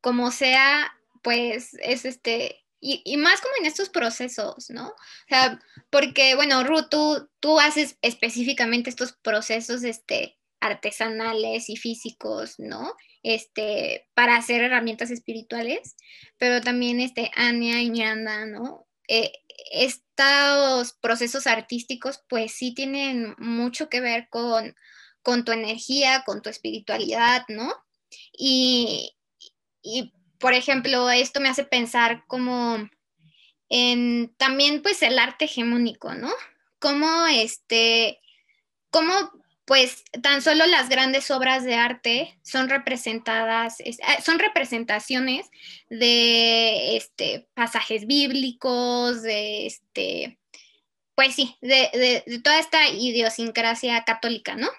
como 0.01 0.31
sea, 0.31 0.91
pues 1.21 1.75
es 1.81 2.05
este, 2.05 2.61
y, 2.83 3.15
más 3.17 3.41
como 3.41 3.53
en 3.59 3.67
estos 3.67 3.89
procesos, 3.89 4.71
¿no? 4.71 4.87
O 4.87 5.27
sea, 5.29 5.59
porque, 5.91 6.35
bueno, 6.35 6.63
Ruth, 6.63 6.87
tú, 6.89 7.29
tú 7.39 7.59
haces 7.59 7.97
específicamente 8.01 8.89
estos 8.89 9.13
procesos, 9.13 9.83
este, 9.83 10.39
artesanales 10.59 11.69
y 11.69 11.77
físicos, 11.77 12.55
¿no? 12.57 12.95
Este, 13.21 14.07
para 14.15 14.35
hacer 14.35 14.63
herramientas 14.63 15.11
espirituales, 15.11 15.95
pero 16.39 16.59
también, 16.61 16.99
este, 16.99 17.29
Anya 17.35 17.81
y 17.81 17.91
Miranda, 17.91 18.47
¿no? 18.47 18.87
Eh, 19.13 19.33
estos 19.73 20.93
procesos 21.01 21.45
artísticos, 21.45 22.23
pues 22.29 22.53
sí 22.53 22.73
tienen 22.73 23.35
mucho 23.39 23.89
que 23.89 23.99
ver 23.99 24.29
con, 24.29 24.73
con 25.21 25.43
tu 25.43 25.51
energía, 25.51 26.23
con 26.25 26.41
tu 26.41 26.49
espiritualidad, 26.49 27.43
¿no? 27.49 27.73
Y, 28.31 29.17
y 29.81 30.13
por 30.39 30.53
ejemplo, 30.53 31.09
esto 31.09 31.41
me 31.41 31.49
hace 31.49 31.65
pensar 31.65 32.23
como 32.27 32.89
en 33.67 34.33
también 34.37 34.81
pues 34.81 35.01
el 35.03 35.19
arte 35.19 35.43
hegemónico, 35.43 36.13
¿no? 36.13 36.31
Como 36.79 37.27
este, 37.27 38.21
cómo 38.91 39.13
pues 39.65 40.03
tan 40.21 40.41
solo 40.41 40.65
las 40.65 40.89
grandes 40.89 41.31
obras 41.31 41.63
de 41.63 41.75
arte 41.75 42.37
son 42.43 42.69
representadas, 42.69 43.77
ah, 44.03 44.21
son 44.21 44.39
representaciones 44.39 45.47
de 45.89 46.97
este, 46.97 47.47
pasajes 47.53 48.07
bíblicos, 48.07 49.21
de 49.21 49.67
este, 49.67 50.39
pues 51.15 51.35
sí, 51.35 51.55
de, 51.61 52.23
de 52.25 52.39
toda 52.39 52.59
esta 52.59 52.89
idiosincrasia 52.89 54.03
católica, 54.03 54.55
¿no? 54.55 54.69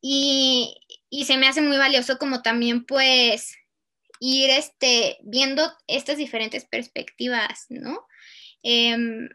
Y, 0.00 0.76
y 1.10 1.24
se 1.24 1.36
me 1.36 1.48
hace 1.48 1.60
muy 1.60 1.76
valioso 1.76 2.18
como 2.18 2.42
también 2.42 2.84
pues 2.84 3.56
ir 4.20 4.50
este, 4.50 5.18
viendo 5.22 5.72
estas 5.86 6.16
diferentes 6.18 6.64
perspectivas, 6.64 7.66
¿no? 7.68 8.06
Em, 8.62 9.28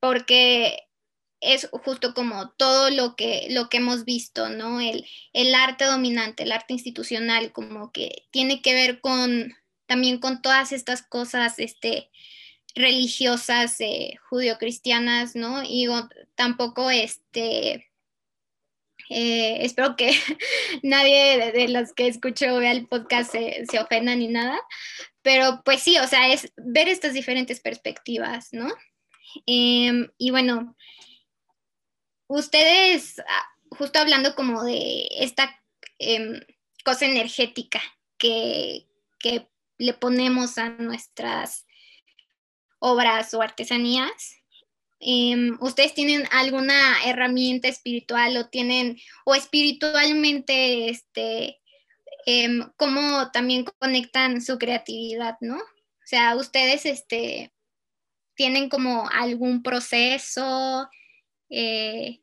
porque 0.00 0.78
es 1.44 1.68
justo 1.70 2.14
como 2.14 2.50
todo 2.50 2.90
lo 2.90 3.16
que, 3.16 3.48
lo 3.50 3.68
que 3.68 3.76
hemos 3.76 4.04
visto, 4.04 4.48
¿no? 4.48 4.80
El, 4.80 5.06
el 5.32 5.54
arte 5.54 5.84
dominante, 5.84 6.42
el 6.44 6.52
arte 6.52 6.72
institucional, 6.72 7.52
como 7.52 7.92
que 7.92 8.26
tiene 8.30 8.62
que 8.62 8.74
ver 8.74 9.00
con 9.00 9.54
también 9.86 10.18
con 10.18 10.40
todas 10.40 10.72
estas 10.72 11.02
cosas 11.02 11.58
este, 11.58 12.10
religiosas 12.74 13.80
eh, 13.80 14.16
judio-cristianas, 14.28 15.36
¿no? 15.36 15.62
Y 15.62 15.86
tampoco 16.34 16.90
este, 16.90 17.90
eh, 19.10 19.58
espero 19.60 19.96
que 19.96 20.10
nadie 20.82 21.52
de, 21.52 21.68
los 21.68 21.92
que 21.92 22.08
escucho 22.08 22.56
vea 22.56 22.72
el 22.72 22.86
podcast 22.86 23.32
se, 23.32 23.64
se 23.70 23.78
ofenda 23.78 24.14
ni 24.16 24.28
nada, 24.28 24.58
pero 25.22 25.62
pues 25.64 25.82
sí, 25.82 25.98
o 25.98 26.06
sea, 26.06 26.32
es 26.32 26.52
ver 26.56 26.88
estas 26.88 27.12
diferentes 27.12 27.60
perspectivas, 27.60 28.48
¿no? 28.52 28.68
Em, 29.46 30.08
y 30.18 30.30
bueno, 30.30 30.76
ustedes, 32.36 33.20
ah, 33.20 33.48
justo 33.70 33.98
hablando 33.98 34.34
como 34.34 34.62
de 34.64 35.08
esta 35.10 35.60
em, 35.98 36.40
cosa 36.84 37.06
energética 37.06 37.80
que, 38.18 38.86
que 39.18 39.48
le 39.78 39.94
ponemos 39.94 40.58
a 40.58 40.70
nuestras 40.70 41.66
obras 42.78 43.34
o 43.34 43.42
artesanías, 43.42 44.44
Em, 45.06 45.58
¿Ustedes 45.60 45.92
tienen 45.92 46.24
alguna 46.32 47.04
herramienta 47.04 47.68
espiritual 47.68 48.38
o 48.38 48.48
tienen, 48.48 48.98
o 49.26 49.34
espiritualmente, 49.34 50.88
este, 50.88 51.60
em, 52.24 52.70
cómo 52.78 53.30
también 53.30 53.66
conectan 53.78 54.40
su 54.40 54.56
creatividad, 54.58 55.36
¿no? 55.42 55.56
O 55.58 56.06
sea, 56.06 56.34
ustedes, 56.36 56.86
este, 56.86 57.52
tienen 58.34 58.70
como 58.70 59.06
algún 59.10 59.62
proceso 59.62 60.88
eh, 61.50 62.22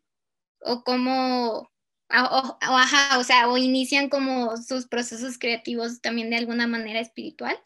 o 0.61 0.83
cómo, 0.83 1.59
o, 1.59 1.67
ajá, 2.09 3.19
o 3.19 3.23
sea, 3.23 3.49
o 3.49 3.57
inician 3.57 4.09
como 4.09 4.57
sus 4.57 4.87
procesos 4.87 5.37
creativos 5.37 6.01
también 6.01 6.29
de 6.29 6.37
alguna 6.37 6.67
manera 6.67 6.99
espiritual. 6.99 7.57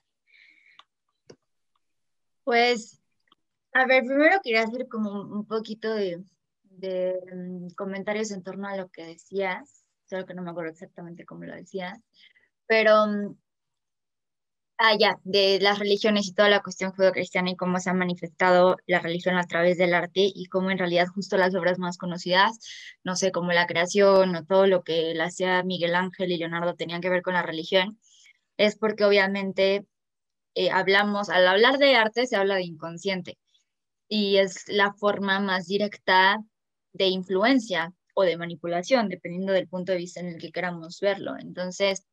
Pues 2.43 3.02
a 3.76 3.86
ver, 3.86 4.06
primero 4.06 4.39
quería 4.41 4.64
hacer 4.64 4.88
como 4.88 5.22
un 5.22 5.46
poquito 5.46 5.93
de, 5.93 6.24
mm, 6.80 7.68
comentarios 7.76 8.32
en 8.32 8.41
torno 8.41 8.70
a 8.70 8.78
lo 8.78 8.89
que 8.89 9.04
decías, 9.04 9.84
solo 10.06 10.26
que 10.26 10.34
no 10.34 10.41
me 10.43 10.52
acuerdo 10.52 10.72
exactamente 10.72 11.26
cómo 11.26 11.43
lo 11.43 11.54
decías, 11.54 12.00
pero, 12.68 13.06
mm, 13.06 13.38
ah, 14.78 14.95
ya, 14.99 15.19
de 15.23 15.59
las 15.61 15.80
religiones 15.80 16.28
y 16.28 16.34
toda 16.34 16.49
la 16.49 16.61
cuestión 16.61 16.91
judio-cristiana 16.91 17.51
y 17.51 17.55
cómo 17.55 17.80
se 17.80 17.89
ha 17.89 17.93
manifestado 17.93 18.78
la 18.88 18.99
religión 18.99 19.38
a 19.38 19.45
través 19.47 19.78
del 19.78 19.93
arte 19.93 20.32
y 20.34 20.45
cómo 20.47 20.71
en 20.71 20.78
realidad 20.78 21.07
justo 21.07 21.38
las 21.38 21.55
obras 21.55 21.80
más 21.80 21.97
conocidas, 21.97 22.57
no 23.03 23.15
sé, 23.15 23.32
como 23.32 23.51
la 23.51 23.67
creación 23.67 24.36
o 24.36 24.45
todo 24.45 24.67
lo 24.67 24.84
que 24.84 25.13
le 25.13 25.23
hacía 25.23 25.63
Miguel 25.63 25.95
Ángel 25.95 26.32
y 26.32 26.38
Leonardo 26.38 26.76
tenían 26.76 27.01
que 27.01 27.09
ver 27.09 27.21
con 27.21 27.34
la 27.34 27.41
religión, 27.43 27.99
es 28.57 28.78
porque 28.78 29.05
obviamente 29.05 29.86
eh, 30.55 30.71
hablamos, 30.71 31.30
al 31.30 31.47
hablar 31.47 31.78
de 31.80 31.95
arte 31.95 32.28
se 32.28 32.36
habla 32.38 32.55
de 32.55 32.63
inconsciente 32.63 33.38
y 34.07 34.38
es 34.38 34.65
la 34.67 34.93
forma 34.93 35.39
más 35.39 35.67
directa 35.67 36.43
de 36.93 37.07
influencia 37.07 37.93
o 38.13 38.23
de 38.23 38.38
manipulación, 38.38 39.09
dependiendo 39.09 39.53
del 39.53 39.67
punto 39.67 39.91
de 39.91 39.97
vista 39.99 40.21
en 40.21 40.28
el 40.28 40.38
que 40.39 40.51
queramos 40.51 40.99
verlo. 41.01 41.36
Entonces, 41.38 42.05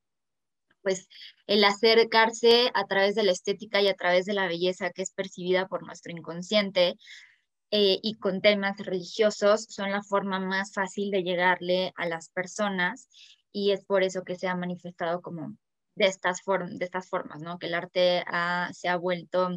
pues 0.83 1.09
el 1.47 1.65
acercarse 1.65 2.71
a 2.75 2.87
través 2.87 3.15
de 3.15 3.25
la 3.25 3.33
estética 3.33 3.81
y 3.81 3.89
a 3.89 3.95
través 3.95 4.27
de 4.27 4.35
la 4.35 4.47
belleza 4.47 4.91
que 4.91 5.03
es 5.03 5.13
percibida 5.13 5.67
por 5.69 5.85
nuestro 5.87 6.13
inconsciente 6.13 6.97
eh, 7.71 7.99
y 8.03 8.19
con 8.19 8.41
temas 8.43 8.77
religiosos 8.79 9.67
son 9.69 9.91
la 9.91 10.03
forma 10.03 10.39
más 10.41 10.73
fácil 10.75 11.11
de 11.11 11.23
llegarle 11.23 11.93
a 11.97 12.07
las 12.07 12.29
personas 12.29 13.09
y 13.53 13.73
es 13.73 13.85
por 13.85 14.03
eso 14.03 14.25
que 14.25 14.37
se 14.37 14.49
ha 14.49 14.55
manifestado 14.55 15.23
como 15.23 15.57
de 15.95 16.07
estas, 16.07 16.41
de 16.45 16.85
estas 16.85 17.09
formas, 17.09 17.41
¿no? 17.41 17.59
Que 17.59 17.67
el 17.67 17.75
arte 17.75 18.25
se 18.73 18.89
ha 18.89 18.97
vuelto 18.97 19.51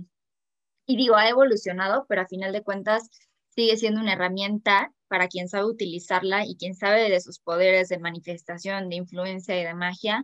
y 0.85 0.97
digo, 0.97 1.15
ha 1.15 1.27
evolucionado, 1.29 2.05
pero 2.07 2.21
a 2.21 2.27
final 2.27 2.51
de 2.51 2.63
cuentas 2.63 3.09
sigue 3.49 3.77
siendo 3.77 4.01
una 4.01 4.13
herramienta 4.13 4.93
para 5.07 5.27
quien 5.27 5.47
sabe 5.47 5.65
utilizarla 5.65 6.45
y 6.45 6.57
quien 6.57 6.75
sabe 6.75 7.09
de 7.09 7.21
sus 7.21 7.39
poderes 7.39 7.89
de 7.89 7.99
manifestación, 7.99 8.89
de 8.89 8.97
influencia 8.97 9.59
y 9.59 9.63
de 9.63 9.73
magia 9.73 10.23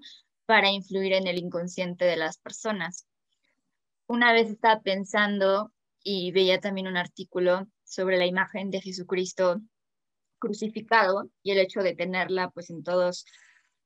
para 0.51 0.69
influir 0.69 1.13
en 1.13 1.27
el 1.27 1.37
inconsciente 1.37 2.03
de 2.03 2.17
las 2.17 2.37
personas. 2.37 3.07
Una 4.05 4.33
vez 4.33 4.49
estaba 4.49 4.81
pensando 4.81 5.71
y 6.03 6.33
veía 6.33 6.59
también 6.59 6.87
un 6.87 6.97
artículo 6.97 7.69
sobre 7.85 8.17
la 8.17 8.25
imagen 8.25 8.69
de 8.69 8.81
Jesucristo 8.81 9.61
crucificado 10.39 11.29
y 11.41 11.51
el 11.51 11.59
hecho 11.59 11.79
de 11.79 11.95
tenerla 11.95 12.49
pues 12.49 12.69
en 12.69 12.83
todos 12.83 13.23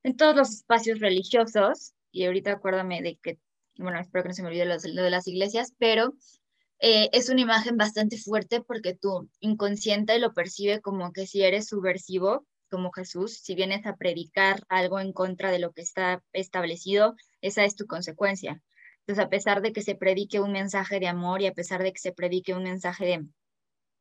en 0.02 0.16
todos 0.16 0.34
los 0.34 0.50
espacios 0.50 0.98
religiosos 0.98 1.94
y 2.10 2.24
ahorita 2.24 2.54
acuérdame 2.54 3.00
de 3.00 3.16
que 3.22 3.38
bueno, 3.78 4.00
espero 4.00 4.24
que 4.24 4.30
no 4.30 4.34
se 4.34 4.42
me 4.42 4.48
olvide 4.48 4.64
lo 4.64 5.02
de 5.04 5.10
las 5.10 5.28
iglesias, 5.28 5.72
pero 5.78 6.14
eh, 6.80 7.10
es 7.12 7.28
una 7.28 7.42
imagen 7.42 7.76
bastante 7.76 8.18
fuerte 8.18 8.60
porque 8.60 8.92
tu 8.92 9.30
inconsciente 9.38 10.18
lo 10.18 10.34
percibe 10.34 10.80
como 10.80 11.12
que 11.12 11.28
si 11.28 11.42
eres 11.42 11.68
subversivo, 11.68 12.44
como 12.70 12.92
Jesús, 12.92 13.38
si 13.38 13.54
vienes 13.54 13.86
a 13.86 13.96
predicar 13.96 14.62
algo 14.68 15.00
en 15.00 15.12
contra 15.12 15.50
de 15.50 15.58
lo 15.58 15.72
que 15.72 15.82
está 15.82 16.22
establecido, 16.32 17.14
esa 17.40 17.64
es 17.64 17.76
tu 17.76 17.86
consecuencia. 17.86 18.62
Entonces, 19.00 19.24
a 19.24 19.28
pesar 19.28 19.62
de 19.62 19.72
que 19.72 19.82
se 19.82 19.94
predique 19.94 20.40
un 20.40 20.52
mensaje 20.52 20.98
de 20.98 21.08
amor 21.08 21.40
y 21.40 21.46
a 21.46 21.52
pesar 21.52 21.82
de 21.82 21.92
que 21.92 22.00
se 22.00 22.12
predique 22.12 22.54
un 22.54 22.64
mensaje 22.64 23.04
de, 23.06 23.26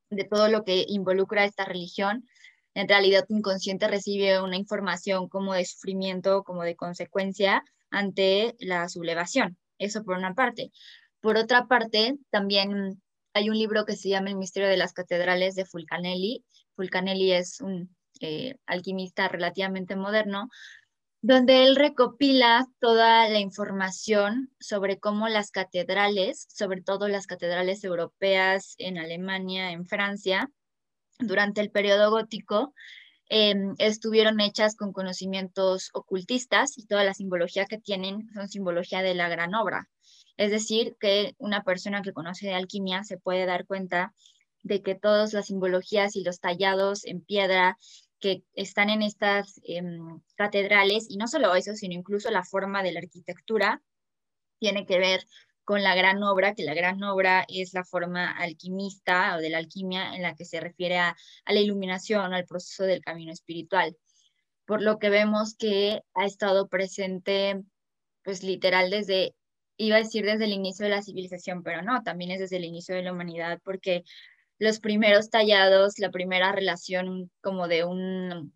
de 0.10 0.24
todo 0.24 0.50
lo 0.50 0.64
que 0.64 0.86
involucra 0.88 1.46
esta 1.46 1.66
religión, 1.66 2.28
en 2.74 2.88
realidad 2.88 3.26
tu 3.28 3.36
inconsciente 3.36 3.88
recibe 3.88 4.42
una 4.42 4.58
información 4.58 5.30
como 5.30 5.54
de 5.54 5.66
sufrimiento, 5.66 6.44
como 6.44 6.64
de 6.64 6.76
consecuencia 6.76 7.64
ante 7.90 8.56
la 8.60 8.90
sublevación. 8.90 9.58
Eso 9.78 10.04
por 10.04 10.18
una 10.18 10.34
parte. 10.34 10.72
Por 11.22 11.38
otra 11.38 11.68
parte, 11.68 12.18
también 12.32 13.02
hay 13.34 13.50
un 13.50 13.58
libro 13.58 13.86
que 13.86 13.96
se 13.96 14.10
llama 14.10 14.30
El 14.30 14.38
misterio 14.38 14.70
de 14.70 14.78
las 14.78 14.94
catedrales 14.94 15.56
de 15.56 15.66
Fulcanelli. 15.66 16.44
Fulcanelli 16.76 17.32
es 17.32 17.62
un 17.62 17.96
eh, 18.22 18.56
alquimista 18.66 19.28
relativamente 19.28 19.96
moderno, 19.96 20.50
donde 21.22 21.64
él 21.64 21.76
recopila 21.76 22.68
toda 22.80 23.28
la 23.30 23.40
información 23.40 24.52
sobre 24.60 25.00
cómo 25.00 25.28
las 25.28 25.50
catedrales, 25.50 26.46
sobre 26.50 26.82
todo 26.82 27.08
las 27.08 27.26
catedrales 27.26 27.84
europeas 27.84 28.76
en 28.78 29.00
Alemania, 29.00 29.72
en 29.72 29.88
Francia, 29.88 30.52
durante 31.18 31.62
el 31.62 31.72
periodo 31.72 32.12
gótico, 32.12 32.74
em, 33.30 33.74
estuvieron 33.80 34.40
hechas 34.40 34.76
con 34.76 34.94
conocimientos 34.94 35.90
ocultistas 35.94 36.78
y 36.78 36.86
toda 36.86 37.04
la 37.04 37.16
simbología 37.16 37.66
que 37.66 37.80
tienen 37.80 38.30
son 38.34 38.48
simbología 38.48 39.02
de 39.02 39.16
la 39.16 39.28
gran 39.28 39.56
obra. 39.56 39.90
Es 40.38 40.52
decir, 40.52 40.96
que 41.00 41.34
una 41.40 41.64
persona 41.64 42.02
que 42.02 42.14
conoce 42.14 42.54
alquimia 42.54 43.04
se 43.04 43.18
puede 43.18 43.46
dar 43.46 43.66
cuenta 43.66 44.14
de 44.62 44.82
que 44.82 44.96
todas 44.96 45.34
las 45.34 45.48
simbologías 45.48 46.16
y 46.16 46.24
los 46.24 46.40
tallados 46.40 47.06
en 47.06 47.22
piedra 47.22 47.78
que 48.20 48.44
están 48.54 48.90
en 48.90 49.02
estas 49.02 49.60
em, 49.64 50.22
catedrales, 50.36 51.08
y 51.10 51.18
no 51.18 51.28
solo 51.28 51.56
eso, 51.56 51.76
sino 51.76 51.94
incluso 51.94 52.32
la 52.32 52.44
forma 52.44 52.84
de 52.84 52.92
la 52.92 53.00
arquitectura, 53.00 53.82
tiene 54.60 54.86
que 54.86 55.00
ver 55.00 55.26
con 55.66 55.84
la 55.84 55.96
gran 55.96 56.22
obra, 56.24 56.54
que 56.54 56.64
la 56.64 56.76
gran 56.76 57.04
obra 57.04 57.46
es 57.50 57.74
la 57.74 57.84
forma 57.84 58.32
alquimista 58.32 59.36
o 59.36 59.40
de 59.40 59.50
la 59.50 59.58
alquimia 59.58 60.16
en 60.16 60.22
la 60.22 60.36
que 60.36 60.46
se 60.46 60.60
refiere 60.60 60.98
a, 60.98 61.16
a 61.46 61.54
la 61.54 61.60
iluminación, 61.60 62.34
al 62.34 62.46
proceso 62.46 62.84
del 62.84 63.02
camino 63.02 63.32
espiritual. 63.32 63.98
Por 64.66 64.82
lo 64.82 65.00
que 65.00 65.10
vemos 65.10 65.56
que 65.56 66.02
ha 66.14 66.26
estado 66.26 66.68
presente, 66.70 67.64
pues 68.24 68.44
literal 68.44 68.92
desde, 68.92 69.36
iba 69.78 69.98
a 69.98 70.00
decir 70.00 70.26
desde 70.26 70.46
el 70.46 70.54
inicio 70.54 70.86
de 70.86 70.92
la 70.92 71.02
civilización, 71.02 71.64
pero 71.64 71.82
no, 71.82 72.04
también 72.04 72.32
es 72.32 72.40
desde 72.40 72.58
el 72.58 72.66
inicio 72.66 72.96
de 72.96 73.04
la 73.04 73.12
humanidad, 73.12 73.60
porque 73.64 74.04
los 74.60 74.80
primeros 74.80 75.30
tallados, 75.30 76.00
la 76.00 76.12
primera 76.12 76.52
relación 76.52 77.32
como 77.42 77.68
de 77.68 77.84
un 77.84 78.54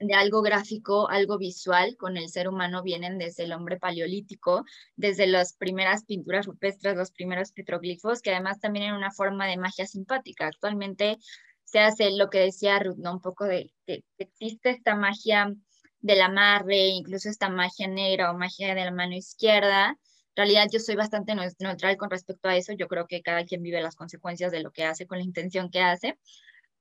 de 0.00 0.14
algo 0.14 0.40
gráfico, 0.40 1.10
algo 1.10 1.36
visual 1.36 1.96
con 1.98 2.16
el 2.16 2.30
ser 2.30 2.48
humano 2.48 2.82
vienen 2.82 3.18
desde 3.18 3.44
el 3.44 3.52
hombre 3.52 3.78
paleolítico, 3.78 4.64
desde 4.96 5.26
las 5.26 5.52
primeras 5.52 6.04
pinturas 6.04 6.46
rupestres, 6.46 6.96
los 6.96 7.10
primeros 7.10 7.52
petroglifos, 7.52 8.22
que 8.22 8.30
además 8.30 8.60
también 8.60 8.86
en 8.86 8.94
una 8.94 9.10
forma 9.10 9.46
de 9.46 9.58
magia 9.58 9.86
simpática. 9.86 10.46
Actualmente 10.46 11.18
se 11.64 11.80
hace 11.80 12.10
lo 12.12 12.30
que 12.30 12.40
decía 12.40 12.78
Ruth, 12.78 12.96
¿no? 12.96 13.12
Un 13.12 13.20
poco 13.20 13.44
de 13.44 13.72
que 13.86 14.02
existe 14.16 14.70
esta 14.70 14.96
magia 14.96 15.54
del 16.00 16.22
amarre, 16.22 16.86
incluso 16.88 17.28
esta 17.28 17.50
magia 17.50 17.86
negra 17.86 18.30
o 18.30 18.38
magia 18.38 18.74
de 18.74 18.84
la 18.84 18.90
mano 18.90 19.14
izquierda, 19.14 19.98
realidad 20.40 20.66
yo 20.72 20.80
soy 20.80 20.96
bastante 20.96 21.34
neutral 21.34 21.96
con 21.96 22.10
respecto 22.10 22.48
a 22.48 22.56
eso. 22.56 22.72
Yo 22.72 22.88
creo 22.88 23.06
que 23.06 23.22
cada 23.22 23.44
quien 23.44 23.62
vive 23.62 23.80
las 23.80 23.96
consecuencias 23.96 24.52
de 24.52 24.62
lo 24.62 24.70
que 24.72 24.84
hace 24.84 25.06
con 25.06 25.18
la 25.18 25.24
intención 25.24 25.70
que 25.70 25.80
hace, 25.80 26.18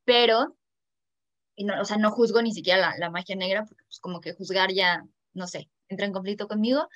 pero, 0.05 0.55
no, 1.57 1.82
o 1.82 1.86
sea, 1.86 1.97
no 1.97 2.12
juzgo 2.12 2.41
ni 2.41 2.53
siquiera 2.53 2.95
la, 2.97 3.10
magia 3.10 3.36
negra, 3.36 3.66
porque 3.66 3.84
pues 3.86 3.99
como 3.99 4.22
que 4.22 4.34
juzgar 4.34 4.72
ya, 4.74 5.05
no 5.34 5.47
sé, 5.47 5.70
entra 5.89 6.05
en 6.05 6.14
conflicto 6.14 6.47
conmigo, 6.47 6.88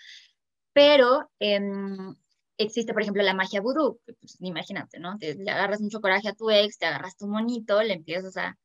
pero 0.74 1.30
em, 1.40 2.16
existe, 2.58 2.94
por 2.94 3.02
ejemplo, 3.04 3.24
la 3.24 3.34
magia 3.34 3.62
vudú, 3.62 4.00
pues 4.06 4.38
imagínate, 4.40 5.00
¿no? 5.00 5.18
Te, 5.18 5.36
le 5.36 5.52
agarras 5.52 5.82
mucho 5.82 6.02
coraje 6.02 6.30
a 6.30 6.34
tu 6.36 6.50
ex, 6.50 6.78
te 6.78 6.86
agarras 6.88 7.18
tu 7.18 7.28
monito, 7.28 7.82
le 7.84 7.94
empiezas 7.94 8.38
a 8.38 8.58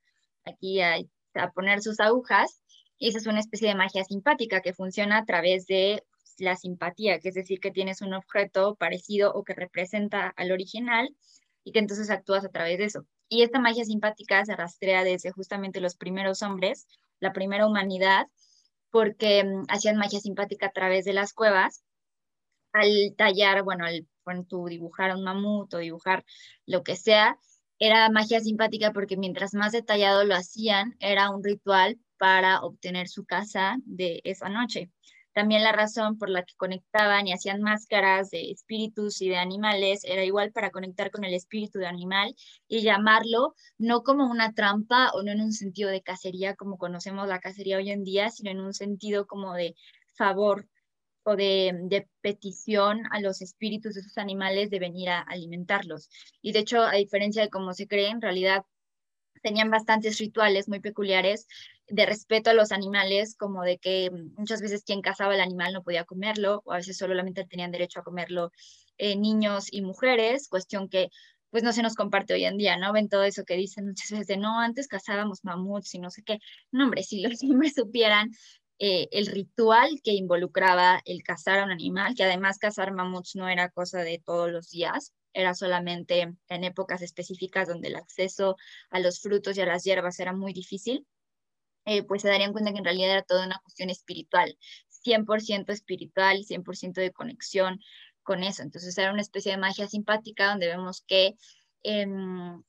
aquí 0.44 0.80
a, 0.80 0.96
a 1.34 1.50
poner 1.52 1.82
sus 1.82 2.00
agujas, 2.00 2.62
y 2.98 3.08
esa 3.08 3.18
es 3.18 3.26
una 3.26 3.40
especie 3.40 3.68
de 3.68 3.74
magia 3.74 4.04
simpática 4.04 4.60
que 4.60 4.74
funciona 4.74 5.18
a 5.18 5.24
través 5.24 5.66
de 5.66 6.02
la 6.38 6.56
simpatía, 6.56 7.20
que 7.20 7.28
es 7.28 7.34
decir, 7.34 7.60
que 7.60 7.70
tienes 7.70 8.02
un 8.02 8.14
objeto 8.14 8.76
parecido 8.76 9.32
o 9.32 9.44
que 9.44 9.54
representa 9.54 10.28
al 10.36 10.52
original 10.52 11.14
y 11.64 11.72
que 11.72 11.78
entonces 11.78 12.10
actúas 12.10 12.44
a 12.44 12.50
través 12.50 12.78
de 12.78 12.84
eso. 12.84 13.06
Y 13.28 13.42
esta 13.42 13.60
magia 13.60 13.84
simpática 13.84 14.44
se 14.44 14.56
rastrea 14.56 15.04
desde 15.04 15.30
justamente 15.32 15.80
los 15.80 15.96
primeros 15.96 16.42
hombres, 16.42 16.86
la 17.20 17.32
primera 17.32 17.66
humanidad, 17.66 18.26
porque 18.90 19.44
mm, 19.44 19.64
hacían 19.68 19.96
magia 19.96 20.20
simpática 20.20 20.66
a 20.66 20.72
través 20.72 21.04
de 21.04 21.12
las 21.12 21.32
cuevas. 21.32 21.84
Al 22.72 23.14
tallar, 23.16 23.62
bueno, 23.62 23.84
al 23.84 24.06
tu 24.48 24.66
dibujar 24.66 25.14
un 25.14 25.24
mamut 25.24 25.72
o 25.74 25.78
dibujar 25.78 26.24
lo 26.66 26.82
que 26.82 26.96
sea, 26.96 27.38
era 27.78 28.10
magia 28.10 28.40
simpática 28.40 28.92
porque 28.92 29.16
mientras 29.16 29.54
más 29.54 29.72
detallado 29.72 30.24
lo 30.24 30.34
hacían, 30.34 30.96
era 31.00 31.30
un 31.30 31.42
ritual 31.42 31.98
para 32.18 32.60
obtener 32.60 33.08
su 33.08 33.24
casa 33.24 33.76
de 33.84 34.20
esa 34.24 34.48
noche. 34.48 34.90
También 35.38 35.62
la 35.62 35.70
razón 35.70 36.18
por 36.18 36.30
la 36.30 36.42
que 36.42 36.56
conectaban 36.56 37.28
y 37.28 37.32
hacían 37.32 37.62
máscaras 37.62 38.28
de 38.30 38.50
espíritus 38.50 39.22
y 39.22 39.28
de 39.28 39.36
animales 39.36 40.02
era 40.02 40.24
igual 40.24 40.50
para 40.50 40.72
conectar 40.72 41.12
con 41.12 41.22
el 41.22 41.32
espíritu 41.32 41.78
de 41.78 41.86
animal 41.86 42.34
y 42.66 42.80
llamarlo 42.80 43.54
no 43.78 44.02
como 44.02 44.28
una 44.28 44.52
trampa 44.52 45.12
o 45.12 45.22
no 45.22 45.30
en 45.30 45.40
un 45.40 45.52
sentido 45.52 45.90
de 45.90 46.02
cacería 46.02 46.56
como 46.56 46.76
conocemos 46.76 47.28
la 47.28 47.38
cacería 47.38 47.76
hoy 47.76 47.92
en 47.92 48.02
día, 48.02 48.30
sino 48.30 48.50
en 48.50 48.58
un 48.58 48.74
sentido 48.74 49.28
como 49.28 49.54
de 49.54 49.76
favor 50.16 50.66
o 51.22 51.36
de, 51.36 51.70
de, 51.84 52.08
petición 52.20 53.02
a 53.12 53.20
los 53.20 53.40
espíritus 53.40 53.94
de 53.94 54.00
esos 54.00 54.18
animales 54.18 54.70
de 54.70 54.80
venir 54.80 55.08
a 55.08 55.20
alimentarlos. 55.20 56.10
Y 56.42 56.50
de 56.50 56.58
hecho, 56.58 56.82
a 56.82 56.94
diferencia 56.94 57.42
de 57.42 57.48
cómo 57.48 57.74
se 57.74 57.86
cree, 57.86 58.08
en 58.08 58.20
realidad 58.20 58.64
tenían 59.40 59.70
bastantes 59.70 60.18
rituales 60.18 60.68
muy 60.68 60.80
peculiares 60.80 61.46
de 61.88 62.06
respeto 62.06 62.50
a 62.50 62.54
los 62.54 62.72
animales, 62.72 63.36
como 63.36 63.62
de 63.62 63.78
que 63.78 64.10
muchas 64.36 64.60
veces 64.60 64.84
quien 64.84 65.00
cazaba 65.02 65.34
el 65.34 65.40
animal 65.40 65.72
no 65.72 65.82
podía 65.82 66.04
comerlo, 66.04 66.62
o 66.64 66.72
a 66.72 66.76
veces 66.76 66.98
solamente 66.98 67.44
tenían 67.44 67.70
derecho 67.70 68.00
a 68.00 68.04
comerlo 68.04 68.52
eh, 68.98 69.16
niños 69.16 69.72
y 69.72 69.82
mujeres, 69.82 70.48
cuestión 70.48 70.88
que 70.88 71.10
pues 71.50 71.62
no 71.62 71.72
se 71.72 71.82
nos 71.82 71.94
comparte 71.94 72.34
hoy 72.34 72.44
en 72.44 72.58
día, 72.58 72.76
¿no? 72.76 72.92
Ven 72.92 73.08
todo 73.08 73.24
eso 73.24 73.44
que 73.44 73.56
dicen 73.56 73.86
muchas 73.86 74.10
veces 74.10 74.26
de, 74.26 74.36
no, 74.36 74.60
antes 74.60 74.86
cazábamos 74.86 75.44
mamuts 75.44 75.94
y 75.94 75.98
no 75.98 76.10
sé 76.10 76.22
qué. 76.22 76.40
No, 76.70 76.84
hombre, 76.84 77.02
si 77.02 77.22
los 77.22 77.42
hombres 77.42 77.74
supieran 77.74 78.30
eh, 78.78 79.08
el 79.12 79.26
ritual 79.26 80.00
que 80.04 80.12
involucraba 80.12 81.00
el 81.04 81.22
cazar 81.22 81.60
a 81.60 81.64
un 81.64 81.70
animal, 81.70 82.14
que 82.14 82.24
además 82.24 82.58
cazar 82.58 82.92
mamuts 82.92 83.34
no 83.34 83.48
era 83.48 83.70
cosa 83.70 84.02
de 84.02 84.22
todos 84.24 84.50
los 84.50 84.70
días, 84.70 85.14
era 85.32 85.54
solamente 85.54 86.34
en 86.48 86.64
épocas 86.64 87.02
específicas 87.02 87.68
donde 87.68 87.88
el 87.88 87.96
acceso 87.96 88.56
a 88.90 89.00
los 89.00 89.20
frutos 89.20 89.56
y 89.56 89.60
a 89.60 89.66
las 89.66 89.84
hierbas 89.84 90.20
era 90.20 90.32
muy 90.32 90.52
difícil, 90.52 91.06
eh, 91.88 92.02
pues 92.02 92.20
se 92.22 92.28
darían 92.28 92.52
cuenta 92.52 92.72
que 92.72 92.78
en 92.78 92.84
realidad 92.84 93.10
era 93.12 93.22
toda 93.22 93.46
una 93.46 93.60
cuestión 93.64 93.88
espiritual, 93.88 94.58
100% 94.90 95.72
espiritual, 95.72 96.44
100% 96.44 97.00
de 97.00 97.12
conexión 97.12 97.80
con 98.22 98.44
eso. 98.44 98.62
Entonces 98.62 98.96
era 98.98 99.10
una 99.10 99.22
especie 99.22 99.52
de 99.52 99.58
magia 99.58 99.88
simpática 99.88 100.50
donde 100.50 100.66
vemos 100.66 101.02
que, 101.06 101.36
em, 101.82 102.62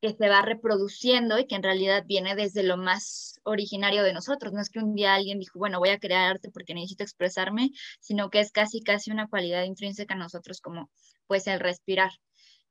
que 0.00 0.14
se 0.14 0.28
va 0.30 0.40
reproduciendo 0.42 1.38
y 1.38 1.46
que 1.46 1.56
en 1.56 1.62
realidad 1.62 2.04
viene 2.06 2.34
desde 2.34 2.62
lo 2.62 2.78
más 2.78 3.38
originario 3.44 4.02
de 4.02 4.14
nosotros. 4.14 4.54
No 4.54 4.60
es 4.62 4.70
que 4.70 4.78
un 4.78 4.94
día 4.94 5.14
alguien 5.14 5.38
dijo, 5.38 5.58
bueno, 5.58 5.78
voy 5.78 5.90
a 5.90 5.98
crear 5.98 6.30
arte 6.30 6.50
porque 6.50 6.72
necesito 6.74 7.04
expresarme, 7.04 7.70
sino 8.00 8.30
que 8.30 8.40
es 8.40 8.52
casi, 8.52 8.80
casi 8.82 9.10
una 9.10 9.28
cualidad 9.28 9.64
intrínseca 9.64 10.14
a 10.14 10.18
nosotros 10.18 10.62
como 10.62 10.90
pues 11.26 11.46
el 11.46 11.60
respirar. 11.60 12.10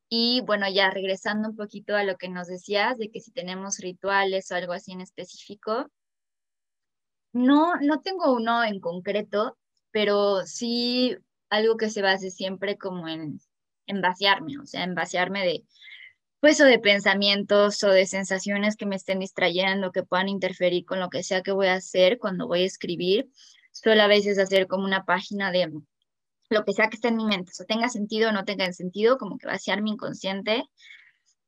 Y 0.09 0.41
bueno, 0.41 0.67
ya 0.69 0.89
regresando 0.89 1.49
un 1.49 1.55
poquito 1.55 1.95
a 1.95 2.03
lo 2.03 2.17
que 2.17 2.29
nos 2.29 2.47
decías, 2.47 2.97
de 2.97 3.11
que 3.11 3.21
si 3.21 3.31
tenemos 3.31 3.77
rituales 3.77 4.51
o 4.51 4.55
algo 4.55 4.73
así 4.73 4.91
en 4.91 5.01
específico, 5.01 5.87
no, 7.31 7.75
no 7.75 8.01
tengo 8.01 8.33
uno 8.33 8.63
en 8.63 8.79
concreto, 8.79 9.57
pero 9.91 10.45
sí 10.45 11.15
algo 11.49 11.77
que 11.77 11.89
se 11.89 12.01
base 12.01 12.31
siempre 12.31 12.77
como 12.77 13.07
en, 13.07 13.39
en 13.85 14.01
vaciarme, 14.01 14.57
o 14.59 14.65
sea, 14.65 14.83
en 14.83 14.95
vaciarme 14.95 15.45
de, 15.45 15.63
pues, 16.39 16.59
o 16.61 16.65
de 16.65 16.79
pensamientos 16.79 17.83
o 17.83 17.89
de 17.89 18.05
sensaciones 18.07 18.75
que 18.75 18.85
me 18.85 18.95
estén 18.95 19.19
distrayendo, 19.19 19.91
que 19.91 20.03
puedan 20.03 20.29
interferir 20.29 20.85
con 20.85 20.99
lo 20.99 21.09
que 21.09 21.23
sea 21.23 21.43
que 21.43 21.51
voy 21.51 21.67
a 21.67 21.75
hacer 21.75 22.17
cuando 22.17 22.47
voy 22.47 22.63
a 22.63 22.65
escribir. 22.65 23.29
Suelo 23.71 24.03
a 24.03 24.07
veces 24.07 24.39
hacer 24.39 24.67
como 24.67 24.85
una 24.85 25.05
página 25.05 25.51
de 25.51 25.71
lo 26.49 26.65
que 26.65 26.73
sea 26.73 26.89
que 26.89 26.95
esté 26.95 27.09
en 27.09 27.17
mi 27.17 27.25
mente, 27.25 27.51
o 27.59 27.65
tenga 27.65 27.89
sentido 27.89 28.29
o 28.29 28.31
no 28.31 28.45
tenga 28.45 28.71
sentido, 28.73 29.17
como 29.17 29.37
que 29.37 29.47
vaciar 29.47 29.81
mi 29.81 29.91
inconsciente. 29.91 30.63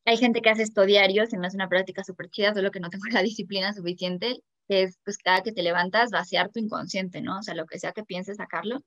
Hay 0.06 0.18
gente 0.18 0.42
que 0.42 0.50
hace 0.50 0.64
esto 0.64 0.86
diario, 0.86 1.26
se 1.28 1.38
me 1.38 1.48
hace 1.48 1.58
una 1.58 1.70
práctica 1.70 2.04
súper 2.04 2.30
chida, 2.30 2.54
solo 2.54 2.72
que 2.72 2.80
no 2.80 2.90
tengo 2.90 3.06
la 3.12 3.24
disciplina 3.24 3.74
suficiente, 3.74 4.42
que 4.68 4.84
es 4.84 5.00
pues 5.04 5.18
cada 5.18 5.42
que 5.42 5.52
te 5.52 5.64
levantas 5.64 6.12
vaciar 6.12 6.50
tu 6.52 6.60
inconsciente, 6.60 7.22
¿no? 7.22 7.40
O 7.40 7.44
sea, 7.44 7.56
lo 7.56 7.66
que 7.66 7.80
sea 7.80 7.92
que 7.94 8.04
pienses, 8.04 8.38
sacarlo. 8.38 8.80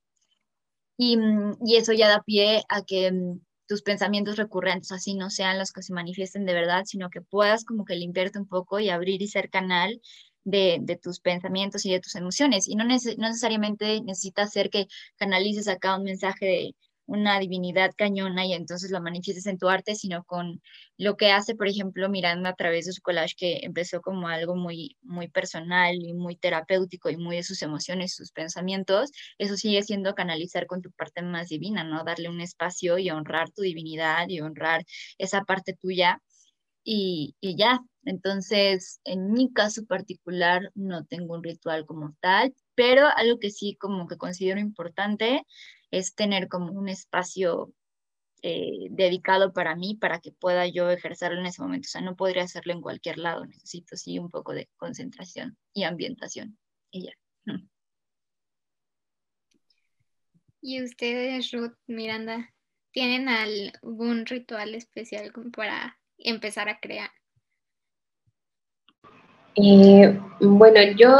Y, 0.97 1.17
y 1.65 1.75
eso 1.75 1.93
ya 1.93 2.07
da 2.07 2.23
pie 2.23 2.63
a 2.69 2.83
que 2.83 3.11
mm, 3.11 3.39
tus 3.67 3.81
pensamientos 3.81 4.37
recurrentes 4.37 4.91
así 4.91 5.15
no 5.15 5.29
sean 5.29 5.59
los 5.59 5.71
que 5.71 5.81
se 5.81 5.93
manifiesten 5.93 6.45
de 6.45 6.53
verdad, 6.53 6.83
sino 6.85 7.09
que 7.09 7.21
puedas 7.21 7.65
como 7.65 7.85
que 7.85 7.95
limpiarte 7.95 8.39
un 8.39 8.47
poco 8.47 8.79
y 8.79 8.89
abrir 8.89 9.21
y 9.21 9.27
ser 9.27 9.49
canal 9.49 10.01
de, 10.45 10.99
tus 11.01 11.19
pensamientos 11.19 11.85
y 11.85 11.91
de 11.91 11.99
tus 11.99 12.15
emociones. 12.15 12.67
Y 12.67 12.75
no, 12.75 12.85
necesariamente 12.85 14.01
necesitas 14.01 14.49
hacer 14.49 14.69
que 14.69 14.87
canalices 15.17 15.67
acá 15.67 15.97
un 15.97 16.03
mensaje 16.03 16.45
de 16.45 16.75
una 17.07 17.39
divinidad 17.39 17.91
cañona 17.95 18.45
y 18.45 18.53
entonces 18.53 18.89
lo 18.91 19.01
manifiestes 19.01 19.45
en 19.45 19.59
tu 19.59 19.69
arte, 19.69 19.95
sino 19.95 20.23
con 20.23 20.61
lo 20.97 21.17
que 21.17 21.31
hace, 21.31 21.55
por 21.55 21.67
ejemplo, 21.67 22.09
Miranda 22.09 22.49
a 22.51 22.55
través 22.55 22.85
de 22.85 22.93
su 22.93 23.01
collage, 23.01 23.35
que 23.37 23.59
empezó 23.63 24.01
como 24.01 24.27
algo 24.27 24.55
muy, 24.55 24.97
muy 25.03 25.27
personal 25.27 25.95
y 25.95 26.13
muy 26.13 26.35
terapéutico 26.35 27.09
y 27.09 27.17
muy 27.17 27.35
de 27.37 27.43
sus 27.43 27.61
emociones, 27.61 28.15
sus 28.15 28.31
pensamientos, 28.31 29.11
eso 29.37 29.55
sigue 29.57 29.83
siendo 29.83 30.15
canalizar 30.15 30.65
con 30.67 30.81
tu 30.81 30.91
parte 30.91 31.21
más 31.21 31.49
divina, 31.49 31.83
¿no? 31.83 32.03
Darle 32.03 32.29
un 32.29 32.41
espacio 32.41 32.97
y 32.97 33.11
honrar 33.11 33.51
tu 33.51 33.61
divinidad 33.61 34.27
y 34.29 34.41
honrar 34.41 34.83
esa 35.19 35.43
parte 35.43 35.73
tuya 35.73 36.21
y, 36.83 37.35
y 37.41 37.55
ya. 37.57 37.81
Entonces, 38.05 39.01
en 39.03 39.31
mi 39.33 39.51
caso 39.51 39.85
particular, 39.85 40.71
no 40.75 41.05
tengo 41.05 41.35
un 41.35 41.43
ritual 41.43 41.85
como 41.85 42.15
tal, 42.21 42.55
pero 42.75 43.07
algo 43.15 43.39
que 43.39 43.49
sí 43.49 43.75
como 43.79 44.07
que 44.07 44.17
considero 44.17 44.59
importante 44.59 45.45
es 45.91 46.15
tener 46.15 46.47
como 46.47 46.71
un 46.71 46.87
espacio 46.87 47.73
eh, 48.43 48.89
dedicado 48.91 49.53
para 49.53 49.75
mí, 49.75 49.97
para 49.99 50.19
que 50.19 50.31
pueda 50.31 50.67
yo 50.67 50.91
ejercerlo 50.91 51.39
en 51.39 51.47
ese 51.47 51.63
momento. 51.63 51.87
O 51.87 51.89
sea, 51.89 52.01
no 52.01 52.15
podría 52.15 52.43
hacerlo 52.43 52.73
en 52.73 52.81
cualquier 52.81 53.17
lado, 53.17 53.45
necesito 53.45 53.97
sí 53.97 54.19
un 54.19 54.29
poco 54.29 54.53
de 54.53 54.69
concentración 54.77 55.57
y 55.73 55.83
ambientación. 55.83 56.57
Y 56.91 57.05
ya. 57.05 57.13
¿Y 60.61 60.83
ustedes, 60.83 61.51
Ruth, 61.51 61.75
Miranda, 61.87 62.53
tienen 62.91 63.29
algún 63.29 64.25
ritual 64.25 64.75
especial 64.75 65.31
para 65.55 65.99
empezar 66.17 66.69
a 66.69 66.79
crear? 66.79 67.11
Eh, 69.55 70.19
bueno, 70.41 70.81
yo 70.97 71.15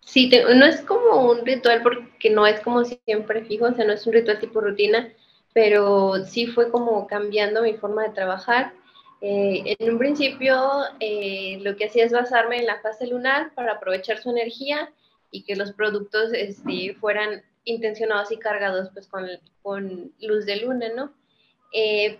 sí, 0.00 0.30
no 0.54 0.64
es 0.64 0.80
como 0.82 1.30
un 1.30 1.44
ritual 1.44 1.82
porque 1.82 2.30
no 2.30 2.46
es 2.46 2.60
como 2.60 2.84
siempre 2.84 3.44
fijo, 3.44 3.66
o 3.66 3.74
sea, 3.74 3.84
no 3.84 3.92
es 3.92 4.06
un 4.06 4.14
ritual 4.14 4.40
tipo 4.40 4.60
rutina, 4.60 5.12
pero 5.52 6.24
sí 6.24 6.46
fue 6.46 6.70
como 6.70 7.06
cambiando 7.06 7.62
mi 7.62 7.74
forma 7.74 8.04
de 8.04 8.14
trabajar. 8.14 8.72
Eh, 9.20 9.76
en 9.78 9.92
un 9.92 9.98
principio 9.98 10.56
eh, 11.00 11.58
lo 11.62 11.76
que 11.76 11.86
hacía 11.86 12.04
es 12.04 12.12
basarme 12.12 12.58
en 12.58 12.66
la 12.66 12.80
fase 12.80 13.06
lunar 13.06 13.52
para 13.54 13.72
aprovechar 13.72 14.18
su 14.18 14.30
energía 14.30 14.92
y 15.32 15.42
que 15.42 15.56
los 15.56 15.72
productos 15.72 16.32
este, 16.32 16.94
fueran 17.00 17.42
intencionados 17.64 18.30
y 18.32 18.38
cargados 18.38 18.88
pues 18.94 19.08
con, 19.08 20.12
luz 20.20 20.46
de 20.46 20.56
luna, 20.56 20.86
¿no? 20.96 21.12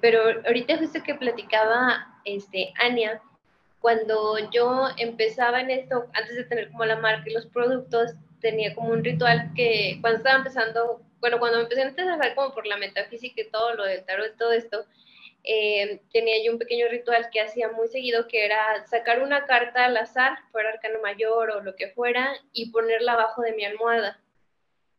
Pero 0.03 0.21
ahorita 0.45 0.77
justo 0.77 1.03
que 1.03 1.15
platicaba 1.15 2.21
este, 2.27 2.75
Ania, 2.79 3.23
cuando 3.81 4.39
yo 4.51 4.89
empezaba 4.97 5.61
en 5.61 5.71
esto, 5.71 6.07
antes 6.15 6.37
de 6.37 6.45
tener 6.45 6.71
como 6.71 6.85
la 6.85 6.97
marca 6.97 7.29
y 7.29 7.33
los 7.33 7.47
productos, 7.47 8.13
tenía 8.41 8.75
como 8.75 8.91
un 8.91 9.05
ritual 9.05 9.53
que 9.55 9.99
cuando 10.01 10.19
estaba 10.19 10.39
empezando, 10.39 11.03
bueno, 11.21 11.39
cuando 11.39 11.59
me 11.59 11.65
empecé 11.65 11.83
a 11.83 11.95
trabajar 11.95 12.35
como 12.35 12.55
por 12.55 12.67
la 12.67 12.77
metafísica 12.77 13.43
y 13.43 13.51
todo 13.51 13.75
lo 13.75 13.85
del 13.85 14.05
tarot 14.05 14.35
y 14.35 14.37
todo 14.37 14.53
esto, 14.53 14.85
eh, 15.45 16.01
tenía 16.13 16.45
yo 16.45 16.53
un 16.53 16.59
pequeño 16.59 16.89
ritual 16.89 17.29
que 17.33 17.41
hacía 17.41 17.71
muy 17.71 17.89
seguido, 17.89 18.29
que 18.29 18.45
era 18.45 18.87
sacar 18.87 19.23
una 19.23 19.47
carta 19.47 19.87
al 19.87 19.97
azar, 19.97 20.39
fuera 20.51 20.71
arcano 20.71 21.01
mayor 21.01 21.51
o 21.51 21.61
lo 21.63 21.77
que 21.77 21.89
fuera, 21.89 22.35
y 22.53 22.71
ponerla 22.71 23.13
abajo 23.13 23.43
de 23.43 23.53
mi 23.53 23.65
almohada. 23.65 24.21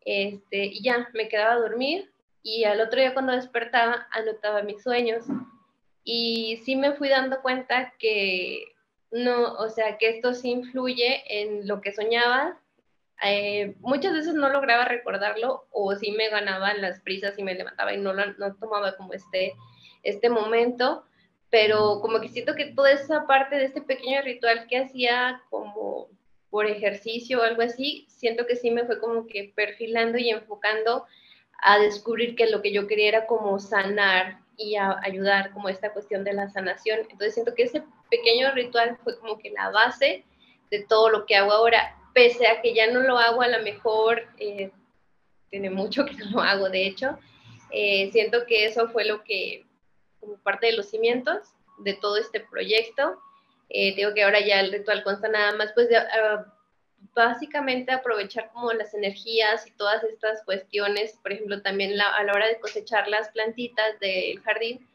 Este, 0.01 0.65
y 0.65 0.81
ya, 0.81 1.09
me 1.13 1.27
quedaba 1.27 1.53
a 1.53 1.59
dormir 1.59 2.11
y 2.41 2.63
al 2.63 2.81
otro 2.81 2.99
día 2.99 3.13
cuando 3.13 3.33
despertaba 3.33 4.07
anotaba 4.11 4.63
mis 4.63 4.81
sueños. 4.81 5.25
Y 6.03 6.61
sí 6.65 6.75
me 6.75 6.93
fui 6.93 7.09
dando 7.09 7.41
cuenta 7.41 7.93
que 7.99 8.65
no, 9.11 9.53
o 9.53 9.69
sea, 9.69 9.97
que 9.97 10.09
esto 10.09 10.33
sí 10.33 10.51
influye 10.51 11.23
en 11.27 11.67
lo 11.67 11.81
que 11.81 11.91
soñaba. 11.91 12.59
Eh, 13.23 13.75
muchas 13.81 14.13
veces 14.13 14.33
no 14.33 14.49
lograba 14.49 14.85
recordarlo 14.85 15.67
o 15.71 15.95
sí 15.95 16.11
me 16.11 16.29
ganaba 16.29 16.73
las 16.73 17.01
prisas 17.01 17.37
y 17.37 17.43
me 17.43 17.53
levantaba 17.53 17.93
y 17.93 17.97
no, 17.97 18.13
no 18.13 18.55
tomaba 18.55 18.95
como 18.95 19.13
este, 19.13 19.55
este 20.03 20.29
momento, 20.29 21.03
pero 21.49 21.99
como 22.01 22.21
que 22.21 22.29
siento 22.29 22.55
que 22.55 22.65
toda 22.65 22.91
esa 22.91 23.27
parte 23.27 23.57
de 23.57 23.65
este 23.65 23.81
pequeño 23.81 24.21
ritual 24.21 24.67
que 24.67 24.77
hacía 24.77 25.41
como 25.49 26.07
por 26.49 26.65
ejercicio 26.65 27.39
o 27.39 27.43
algo 27.43 27.61
así, 27.61 28.05
siento 28.09 28.45
que 28.45 28.55
sí 28.55 28.71
me 28.71 28.85
fue 28.85 28.99
como 28.99 29.27
que 29.27 29.51
perfilando 29.55 30.17
y 30.17 30.29
enfocando 30.29 31.05
a 31.61 31.77
descubrir 31.79 32.35
que 32.35 32.49
lo 32.49 32.61
que 32.61 32.71
yo 32.71 32.87
quería 32.87 33.09
era 33.09 33.27
como 33.27 33.59
sanar 33.59 34.39
y 34.59 34.75
a 34.75 34.99
ayudar 35.03 35.51
como 35.53 35.69
esta 35.69 35.93
cuestión 35.93 36.23
de 36.23 36.33
la 36.33 36.49
sanación. 36.49 36.99
Entonces 36.99 37.33
siento 37.33 37.55
que 37.55 37.63
ese 37.63 37.83
pequeño 38.11 38.51
ritual 38.51 38.97
fue 39.03 39.17
como 39.17 39.39
que 39.39 39.51
la 39.51 39.69
base 39.71 40.25
de 40.69 40.83
todo 40.83 41.09
lo 41.09 41.25
que 41.25 41.37
hago 41.37 41.51
ahora, 41.51 41.95
pese 42.13 42.45
a 42.47 42.61
que 42.61 42.73
ya 42.75 42.91
no 42.91 42.99
lo 42.99 43.17
hago 43.17 43.41
a 43.41 43.47
lo 43.47 43.63
mejor, 43.63 44.27
eh, 44.37 44.71
tiene 45.49 45.69
mucho 45.69 46.05
que 46.05 46.13
no 46.17 46.29
lo 46.31 46.41
hago 46.41 46.69
de 46.69 46.85
hecho, 46.85 47.17
eh, 47.71 48.11
siento 48.11 48.45
que 48.45 48.65
eso 48.65 48.89
fue 48.89 49.05
lo 49.05 49.23
que, 49.23 49.65
como 50.19 50.37
parte 50.37 50.67
de 50.67 50.73
los 50.73 50.89
cimientos 50.89 51.53
de 51.79 51.93
todo 51.93 52.17
este 52.17 52.41
proyecto, 52.41 53.17
eh, 53.69 53.95
digo 53.95 54.13
que 54.13 54.23
ahora 54.23 54.41
ya 54.41 54.59
el 54.59 54.71
ritual 54.71 55.03
consta 55.03 55.29
nada 55.29 55.55
más 55.55 55.71
pues 55.73 55.87
de 55.87 55.97
ah, 55.97 56.53
básicamente 57.13 57.91
aprovechar 57.91 58.49
como 58.51 58.71
las 58.73 58.93
energías 58.93 59.67
y 59.67 59.71
todas 59.71 60.03
estas 60.03 60.43
cuestiones, 60.43 61.17
por 61.21 61.33
ejemplo, 61.33 61.61
también 61.61 61.99
a 61.99 62.23
la 62.23 62.33
hora 62.33 62.47
de 62.47 62.59
cosechar 62.59 63.07
las 63.07 63.29
plantitas 63.29 63.99
del 63.99 64.39
jardín, 64.41 64.87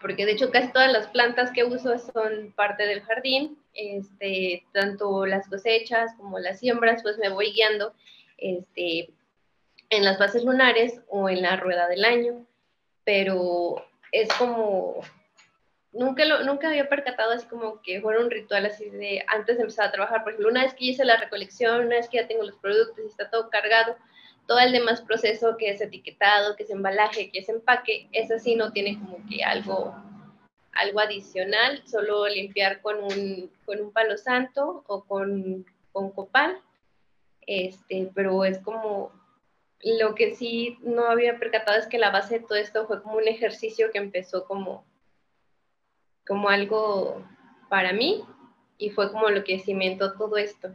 porque 0.00 0.26
de 0.26 0.32
hecho 0.32 0.50
casi 0.50 0.72
todas 0.72 0.92
las 0.92 1.08
plantas 1.08 1.50
que 1.52 1.64
uso 1.64 1.98
son 1.98 2.52
parte 2.52 2.86
del 2.86 3.02
jardín, 3.02 3.58
este, 3.74 4.64
tanto 4.72 5.26
las 5.26 5.48
cosechas 5.48 6.12
como 6.16 6.38
las 6.38 6.60
siembras, 6.60 7.02
pues 7.02 7.18
me 7.18 7.30
voy 7.30 7.52
guiando 7.52 7.94
este, 8.36 9.10
en 9.90 10.04
las 10.04 10.18
fases 10.18 10.44
lunares 10.44 11.00
o 11.08 11.28
en 11.28 11.42
la 11.42 11.56
rueda 11.56 11.88
del 11.88 12.04
año, 12.04 12.46
pero 13.04 13.84
es 14.12 14.28
como 14.34 15.00
nunca, 15.98 16.24
lo, 16.24 16.44
nunca 16.44 16.68
había 16.68 16.88
percatado 16.88 17.32
así 17.32 17.46
como 17.46 17.82
que 17.82 18.00
fuera 18.00 18.20
un 18.20 18.30
ritual 18.30 18.64
así 18.66 18.88
de 18.88 19.24
antes 19.26 19.56
de 19.56 19.62
empezar 19.62 19.88
a 19.88 19.92
trabajar. 19.92 20.22
Por 20.22 20.32
ejemplo, 20.32 20.50
una 20.50 20.62
vez 20.62 20.74
que 20.74 20.86
hice 20.86 21.04
la 21.04 21.16
recolección, 21.16 21.86
una 21.86 21.96
vez 21.96 22.08
que 22.08 22.18
ya 22.18 22.28
tengo 22.28 22.44
los 22.44 22.56
productos 22.56 23.04
y 23.04 23.08
está 23.08 23.28
todo 23.28 23.50
cargado, 23.50 23.96
todo 24.46 24.60
el 24.60 24.72
demás 24.72 25.02
proceso 25.02 25.56
que 25.58 25.70
es 25.70 25.80
etiquetado, 25.80 26.56
que 26.56 26.62
es 26.62 26.70
embalaje, 26.70 27.30
que 27.30 27.40
es 27.40 27.48
empaque, 27.48 28.08
eso 28.12 28.38
sí 28.38 28.54
no 28.54 28.72
tiene 28.72 28.98
como 28.98 29.18
que 29.28 29.44
algo, 29.44 29.94
algo 30.72 31.00
adicional, 31.00 31.82
solo 31.86 32.26
limpiar 32.28 32.80
con 32.80 33.02
un, 33.02 33.50
con 33.66 33.80
un 33.80 33.92
palo 33.92 34.16
santo 34.16 34.84
o 34.86 35.04
con, 35.04 35.66
con 35.92 36.10
copal. 36.12 36.60
Este, 37.46 38.10
pero 38.14 38.44
es 38.44 38.58
como 38.58 39.12
lo 39.82 40.14
que 40.14 40.34
sí 40.34 40.78
no 40.82 41.06
había 41.06 41.38
percatado 41.38 41.78
es 41.78 41.86
que 41.86 41.98
la 41.98 42.10
base 42.10 42.38
de 42.38 42.46
todo 42.46 42.58
esto 42.58 42.86
fue 42.86 43.02
como 43.02 43.16
un 43.16 43.28
ejercicio 43.28 43.90
que 43.90 43.98
empezó 43.98 44.44
como 44.44 44.84
como 46.28 46.50
algo 46.50 47.24
para 47.70 47.92
mí 47.92 48.22
y 48.76 48.90
fue 48.90 49.10
como 49.10 49.30
lo 49.30 49.42
que 49.42 49.58
cimentó 49.58 50.12
todo 50.12 50.36
esto. 50.36 50.68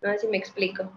No 0.00 0.12
sé 0.12 0.18
si 0.20 0.28
me 0.28 0.38
explico. 0.38 0.90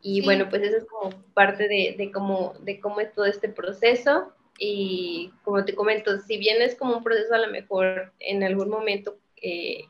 Y 0.00 0.24
bueno, 0.24 0.48
pues 0.48 0.62
eso 0.62 0.76
es 0.76 0.84
como 0.84 1.10
parte 1.34 1.66
de, 1.66 1.96
de, 1.98 2.12
cómo, 2.12 2.54
de 2.60 2.78
cómo 2.78 3.00
es 3.00 3.12
todo 3.12 3.24
este 3.24 3.48
proceso. 3.48 4.32
Y 4.58 5.32
como 5.42 5.64
te 5.64 5.74
comento, 5.74 6.18
si 6.20 6.38
bien 6.38 6.62
es 6.62 6.76
como 6.76 6.96
un 6.96 7.02
proceso 7.02 7.34
a 7.34 7.38
lo 7.38 7.48
mejor 7.50 8.12
en 8.20 8.44
algún 8.44 8.68
momento, 8.68 9.18
eh, 9.42 9.84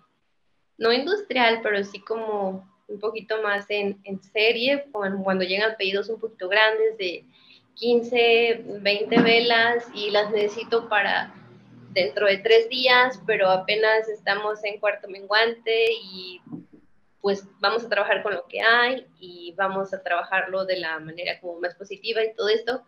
no 0.78 0.92
industrial, 0.92 1.60
pero 1.62 1.84
sí 1.84 2.00
como 2.00 2.72
un 2.88 3.00
poquito 3.00 3.42
más 3.42 3.66
en, 3.68 4.00
en 4.04 4.22
serie, 4.22 4.86
cuando, 4.92 5.22
cuando 5.22 5.44
llegan 5.44 5.76
pedidos 5.76 6.08
un 6.08 6.18
poquito 6.18 6.48
grandes 6.48 6.96
de 6.96 7.24
15, 7.74 8.64
20 8.80 9.20
velas 9.20 9.86
y 9.94 10.10
las 10.10 10.30
necesito 10.30 10.88
para 10.88 11.34
dentro 11.94 12.26
de 12.26 12.38
tres 12.38 12.68
días, 12.68 13.20
pero 13.26 13.48
apenas 13.48 14.08
estamos 14.08 14.62
en 14.64 14.78
cuarto 14.80 15.08
menguante 15.08 15.86
y 15.92 16.40
pues 17.22 17.48
vamos 17.60 17.84
a 17.84 17.88
trabajar 17.88 18.22
con 18.22 18.34
lo 18.34 18.46
que 18.48 18.60
hay 18.60 19.06
y 19.18 19.54
vamos 19.56 19.94
a 19.94 20.02
trabajarlo 20.02 20.66
de 20.66 20.78
la 20.78 20.98
manera 20.98 21.40
como 21.40 21.58
más 21.60 21.74
positiva 21.74 22.22
y 22.22 22.34
todo 22.34 22.48
esto. 22.48 22.84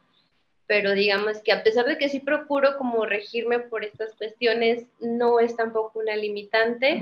Pero 0.66 0.92
digamos 0.92 1.40
que 1.42 1.52
a 1.52 1.62
pesar 1.62 1.86
de 1.86 1.96
que 1.96 2.08
sí 2.08 2.20
procuro 2.20 2.76
como 2.76 3.06
regirme 3.06 3.60
por 3.60 3.84
estas 3.84 4.14
cuestiones, 4.14 4.84
no 5.00 5.38
es 5.38 5.56
tampoco 5.56 6.00
una 6.00 6.16
limitante, 6.16 6.98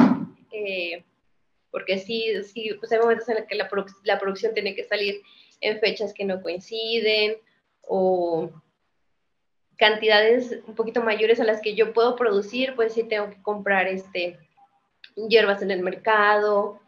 eh, 0.52 1.02
porque 1.70 1.98
sí, 1.98 2.26
sí 2.44 2.70
pues 2.78 2.92
hay 2.92 2.98
momentos 2.98 3.28
en 3.30 3.36
los 3.36 3.46
que 3.46 3.56
la, 3.56 3.68
la 4.04 4.18
producción 4.20 4.52
tiene 4.52 4.76
que 4.76 4.84
salir 4.84 5.22
en 5.60 5.80
fechas 5.80 6.12
que 6.12 6.24
no 6.24 6.42
coinciden 6.42 7.38
o 7.80 8.50
cantidades 9.76 10.60
un 10.66 10.74
poquito 10.74 11.02
mayores 11.02 11.40
a 11.40 11.44
las 11.44 11.60
que 11.60 11.74
yo 11.74 11.92
puedo 11.92 12.16
producir, 12.16 12.74
pues 12.74 12.94
sí 12.94 13.04
tengo 13.04 13.30
que 13.30 13.42
comprar 13.42 13.86
este, 13.86 14.38
hierbas 15.28 15.62
en 15.62 15.70
el 15.70 15.82
mercado, 15.82 16.80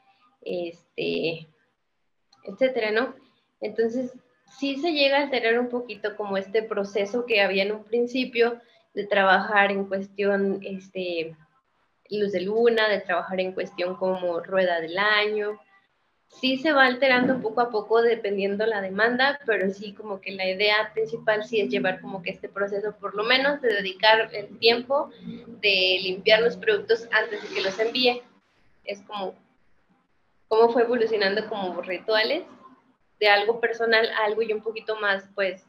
este, 0.43 1.49
etcétera, 2.45 2.91
¿no? 2.91 3.15
Entonces, 3.61 4.13
sí 4.59 4.77
se 4.77 4.93
llega 4.93 5.19
a 5.19 5.23
alterar 5.23 5.59
un 5.59 5.69
poquito 5.69 6.17
como 6.17 6.37
este 6.37 6.63
proceso 6.63 7.27
que 7.27 7.41
había 7.41 7.65
en 7.65 7.73
un 7.73 7.85
principio 7.85 8.61
de 8.95 9.07
trabajar 9.07 9.71
en 9.71 9.87
cuestión, 9.87 10.61
este, 10.63 11.37
luz 12.11 12.33
de 12.33 12.41
luna, 12.41 12.89
de 12.89 13.01
trabajar 13.01 13.41
en 13.41 13.53
cuestión 13.53 13.97
como 13.97 14.41
rueda 14.41 14.81
del 14.81 14.99
año, 14.99 15.61
sí 16.29 16.59
se 16.59 16.73
va 16.73 16.85
alterando 16.85 17.41
poco 17.41 17.61
a 17.61 17.71
poco 17.71 18.03
dependiendo 18.03 18.67
la 18.67 18.81
demanda, 18.81 19.41
pero 19.47 19.71
sí 19.71 19.93
como 19.95 20.21
que 20.21 20.33
la 20.33 20.49
idea 20.49 20.91
principal 20.93 21.45
sí 21.45 21.61
es 21.61 21.71
llevar 21.71 22.01
como 22.01 22.23
que 22.23 22.31
este 22.31 22.49
proceso, 22.49 22.95
por 22.97 23.15
lo 23.15 23.25
menos 23.25 23.61
de 23.63 23.69
dedicar 23.69 24.35
el 24.35 24.59
tiempo 24.59 25.11
de 25.61 25.99
limpiar 26.03 26.41
los 26.43 26.57
productos 26.57 27.09
antes 27.13 27.43
de 27.43 27.55
que 27.55 27.63
los 27.63 27.79
envíe. 27.79 28.23
Es 28.85 29.03
como 29.03 29.35
cómo 30.49 30.73
fue 30.73 30.83
evolucionando 30.83 31.49
como 31.49 31.81
rituales 31.83 32.45
de 33.19 33.29
algo 33.29 33.61
personal 33.61 34.09
a 34.11 34.25
algo 34.27 34.43
y 34.43 34.53
un 34.53 34.63
poquito 34.63 34.97
más, 35.01 35.29
pues, 35.35 35.67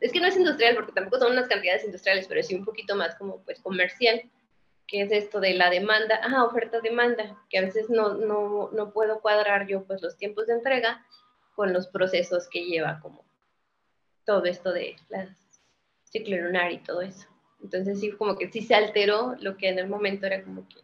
es 0.00 0.12
que 0.12 0.20
no 0.20 0.26
es 0.26 0.36
industrial 0.36 0.74
porque 0.74 0.92
tampoco 0.92 1.18
son 1.18 1.32
unas 1.32 1.48
cantidades 1.48 1.84
industriales, 1.84 2.26
pero 2.26 2.42
sí 2.42 2.54
un 2.54 2.64
poquito 2.64 2.96
más 2.96 3.14
como 3.16 3.38
pues 3.44 3.60
comercial 3.60 4.22
que 4.86 5.02
es 5.02 5.12
esto 5.12 5.40
de 5.40 5.54
la 5.54 5.70
demanda, 5.70 6.20
ah, 6.22 6.44
oferta-demanda, 6.44 7.42
que 7.48 7.58
a 7.58 7.62
veces 7.62 7.88
no, 7.88 8.14
no, 8.14 8.70
no, 8.72 8.92
puedo 8.92 9.20
cuadrar 9.20 9.66
yo 9.66 9.84
pues 9.84 10.02
los 10.02 10.16
tiempos 10.16 10.46
de 10.46 10.54
entrega 10.54 11.06
con 11.54 11.72
los 11.72 11.86
procesos 11.86 12.48
que 12.48 12.64
lleva 12.64 13.00
como 13.00 13.24
todo 14.24 14.44
esto 14.44 14.72
de 14.72 14.96
la 15.08 15.36
ciclo 16.04 16.36
lunar 16.36 16.72
y 16.72 16.78
todo 16.78 17.02
eso. 17.02 17.28
Entonces 17.62 18.00
sí, 18.00 18.12
como 18.12 18.36
que 18.36 18.50
sí 18.50 18.62
se 18.62 18.74
alteró 18.74 19.34
lo 19.40 19.56
que 19.56 19.68
en 19.68 19.78
el 19.78 19.88
momento 19.88 20.26
era 20.26 20.42
como 20.44 20.68
que 20.68 20.80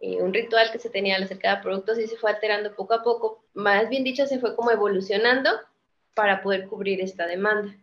eh, 0.00 0.22
un 0.22 0.32
ritual 0.32 0.70
que 0.72 0.78
se 0.78 0.90
tenía 0.90 1.16
acerca 1.16 1.56
de 1.56 1.62
productos 1.62 1.98
y 1.98 2.06
se 2.06 2.16
fue 2.16 2.30
alterando 2.30 2.74
poco 2.74 2.94
a 2.94 3.02
poco, 3.02 3.44
más 3.54 3.88
bien 3.88 4.02
dicho, 4.02 4.26
se 4.26 4.40
fue 4.40 4.56
como 4.56 4.70
evolucionando 4.70 5.50
para 6.14 6.42
poder 6.42 6.68
cubrir 6.68 7.00
esta 7.00 7.26
demanda. 7.26 7.74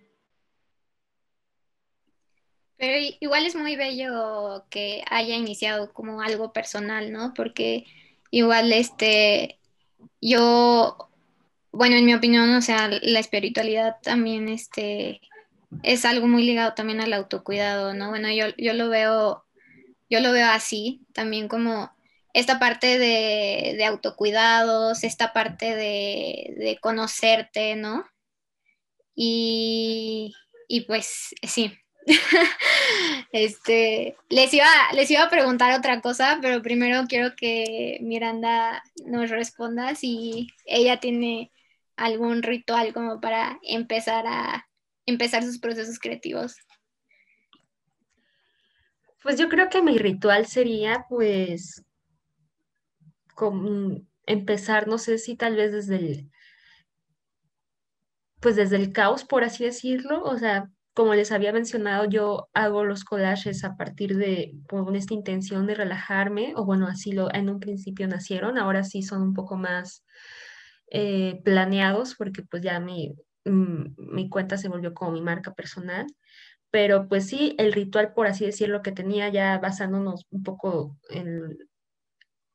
Pero 2.79 2.97
igual 3.19 3.45
es 3.45 3.55
muy 3.55 3.75
bello 3.75 4.65
que 4.69 5.03
haya 5.11 5.35
iniciado 5.35 5.93
como 5.93 6.21
algo 6.21 6.53
personal, 6.53 7.11
¿no? 7.11 7.33
Porque 7.35 7.85
igual 8.31 8.71
este, 8.71 9.59
yo, 10.21 11.09
bueno, 11.73 11.97
en 11.97 12.05
mi 12.05 12.13
opinión, 12.13 12.49
o 12.55 12.61
sea, 12.61 12.87
la 12.87 13.19
espiritualidad 13.19 13.97
también 14.01 14.47
este, 14.47 15.19
es 15.83 16.05
algo 16.05 16.27
muy 16.27 16.43
ligado 16.43 16.73
también 16.73 17.01
al 17.01 17.11
autocuidado, 17.11 17.93
¿no? 17.93 18.11
Bueno, 18.11 18.29
yo, 18.31 18.45
yo 18.57 18.73
lo 18.73 18.87
veo, 18.87 19.45
yo 20.09 20.21
lo 20.21 20.31
veo 20.31 20.47
así, 20.47 21.05
también 21.13 21.49
como 21.49 21.91
esta 22.33 22.59
parte 22.59 22.97
de, 22.97 23.75
de 23.77 23.85
autocuidados, 23.85 25.03
esta 25.03 25.33
parte 25.33 25.75
de, 25.75 26.55
de 26.57 26.77
conocerte, 26.79 27.75
¿no? 27.75 28.05
Y, 29.15 30.33
y 30.69 30.81
pues 30.81 31.35
sí, 31.43 31.73
este, 33.31 34.17
les 34.29 34.53
iba, 34.53 34.67
les 34.93 35.09
iba 35.11 35.23
a 35.23 35.29
preguntar 35.29 35.77
otra 35.77 36.01
cosa, 36.01 36.39
pero 36.41 36.61
primero 36.61 37.05
quiero 37.07 37.35
que 37.35 37.99
Miranda 38.01 38.83
nos 39.05 39.29
responda 39.29 39.95
si 39.95 40.47
ella 40.65 40.99
tiene 40.99 41.51
algún 41.95 42.43
ritual 42.43 42.93
como 42.93 43.19
para 43.19 43.59
empezar 43.63 44.25
a 44.27 44.67
empezar 45.05 45.43
sus 45.43 45.59
procesos 45.59 45.99
creativos. 45.99 46.55
Pues 49.21 49.37
yo 49.37 49.49
creo 49.49 49.69
que 49.69 49.81
mi 49.81 49.97
ritual 49.97 50.45
sería 50.45 51.05
pues 51.09 51.83
empezar, 54.25 54.87
no 54.87 54.97
sé 54.97 55.17
si 55.17 55.35
tal 55.35 55.55
vez 55.55 55.71
desde 55.71 55.95
el 55.95 56.31
pues 58.39 58.55
desde 58.55 58.77
el 58.77 58.93
caos, 58.93 59.25
por 59.25 59.43
así 59.43 59.65
decirlo, 59.65 60.23
o 60.23 60.37
sea, 60.37 60.69
como 60.99 61.15
les 61.15 61.31
había 61.31 61.53
mencionado, 61.53 62.09
yo 62.09 62.49
hago 62.53 62.83
los 62.83 63.05
collages 63.05 63.63
a 63.63 63.77
partir 63.77 64.17
de, 64.17 64.53
con 64.67 64.97
esta 64.97 65.13
intención 65.13 65.65
de 65.65 65.73
relajarme, 65.75 66.51
o 66.57 66.65
bueno, 66.65 66.87
así 66.87 67.13
lo 67.13 67.33
en 67.33 67.49
un 67.49 67.61
principio 67.61 68.05
nacieron, 68.05 68.57
ahora 68.57 68.83
sí 68.83 69.01
son 69.01 69.21
un 69.21 69.33
poco 69.33 69.55
más 69.55 70.03
eh, 70.91 71.39
planeados, 71.45 72.15
porque 72.15 72.43
pues 72.43 72.63
ya 72.63 72.81
mi, 72.81 73.15
mm, 73.45 74.13
mi 74.13 74.27
cuenta 74.27 74.57
se 74.57 74.67
volvió 74.67 74.93
como 74.93 75.11
mi 75.11 75.21
marca 75.21 75.53
personal, 75.53 76.05
pero 76.69 77.07
pues 77.07 77.27
sí, 77.27 77.55
el 77.59 77.71
ritual, 77.71 78.11
por 78.13 78.27
así 78.27 78.45
decirlo, 78.45 78.81
que 78.81 78.91
tenía 78.91 79.29
ya 79.29 79.57
basándonos 79.57 80.25
un 80.31 80.43
poco 80.43 80.97
en, 81.09 81.57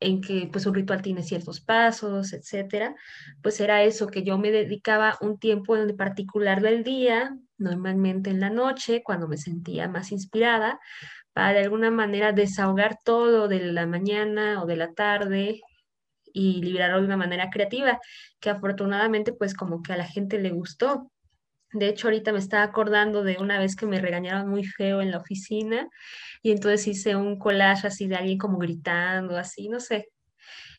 en 0.01 0.21
que 0.21 0.51
pues 0.53 0.67
un 0.67 0.75
ritual 0.75 1.01
tiene 1.01 1.23
ciertos 1.23 1.63
pasos, 1.63 2.35
etcétera, 2.35 2.95
pues 3.43 3.59
era 3.61 3.85
eso, 3.85 4.09
que 4.09 4.23
yo 4.23 4.37
me 4.37 4.51
dedicaba 4.51 5.17
un 5.23 5.39
tiempo 5.39 5.79
en 5.79 5.97
particular 5.97 6.61
del 6.61 6.85
día, 6.85 7.35
normalmente 7.59 8.31
en 8.31 8.41
la 8.41 8.51
noche, 8.51 9.03
cuando 9.05 9.29
me 9.29 9.37
sentía 9.37 9.89
más 9.89 10.13
inspirada, 10.13 10.81
para 11.33 11.53
de 11.55 11.61
alguna 11.65 11.91
manera 11.91 12.33
desahogar 12.33 12.99
todo 13.05 13.49
de 13.49 13.61
la 13.73 13.87
mañana 13.87 14.63
o 14.63 14.67
de 14.67 14.77
la 14.77 14.93
tarde 14.93 15.61
y 16.33 16.63
liberarlo 16.63 17.01
de 17.01 17.07
una 17.07 17.17
manera 17.17 17.51
creativa, 17.51 18.01
que 18.41 18.51
afortunadamente 18.51 19.33
pues 19.33 19.55
como 19.55 19.83
que 19.83 19.93
a 19.93 19.97
la 19.97 20.07
gente 20.07 20.39
le 20.39 20.51
gustó. 20.51 21.11
De 21.73 21.89
hecho, 21.89 22.09
ahorita 22.09 22.33
me 22.33 22.39
estaba 22.39 22.65
acordando 22.65 23.25
de 23.25 23.39
una 23.41 23.59
vez 23.59 23.77
que 23.77 23.87
me 23.87 24.01
regañaron 24.01 24.49
muy 24.49 24.65
feo 24.65 25.01
en 25.01 25.11
la 25.11 25.19
oficina 25.19 25.89
y 26.43 26.53
entonces 26.53 26.87
hice 26.87 27.17
un 27.17 27.39
collage 27.39 27.87
así 27.89 28.07
de 28.09 28.17
alguien 28.17 28.39
como 28.39 28.59
gritando, 28.59 29.37
así, 29.37 29.69
no 29.69 29.81
sé. 29.81 30.09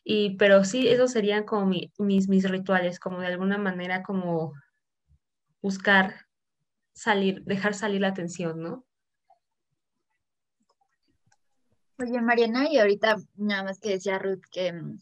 Y, 0.04 0.36
pero 0.36 0.64
sí, 0.64 0.88
esos 0.88 1.12
serían 1.12 1.44
como 1.44 1.66
mis, 1.66 2.28
mis 2.28 2.48
rituales, 2.50 3.00
como 3.00 3.20
de 3.20 3.26
alguna 3.26 3.58
manera 3.58 4.02
como 4.02 4.52
buscar 5.60 6.25
salir, 6.96 7.44
dejar 7.44 7.74
salir 7.74 8.00
la 8.00 8.08
atención, 8.08 8.60
¿no? 8.60 8.84
Oye, 11.98 12.20
Mariana, 12.20 12.68
y 12.70 12.78
ahorita 12.78 13.16
nada 13.36 13.64
más 13.64 13.80
que 13.80 13.90
decía 13.90 14.18
Ruth 14.18 14.42
que, 14.50 14.72
mm, 14.72 14.98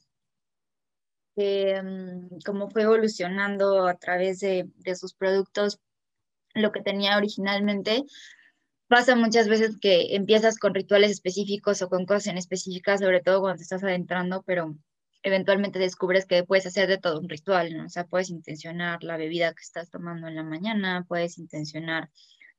cómo 2.45 2.68
fue 2.70 2.82
evolucionando 2.82 3.86
a 3.86 3.95
través 3.95 4.40
de, 4.40 4.68
de 4.76 4.95
sus 4.97 5.14
productos 5.14 5.80
lo 6.55 6.72
que 6.72 6.82
tenía 6.82 7.16
originalmente, 7.16 8.05
pasa 8.88 9.16
muchas 9.16 9.49
veces 9.49 9.78
que 9.80 10.14
empiezas 10.16 10.59
con 10.59 10.74
rituales 10.74 11.11
específicos 11.11 11.82
o 11.82 11.88
con 11.88 12.07
cosas 12.07 12.28
en 12.28 12.38
específicas, 12.38 13.01
sobre 13.01 13.22
todo 13.22 13.40
cuando 13.40 13.62
estás 13.62 13.82
adentrando, 13.82 14.42
pero 14.42 14.76
eventualmente 15.25 15.79
descubres 15.79 16.27
que 16.27 16.45
puedes 16.45 16.66
hacer 16.66 16.89
de 16.89 16.99
todo 16.99 17.18
un 17.18 17.29
ritual. 17.29 17.85
O 17.85 17.89
sea, 17.89 18.05
puedes 18.05 18.31
intencionar 18.31 19.03
la 19.03 19.16
bebida 19.16 19.55
que 19.55 19.62
estás 19.62 19.91
tomando 19.91 20.29
en 20.29 20.37
la 20.37 20.45
mañana, 20.45 21.05
puedes 21.09 21.39
intencionar 21.39 22.11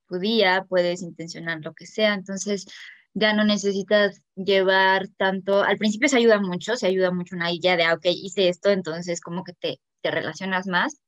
tu 0.07 0.19
día, 0.19 0.65
puedes 0.67 1.01
intencionar 1.01 1.59
lo 1.61 1.73
que 1.73 1.85
sea, 1.85 2.13
entonces 2.15 2.65
ya 3.13 3.33
no 3.33 3.43
necesitas 3.45 4.21
llevar 4.35 5.07
tanto, 5.17 5.63
al 5.63 5.77
principio 5.77 6.09
se 6.09 6.17
ayuda 6.17 6.39
mucho, 6.39 6.75
se 6.75 6.87
ayuda 6.87 7.11
mucho 7.11 7.35
una 7.35 7.51
idea 7.51 7.77
de, 7.77 7.83
ah, 7.83 7.93
ok, 7.93 8.05
hice 8.05 8.49
esto, 8.49 8.69
entonces 8.71 9.21
como 9.21 9.43
que 9.43 9.53
te, 9.53 9.79
te 10.01 10.11
relacionas 10.11 10.67
más, 10.67 10.99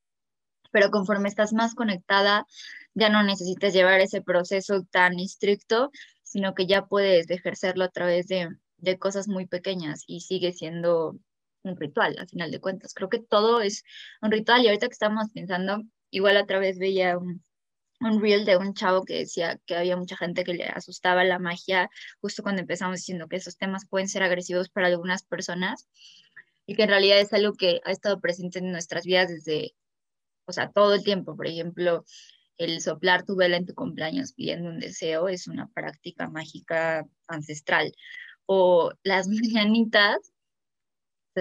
pero 0.72 0.90
conforme 0.92 1.28
estás 1.28 1.54
más 1.54 1.76
conectada, 1.76 2.46
ya 2.94 3.10
no 3.10 3.24
necesitas 3.24 3.74
llevar 3.74 4.00
ese 4.00 4.22
proceso 4.22 4.84
tan 4.92 5.20
estricto, 5.20 5.92
sino 6.24 6.54
que 6.56 6.68
ya 6.68 6.86
puedes 6.86 7.30
ejercerlo 7.30 7.84
a 7.84 7.90
través 7.90 8.28
de, 8.28 8.50
de 8.78 8.98
cosas 9.00 9.28
muy 9.28 9.48
pequeñas 9.48 10.04
y 10.08 10.22
sigue 10.22 10.54
siendo 10.54 11.18
un 11.70 11.78
ritual, 11.78 12.16
al 12.20 12.28
final 12.28 12.52
de 12.52 12.60
cuentas. 12.60 12.94
Creo 12.94 13.10
que 13.10 13.20
todo 13.20 13.62
es 13.62 13.84
un 14.22 14.32
ritual 14.32 14.64
y 14.64 14.68
ahorita 14.68 14.88
que 14.88 14.94
estamos 14.94 15.28
pensando, 15.34 15.84
igual 16.12 16.38
otra 16.38 16.60
vez 16.60 16.78
veía 16.80 17.18
un, 17.18 17.44
un 18.00 18.22
reel 18.22 18.46
de 18.46 18.58
un 18.58 18.74
chavo 18.74 19.04
que 19.04 19.16
decía 19.16 19.60
que 19.66 19.76
había 19.76 19.98
mucha 19.98 20.18
gente 20.18 20.44
que 20.44 20.54
le 20.54 20.66
asustaba 20.66 21.24
la 21.24 21.40
magia 21.40 21.90
justo 22.22 22.44
cuando 22.44 22.62
empezamos 22.62 22.98
diciendo 22.98 23.28
que 23.28 23.38
esos 23.38 23.58
temas 23.58 23.88
pueden 23.88 24.08
ser 24.08 24.24
agresivos 24.24 24.70
para 24.70 24.88
algunas 24.88 25.24
personas 25.24 25.88
y 26.66 26.76
que 26.76 26.84
en 26.84 26.90
realidad 26.90 27.20
es 27.20 27.34
algo 27.34 27.54
que 27.54 27.82
ha 27.86 27.92
estado 27.92 28.20
presente 28.20 28.60
en 28.60 28.72
nuestras 28.72 29.06
vidas 29.06 29.30
desde, 29.30 29.74
o 30.46 30.52
sea, 30.52 30.70
todo 30.72 30.94
el 30.94 31.04
tiempo. 31.04 31.36
Por 31.36 31.48
ejemplo, 31.48 32.04
el 32.58 32.82
soplar 32.82 33.24
tu 33.24 33.36
vela 33.36 33.58
en 33.58 33.66
tu 33.66 33.74
cumpleaños 33.74 34.34
pidiendo 34.34 34.70
un 34.70 34.80
deseo 34.80 35.30
es 35.30 35.48
una 35.48 35.68
práctica 35.70 36.30
mágica 36.30 37.08
ancestral. 37.28 37.94
O 38.46 38.92
las 39.04 39.28
mañanitas 39.30 40.34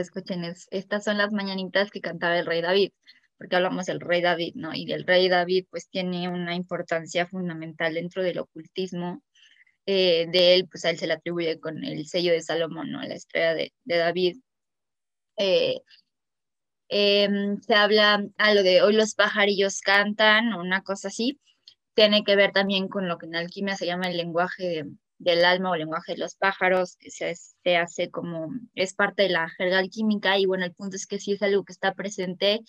escuchen, 0.01 0.45
estas 0.71 1.05
son 1.05 1.19
las 1.19 1.33
mañanitas 1.33 1.91
que 1.91 2.01
cantaba 2.01 2.39
el 2.39 2.47
rey 2.47 2.61
David, 2.63 2.93
porque 3.39 3.57
hablamos 3.57 3.87
del 3.87 4.01
rey 4.01 4.23
David, 4.23 4.55
¿no? 4.57 4.75
Y 4.75 4.87
del 4.87 5.05
rey 5.07 5.29
David 5.29 5.67
pues 5.71 5.89
tiene 5.89 6.29
una 6.29 6.55
importancia 6.55 7.27
fundamental 7.27 7.95
dentro 7.95 8.23
del 8.23 8.39
ocultismo. 8.39 9.23
Eh, 9.87 10.27
de 10.33 10.55
él, 10.55 10.69
pues 10.69 10.85
a 10.85 10.91
él 10.91 10.99
se 10.99 11.07
le 11.07 11.15
atribuye 11.15 11.61
con 11.61 11.85
el 11.85 12.07
sello 12.09 12.33
de 12.33 12.43
Salomón, 12.43 12.91
¿no? 12.91 13.03
La 13.03 13.15
estrella 13.15 13.55
de, 13.55 13.73
David. 13.85 14.39
Eh, 15.39 15.81
em, 16.89 17.61
se 17.61 17.75
habla 17.75 18.25
a 18.39 18.55
lo 18.55 18.63
de 18.63 18.83
hoy 18.83 18.95
los 18.95 19.15
pajarillos 19.15 19.81
cantan, 19.81 20.55
una 20.55 20.83
cosa 20.83 21.09
así. 21.09 21.41
Tiene 21.95 22.25
que 22.25 22.37
ver 22.37 22.53
también 22.53 22.89
con 22.89 23.09
lo 23.09 23.19
que 23.19 23.27
en 23.27 23.37
alquimia 23.37 23.77
se 23.77 23.87
llama 23.87 24.09
el 24.09 24.17
lenguaje 24.17 24.65
de, 24.65 24.87
del 25.19 25.45
alma 25.45 25.71
o 25.71 25.77
lenguaje 25.77 26.13
de 26.13 26.19
los 26.19 26.37
pájaros, 26.37 26.97
que 26.97 27.11
se, 27.11 27.77
hace 27.77 28.11
como, 28.11 28.51
es 28.75 28.95
parte 28.95 29.23
de 29.23 29.31
la 29.31 29.49
jerga 29.51 29.79
alquímica 29.79 30.39
y 30.39 30.47
bueno, 30.47 30.65
el 30.65 30.75
punto 30.75 30.97
es 30.97 31.07
que 31.07 31.19
sí 31.19 31.33
es 31.33 31.43
algo 31.43 31.65
que 31.65 31.73
está 31.73 31.95
presente 31.95 32.61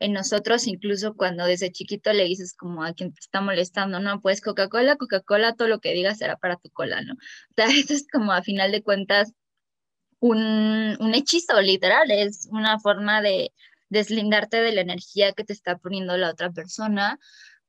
en 0.00 0.12
nosotros, 0.12 0.66
incluso 0.66 1.14
cuando 1.14 1.46
desde 1.46 1.70
chiquito 1.70 2.12
le 2.12 2.24
dices 2.24 2.54
como 2.56 2.84
a 2.84 2.92
quien 2.94 3.12
te 3.14 3.20
está 3.20 3.40
molestando, 3.40 4.00
no, 4.00 4.20
pues 4.20 4.40
Coca-Cola, 4.40 4.96
Coca-Cola, 4.96 5.54
todo 5.54 5.68
lo 5.68 5.78
que 5.80 5.92
digas 5.92 6.18
será 6.18 6.36
para 6.36 6.56
tu 6.56 6.68
cola, 6.70 7.00
¿no? 7.02 7.14
O 7.14 7.54
sea, 7.56 7.66
esto 7.78 7.94
es 7.94 8.06
como 8.10 8.32
a 8.32 8.42
final 8.42 8.72
de 8.72 8.82
cuentas 8.82 9.32
un, 10.20 10.96
un 11.00 11.14
hechizo 11.14 11.60
literal, 11.60 12.10
es 12.10 12.48
una 12.50 12.78
forma 12.80 13.22
de 13.22 13.52
deslindarte 13.88 14.60
de 14.60 14.72
la 14.72 14.80
energía 14.80 15.32
que 15.32 15.44
te 15.44 15.52
está 15.52 15.78
poniendo 15.78 16.16
la 16.16 16.30
otra 16.30 16.50
persona 16.50 17.18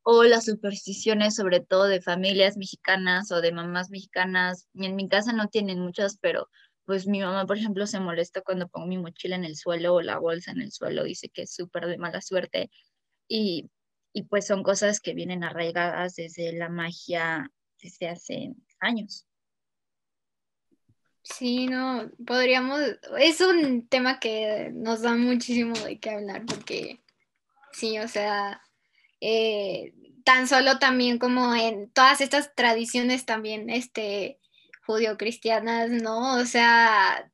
o 0.08 0.24
las 0.24 0.46
supersticiones, 0.46 1.34
sobre 1.36 1.62
todo 1.62 1.86
de 1.86 2.00
familias 2.00 2.58
mexicanas 2.58 3.32
o 3.32 3.42
de 3.42 3.52
mamás 3.52 3.90
mexicanas. 3.90 4.68
En 4.76 4.96
mi 4.96 5.10
casa 5.10 5.34
no 5.34 5.48
tienen 5.48 5.80
muchas, 5.80 6.20
pero 6.22 6.48
pues 6.86 7.08
mi 7.08 7.22
mamá, 7.22 7.48
por 7.48 7.58
ejemplo, 7.58 7.88
se 7.88 8.00
molesta 8.00 8.42
cuando 8.42 8.68
pongo 8.68 8.86
mi 8.86 9.00
mochila 9.00 9.36
en 9.36 9.46
el 9.46 9.56
suelo 9.56 9.96
o 9.96 10.02
la 10.02 10.20
bolsa 10.20 10.52
en 10.52 10.62
el 10.62 10.72
suelo, 10.72 11.04
dice 11.04 11.30
que 11.30 11.42
es 11.42 11.56
súper 11.56 11.88
de 11.88 11.98
mala 11.98 12.22
suerte. 12.22 12.70
Y, 13.28 13.72
y 14.14 14.24
pues 14.26 14.46
son 14.46 14.62
cosas 14.62 15.00
que 15.00 15.16
vienen 15.16 15.44
arraigadas 15.44 16.14
desde 16.14 16.54
la 16.54 16.70
magia 16.70 17.52
desde 17.82 18.08
hace 18.08 18.54
años. 18.80 19.26
Sí, 21.24 21.66
no, 21.66 22.12
podríamos, 22.28 22.80
es 23.18 23.42
un 23.42 23.88
tema 23.88 24.20
que 24.20 24.70
nos 24.72 25.02
da 25.02 25.16
muchísimo 25.16 25.74
de 25.80 26.00
qué 26.00 26.12
hablar 26.12 26.46
porque 26.46 27.02
sí, 27.72 27.98
o 27.98 28.08
sea, 28.08 28.62
eh, 29.22 29.94
tan 30.24 30.48
solo 30.48 30.80
también 30.80 31.20
como 31.20 31.56
en 31.56 31.90
todas 31.92 32.22
estas 32.22 32.54
tradiciones 32.56 33.26
también 33.26 33.70
este, 33.70 34.40
judío-cristianas, 34.86 35.90
¿no? 35.90 36.38
O 36.38 36.46
sea, 36.46 37.32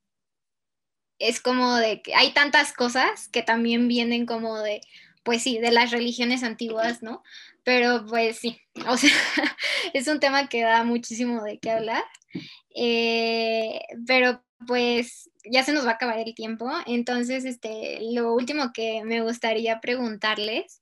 es 1.19 1.39
como 1.39 1.75
de 1.75 2.01
que 2.01 2.15
hay 2.15 2.33
tantas 2.33 2.73
cosas 2.73 3.29
que 3.29 3.43
también 3.43 3.87
vienen 3.87 4.25
como 4.25 4.59
de, 4.59 4.81
pues 5.23 5.43
sí, 5.43 5.59
de 5.59 5.71
las 5.71 5.91
religiones 5.91 6.43
antiguas, 6.43 7.03
¿no? 7.03 7.23
Pero 7.63 8.05
pues 8.07 8.39
sí, 8.39 8.59
o 8.87 8.97
sea, 8.97 9.11
es 9.93 10.07
un 10.07 10.19
tema 10.19 10.49
que 10.49 10.61
da 10.63 10.83
muchísimo 10.83 11.43
de 11.43 11.59
qué 11.59 11.71
hablar. 11.71 12.03
Eh, 12.75 13.81
pero 14.07 14.43
pues 14.67 15.29
ya 15.43 15.63
se 15.63 15.73
nos 15.73 15.85
va 15.85 15.91
a 15.91 15.93
acabar 15.93 16.19
el 16.19 16.35
tiempo. 16.35 16.69
Entonces, 16.85 17.45
este, 17.45 17.99
lo 18.11 18.33
último 18.33 18.71
que 18.73 19.03
me 19.03 19.21
gustaría 19.21 19.79
preguntarles, 19.79 20.80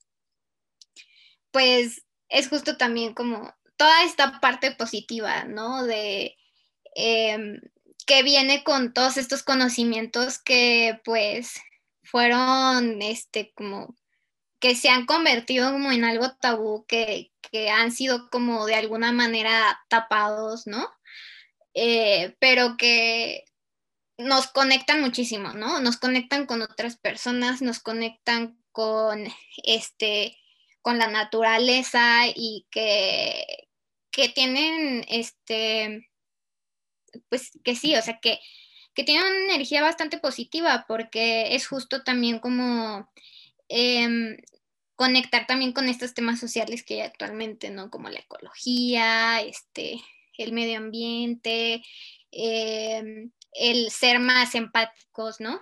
pues 1.51 2.03
es 2.29 2.49
justo 2.49 2.77
también 2.77 3.13
como 3.13 3.53
toda 3.77 4.03
esta 4.03 4.39
parte 4.39 4.71
positiva, 4.71 5.45
¿no? 5.45 5.83
De 5.85 6.37
em, 6.95 7.59
que 8.05 8.23
viene 8.23 8.63
con 8.63 8.93
todos 8.93 9.17
estos 9.17 9.43
conocimientos 9.43 10.39
que 10.39 10.99
pues 11.05 11.61
fueron, 12.03 13.01
este, 13.01 13.53
como 13.55 13.95
que 14.59 14.75
se 14.75 14.89
han 14.89 15.05
convertido 15.05 15.71
como 15.71 15.91
en 15.91 16.03
algo 16.03 16.31
tabú, 16.41 16.85
que, 16.87 17.31
han 17.71 17.91
sido 17.91 18.29
como 18.29 18.65
de 18.65 18.75
alguna 18.75 19.11
manera 19.11 19.79
tapados, 19.89 20.67
¿no? 20.67 20.87
Eh, 21.73 22.35
pero 22.39 22.77
que 22.77 23.45
nos 24.17 24.47
conectan 24.47 25.01
muchísimo, 25.01 25.53
¿no? 25.53 25.79
Nos 25.79 25.97
conectan 25.97 26.45
con 26.45 26.61
otras 26.61 26.97
personas, 26.97 27.61
nos 27.61 27.79
conectan 27.79 28.61
con 28.71 29.25
este 29.63 30.37
con 30.89 30.97
la 30.97 31.07
naturaleza 31.07 32.25
y 32.33 32.65
que, 32.71 33.67
que 34.09 34.27
tienen 34.29 35.05
este 35.07 36.09
pues 37.29 37.51
que 37.63 37.75
sí, 37.75 37.95
o 37.95 38.01
sea 38.01 38.17
que, 38.19 38.39
que 38.95 39.03
tienen 39.03 39.23
una 39.23 39.53
energía 39.53 39.83
bastante 39.83 40.17
positiva 40.17 40.85
porque 40.87 41.53
es 41.53 41.67
justo 41.67 42.01
también 42.03 42.39
como 42.39 43.07
em, 43.67 44.37
conectar 44.95 45.45
también 45.45 45.73
con 45.73 45.89
estos 45.89 46.15
temas 46.15 46.39
sociales 46.39 46.83
que 46.83 46.95
hay 46.95 47.01
actualmente, 47.01 47.69
¿no? 47.69 47.91
Como 47.91 48.09
la 48.09 48.21
ecología, 48.21 49.41
este, 49.41 50.01
el 50.39 50.53
medio 50.53 50.79
ambiente, 50.79 51.83
em, 52.31 53.31
el 53.53 53.91
ser 53.91 54.17
más 54.17 54.55
empáticos, 54.55 55.39
¿no? 55.39 55.61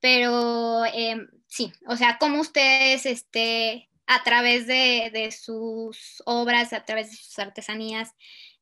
Pero 0.00 0.84
em, 0.86 1.28
sí, 1.46 1.72
o 1.86 1.96
sea, 1.96 2.18
como 2.18 2.40
ustedes, 2.40 3.06
este, 3.06 3.88
a 4.06 4.22
través 4.22 4.66
de, 4.66 5.30
sus 5.32 6.22
obras, 6.26 6.72
a 6.72 6.84
través 6.84 7.10
de 7.10 7.16
sus 7.16 7.38
artesanías, 7.38 8.12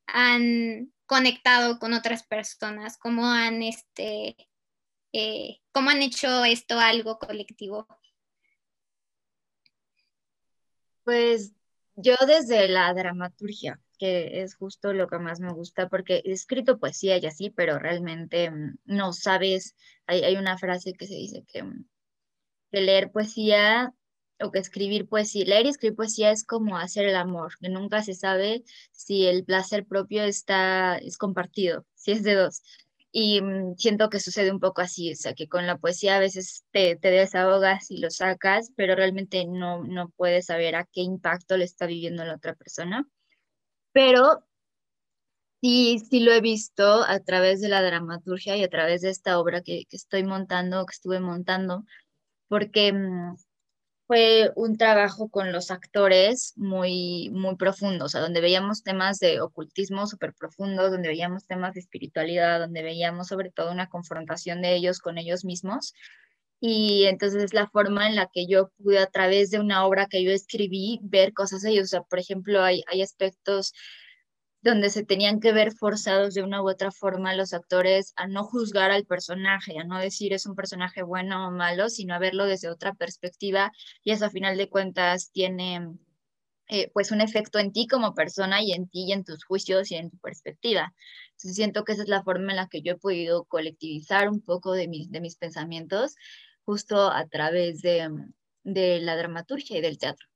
han 0.06 0.92
conectado 1.06 1.78
con 1.78 1.92
otras 1.92 2.24
personas, 2.24 2.98
cómo 2.98 3.26
han, 3.26 3.62
este, 3.62 4.36
eh, 5.12 5.58
cómo 5.72 5.90
han 5.90 6.02
hecho 6.02 6.44
esto 6.44 6.78
algo 6.78 7.18
colectivo. 7.18 7.86
Pues 11.04 11.52
yo 11.96 12.14
desde 12.26 12.68
la 12.68 12.92
dramaturgia, 12.94 13.80
que 13.98 14.42
es 14.42 14.54
justo 14.54 14.92
lo 14.92 15.08
que 15.08 15.18
más 15.18 15.40
me 15.40 15.52
gusta, 15.52 15.88
porque 15.88 16.22
he 16.24 16.32
escrito 16.32 16.78
poesía 16.78 17.18
y 17.18 17.26
así, 17.26 17.50
pero 17.50 17.78
realmente 17.78 18.50
mm, 18.50 18.78
no 18.84 19.12
sabes, 19.12 19.76
hay, 20.06 20.22
hay 20.24 20.36
una 20.36 20.58
frase 20.58 20.92
que 20.94 21.06
se 21.06 21.14
dice 21.14 21.44
que, 21.46 21.62
mm, 21.64 21.84
que 22.70 22.80
leer 22.80 23.10
poesía 23.12 23.94
o 24.42 24.50
que 24.50 24.58
escribir 24.58 25.08
poesía, 25.08 25.44
leer 25.44 25.66
y 25.66 25.70
escribir 25.70 25.96
poesía 25.96 26.30
es 26.30 26.44
como 26.44 26.78
hacer 26.78 27.06
el 27.06 27.16
amor, 27.16 27.52
que 27.60 27.68
nunca 27.68 28.02
se 28.02 28.14
sabe 28.14 28.64
si 28.92 29.26
el 29.26 29.44
placer 29.44 29.86
propio 29.86 30.24
está, 30.24 30.96
es 30.98 31.18
compartido, 31.18 31.86
si 31.94 32.12
es 32.12 32.22
de 32.22 32.34
dos. 32.34 32.62
Y 33.12 33.42
mm, 33.42 33.76
siento 33.76 34.08
que 34.08 34.20
sucede 34.20 34.50
un 34.50 34.60
poco 34.60 34.80
así, 34.80 35.12
o 35.12 35.16
sea, 35.16 35.34
que 35.34 35.48
con 35.48 35.66
la 35.66 35.78
poesía 35.78 36.16
a 36.16 36.20
veces 36.20 36.64
te, 36.72 36.96
te 36.96 37.10
desahogas 37.10 37.90
y 37.90 37.98
lo 37.98 38.10
sacas, 38.10 38.72
pero 38.76 38.94
realmente 38.96 39.44
no, 39.46 39.84
no 39.84 40.10
puedes 40.10 40.46
saber 40.46 40.76
a 40.76 40.84
qué 40.84 41.02
impacto 41.02 41.56
le 41.56 41.64
está 41.64 41.86
viviendo 41.86 42.24
la 42.24 42.36
otra 42.36 42.54
persona. 42.54 43.06
Pero 43.92 44.44
sí, 45.60 45.98
sí 46.10 46.20
lo 46.20 46.32
he 46.32 46.40
visto 46.40 47.04
a 47.04 47.20
través 47.20 47.60
de 47.60 47.68
la 47.68 47.82
dramaturgia 47.82 48.56
y 48.56 48.64
a 48.64 48.68
través 48.70 49.02
de 49.02 49.10
esta 49.10 49.38
obra 49.38 49.62
que, 49.62 49.84
que 49.88 49.96
estoy 49.96 50.24
montando, 50.24 50.84
que 50.86 50.92
estuve 50.92 51.20
montando, 51.20 51.84
porque 52.48 52.92
mm, 52.92 53.36
fue 54.12 54.52
un 54.56 54.76
trabajo 54.76 55.30
con 55.30 55.52
los 55.52 55.70
actores 55.70 56.52
muy, 56.56 57.30
muy 57.32 57.56
profundo, 57.56 58.04
o 58.04 58.08
sea, 58.10 58.20
donde 58.20 58.42
veíamos 58.42 58.82
temas 58.82 59.18
de 59.18 59.40
ocultismo 59.40 60.06
súper 60.06 60.34
profundos, 60.34 60.90
donde 60.90 61.08
veíamos 61.08 61.46
temas 61.46 61.72
de 61.72 61.80
espiritualidad, 61.80 62.60
donde 62.60 62.82
veíamos 62.82 63.28
sobre 63.28 63.50
todo 63.50 63.72
una 63.72 63.88
confrontación 63.88 64.60
de 64.60 64.74
ellos 64.74 64.98
con 64.98 65.16
ellos 65.16 65.46
mismos. 65.46 65.94
Y 66.60 67.04
entonces 67.06 67.42
es 67.42 67.54
la 67.54 67.70
forma 67.70 68.06
en 68.06 68.16
la 68.16 68.28
que 68.30 68.46
yo 68.46 68.70
pude 68.76 68.98
a 68.98 69.06
través 69.06 69.50
de 69.50 69.60
una 69.60 69.86
obra 69.86 70.08
que 70.08 70.22
yo 70.22 70.30
escribí 70.30 71.00
ver 71.02 71.32
cosas 71.32 71.62
de 71.62 71.70
ellos. 71.70 71.84
O 71.84 71.88
sea, 71.88 72.02
por 72.02 72.18
ejemplo, 72.18 72.62
hay, 72.62 72.84
hay 72.88 73.00
aspectos 73.00 73.72
donde 74.62 74.90
se 74.90 75.04
tenían 75.04 75.40
que 75.40 75.52
ver 75.52 75.72
forzados 75.72 76.34
de 76.34 76.42
una 76.42 76.62
u 76.62 76.70
otra 76.70 76.92
forma 76.92 77.34
los 77.34 77.52
actores 77.52 78.12
a 78.16 78.28
no 78.28 78.44
juzgar 78.44 78.92
al 78.92 79.04
personaje, 79.04 79.78
a 79.78 79.84
no 79.84 79.98
decir 79.98 80.32
es 80.32 80.46
un 80.46 80.54
personaje 80.54 81.02
bueno 81.02 81.48
o 81.48 81.50
malo, 81.50 81.88
sino 81.88 82.14
a 82.14 82.18
verlo 82.20 82.46
desde 82.46 82.68
otra 82.70 82.94
perspectiva 82.94 83.72
y 84.04 84.12
eso 84.12 84.26
a 84.26 84.30
final 84.30 84.56
de 84.56 84.68
cuentas 84.68 85.30
tiene 85.32 85.88
eh, 86.68 86.90
pues 86.94 87.10
un 87.10 87.20
efecto 87.20 87.58
en 87.58 87.72
ti 87.72 87.88
como 87.88 88.14
persona 88.14 88.62
y 88.62 88.72
en 88.72 88.88
ti 88.88 89.06
y 89.08 89.12
en 89.12 89.24
tus 89.24 89.44
juicios 89.44 89.90
y 89.90 89.96
en 89.96 90.10
tu 90.10 90.18
perspectiva. 90.18 90.94
Entonces 91.32 91.56
siento 91.56 91.84
que 91.84 91.92
esa 91.92 92.02
es 92.02 92.08
la 92.08 92.22
forma 92.22 92.52
en 92.52 92.56
la 92.56 92.68
que 92.68 92.82
yo 92.82 92.92
he 92.92 92.98
podido 92.98 93.44
colectivizar 93.44 94.28
un 94.28 94.40
poco 94.40 94.72
de 94.72 94.86
mis, 94.86 95.10
de 95.10 95.20
mis 95.20 95.36
pensamientos 95.36 96.14
justo 96.64 97.10
a 97.10 97.26
través 97.26 97.82
de, 97.82 98.08
de 98.62 99.00
la 99.00 99.16
dramaturgia 99.16 99.78
y 99.78 99.80
del 99.80 99.98
teatro. 99.98 100.31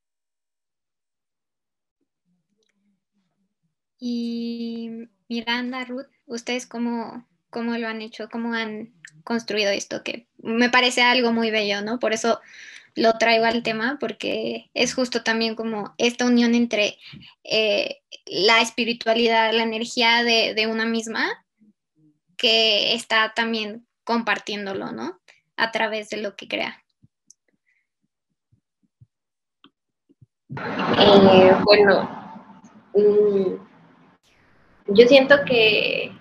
Y 3.98 5.08
Miranda, 5.28 5.84
Ruth, 5.84 6.06
¿ustedes 6.26 6.66
cómo, 6.66 7.26
cómo 7.50 7.76
lo 7.78 7.88
han 7.88 8.02
hecho? 8.02 8.28
¿Cómo 8.30 8.54
han 8.54 8.92
construido 9.24 9.70
esto? 9.70 10.02
Que 10.02 10.26
me 10.38 10.70
parece 10.70 11.02
algo 11.02 11.32
muy 11.32 11.50
bello, 11.50 11.82
¿no? 11.82 11.98
Por 11.98 12.12
eso 12.12 12.40
lo 12.94 13.12
traigo 13.18 13.44
al 13.44 13.62
tema, 13.62 13.98
porque 14.00 14.70
es 14.74 14.94
justo 14.94 15.22
también 15.22 15.54
como 15.54 15.94
esta 15.98 16.24
unión 16.24 16.54
entre 16.54 16.98
eh, 17.44 18.00
la 18.26 18.60
espiritualidad, 18.62 19.52
la 19.52 19.62
energía 19.62 20.22
de, 20.24 20.54
de, 20.54 20.66
una 20.66 20.86
misma, 20.86 21.44
que 22.36 22.94
está 22.94 23.32
también 23.34 23.86
compartiéndolo, 24.04 24.92
¿no? 24.92 25.20
A 25.56 25.72
través 25.72 26.08
de 26.10 26.18
lo 26.18 26.36
que 26.36 26.48
crea. 26.48 26.82
Eh, 30.98 31.52
bueno, 31.64 32.08
mm, 32.94 33.75
yo 34.88 35.06
siento 35.06 35.44
que 35.44 36.12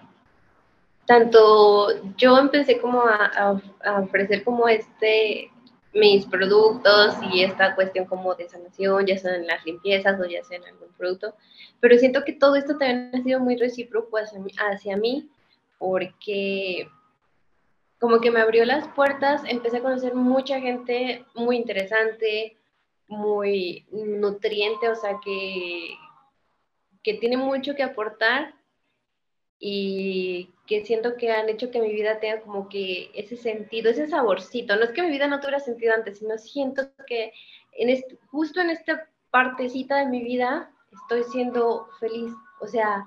tanto 1.06 1.88
yo 2.18 2.38
empecé 2.38 2.80
como 2.80 3.02
a, 3.02 3.62
ofrecer 4.02 4.44
como 4.44 4.68
este 4.68 5.52
mis 5.94 6.26
productos 6.26 7.16
y 7.32 7.44
esta 7.44 7.74
cuestión 7.74 8.06
como 8.06 8.36
de 8.36 8.50
sanación, 8.50 9.06
ya 9.06 9.18
sea 9.18 9.36
en 9.36 9.48
las 9.48 9.66
limpiezas 9.66 10.20
o 10.20 10.26
ya 10.26 10.44
sea 10.44 10.58
en 10.58 10.66
algún 10.66 10.90
producto, 10.98 11.36
pero 11.80 11.98
siento 11.98 12.26
que 12.26 12.34
todo 12.34 12.58
esto 12.58 12.78
también 12.78 13.12
ha 13.14 13.24
sido 13.24 13.40
muy 13.40 13.56
recíproco 13.56 14.18
hacia 14.18 14.42
hacia 14.72 14.98
mí 14.98 15.30
porque 15.80 16.90
como 18.00 18.20
que 18.20 18.32
me 18.32 18.42
abrió 18.42 18.66
las 18.66 18.88
puertas, 18.90 19.42
empecé 19.48 19.78
a 19.78 19.82
conocer 19.82 20.16
mucha 20.16 20.60
gente 20.60 21.26
muy 21.34 21.58
interesante, 21.58 22.58
muy 23.08 23.86
nutriente, 23.92 24.90
o 24.90 24.96
sea, 24.96 25.20
que, 25.24 25.96
que 27.06 27.14
tiene 27.14 27.38
mucho 27.38 27.76
que 27.76 27.84
aportar 27.84 28.56
y 29.60 30.50
que 30.66 30.84
siento 30.84 31.18
que 31.18 31.32
han 31.32 31.48
hecho 31.50 31.70
que 31.70 31.80
mi 31.80 31.94
vida 31.94 32.20
tenga 32.20 32.42
como 32.42 32.68
que 32.68 33.12
ese 33.14 33.38
sentido, 33.38 33.92
ese 33.92 34.08
saborcito. 34.08 34.76
No 34.76 34.86
es 34.86 34.90
que 34.90 35.04
mi 35.04 35.12
vida 35.12 35.28
no 35.28 35.40
tuviera 35.40 35.60
sentido 35.60 35.94
antes, 35.94 36.18
sino 36.18 36.36
siento 36.40 36.90
que 37.06 37.32
en 37.74 38.04
justo 38.32 38.60
en 38.60 38.72
esta 38.72 39.08
partecita 39.30 39.98
de 39.98 40.08
mi 40.08 40.24
vida 40.24 40.72
estoy 40.92 41.24
siendo 41.32 41.88
feliz. 42.00 42.32
O 42.60 42.68
sea, 42.68 43.06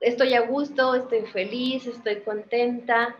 estoy 0.00 0.34
a 0.34 0.40
gusto, 0.40 0.96
estoy 0.96 1.22
feliz, 1.26 1.86
estoy 1.86 2.22
contenta. 2.22 3.14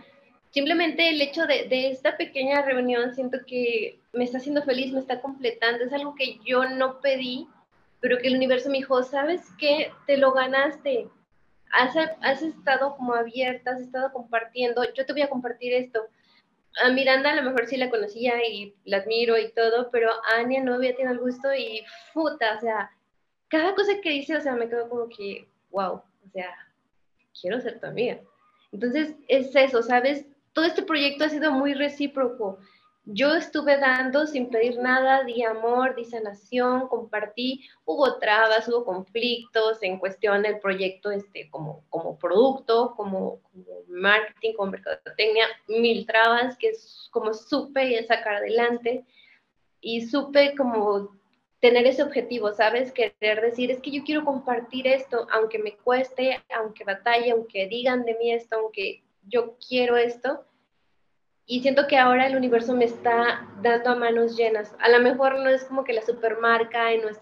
Simplemente 0.51 1.09
el 1.09 1.23
hecho 1.23 1.47
de, 1.47 1.69
de 1.69 1.91
esta 1.91 2.17
pequeña 2.17 2.63
reunión 2.63 3.15
siento 3.15 3.39
que 3.47 4.01
me 4.13 4.25
está 4.25 4.39
haciendo 4.39 4.65
feliz, 4.65 4.93
me 4.93 4.99
está 4.99 5.21
completando. 5.21 5.85
Es 5.85 5.93
algo 5.93 6.17
que 6.17 6.41
yo 6.45 6.65
no 6.65 7.01
pedí, 7.01 7.47
pero 8.05 8.19
que 8.19 8.29
el 8.29 8.37
universo 8.37 8.69
me 8.69 8.77
dijo, 8.77 9.03
¿sabes 9.03 9.41
qué? 9.59 9.91
Te 10.07 10.19
lo 10.19 10.33
ganaste. 10.33 11.09
Has, 11.73 11.97
has, 12.21 12.43
estado 12.43 12.97
como 12.99 13.15
abierta, 13.15 13.71
has 13.71 13.81
estado 13.81 14.13
compartiendo, 14.13 14.85
yo 14.93 15.07
te 15.07 15.15
voy 15.15 15.23
a 15.23 15.31
compartir 15.31 15.73
esto. 15.73 16.03
A 16.85 16.91
Miranda 16.91 17.33
a 17.33 17.35
lo 17.35 17.43
mejor 17.43 17.67
sí 17.67 17.79
la 17.79 17.89
conocía 17.89 18.47
y 18.47 18.75
la 18.85 18.99
admiro 18.99 19.39
y 19.39 19.51
todo, 19.53 19.89
pero 19.91 20.11
a 20.11 20.41
Ania 20.41 20.63
no 20.63 20.75
había 20.75 20.95
tenido 20.95 21.15
el 21.15 21.19
gusto 21.19 21.55
y 21.55 21.83
puta, 22.13 22.59
o 22.59 22.61
sea, 22.61 22.91
cada 23.49 23.75
cosa 23.75 23.99
que 24.03 24.11
dice, 24.11 24.37
o 24.37 24.41
sea, 24.43 24.53
me 24.53 24.69
quedo 24.69 24.87
como 24.91 25.09
que, 25.09 25.49
wow, 25.71 25.95
o 25.95 26.29
sea, 26.31 26.55
quiero 27.41 27.59
ser 27.63 27.81
tu 27.81 27.87
amiga. 27.87 28.21
Entonces, 28.71 29.15
es 29.29 29.57
eso, 29.57 29.83
¿sabes? 29.83 30.27
Todo 30.53 30.67
este 30.67 30.83
proyecto 30.83 31.25
ha 31.25 31.31
sido 31.31 31.53
muy 31.53 31.73
recíproco 31.73 32.59
yo 33.07 33.35
estuve 33.35 33.77
dando 33.77 34.27
sin 34.27 34.49
pedir 34.49 34.79
nada, 34.79 35.25
di 35.25 35.43
amor, 35.43 35.95
di 35.95 36.05
sanación, 36.05 36.89
compartí, 36.89 37.69
hubo 37.85 38.19
trabas, 38.19 38.67
hubo 38.69 38.85
conflictos 38.85 39.83
en 39.83 39.99
cuestión 39.99 40.43
del 40.43 40.59
proyecto 40.59 41.11
este, 41.11 41.51
como, 41.51 41.85
como 41.91 42.19
producto, 42.19 42.95
como, 42.97 43.41
como 43.43 43.67
marketing, 43.89 44.55
como 44.55 44.73
mercadotecnia, 44.73 45.47
mil 45.69 46.07
trabas 46.07 46.57
que 46.57 46.73
como 47.11 47.35
supe 47.35 48.03
sacar 48.07 48.37
adelante 48.37 49.05
y 49.81 50.07
supe 50.07 50.57
como 50.57 51.15
tener 51.61 51.87
ese 51.87 52.03
objetivo, 52.03 52.53
¿sabes? 52.53 52.91
Querer 52.93 53.41
decir, 53.41 53.71
es 53.71 53.81
que 53.81 53.91
yo 53.91 54.03
quiero 54.05 54.25
compartir 54.25 54.87
esto, 54.87 55.27
aunque 55.31 55.59
me 55.59 55.77
cueste, 55.77 56.43
aunque 56.55 56.85
batalle, 56.85 57.33
aunque 57.33 57.67
digan 57.69 58.05
de 58.05 58.15
mí 58.15 58.33
esto, 58.33 58.57
aunque 58.57 59.03
yo 59.27 59.57
quiero 59.67 59.97
esto, 59.97 60.45
y 61.47 61.61
siento 61.61 61.87
que 61.87 61.99
ahora 61.99 62.27
el 62.27 62.37
universo 62.37 62.75
me 62.75 62.87
está 62.87 63.47
dando 63.61 63.91
a 63.91 63.97
manos 63.97 64.37
llenas. 64.37 64.75
A 64.79 64.89
lo 64.89 65.01
mejor 65.01 65.39
no 65.41 65.51
es 65.51 65.65
como 65.65 65.85
que 65.85 65.93
la 65.93 66.01
supermarca 66.01 66.95
y 66.95 66.99
no 66.99 67.09
es 67.09 67.21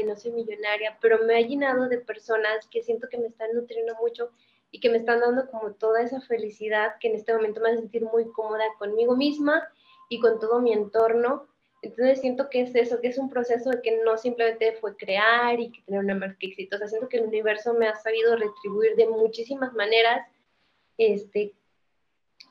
y 0.00 0.04
no 0.04 0.16
soy 0.16 0.30
millonaria, 0.32 0.96
pero 1.00 1.24
me 1.24 1.36
ha 1.36 1.40
llenado 1.40 1.88
de 1.88 1.98
personas 1.98 2.68
que 2.70 2.82
siento 2.82 3.08
que 3.08 3.18
me 3.18 3.26
están 3.26 3.52
nutriendo 3.52 3.94
mucho 3.96 4.30
y 4.70 4.78
que 4.78 4.90
me 4.90 4.98
están 4.98 5.20
dando 5.20 5.50
como 5.50 5.72
toda 5.72 6.02
esa 6.02 6.20
felicidad 6.20 6.94
que 7.00 7.08
en 7.08 7.16
este 7.16 7.34
momento 7.34 7.60
me 7.60 7.70
hace 7.70 7.80
sentir 7.80 8.04
muy 8.04 8.30
cómoda 8.30 8.64
conmigo 8.78 9.16
misma 9.16 9.68
y 10.08 10.20
con 10.20 10.38
todo 10.38 10.60
mi 10.60 10.72
entorno. 10.72 11.48
Entonces 11.82 12.20
siento 12.20 12.48
que 12.48 12.60
es 12.60 12.74
eso, 12.76 13.00
que 13.00 13.08
es 13.08 13.18
un 13.18 13.28
proceso 13.28 13.70
de 13.70 13.82
que 13.82 14.00
no 14.04 14.16
simplemente 14.16 14.72
fue 14.80 14.96
crear 14.96 15.58
y 15.58 15.72
tener 15.84 16.00
una 16.00 16.14
marca 16.14 16.38
exitosa, 16.46 16.86
siento 16.86 17.08
que 17.08 17.16
el 17.16 17.24
universo 17.24 17.74
me 17.74 17.88
ha 17.88 17.96
sabido 17.96 18.36
retribuir 18.36 18.94
de 18.94 19.08
muchísimas 19.08 19.72
maneras, 19.72 20.28
este, 20.96 21.54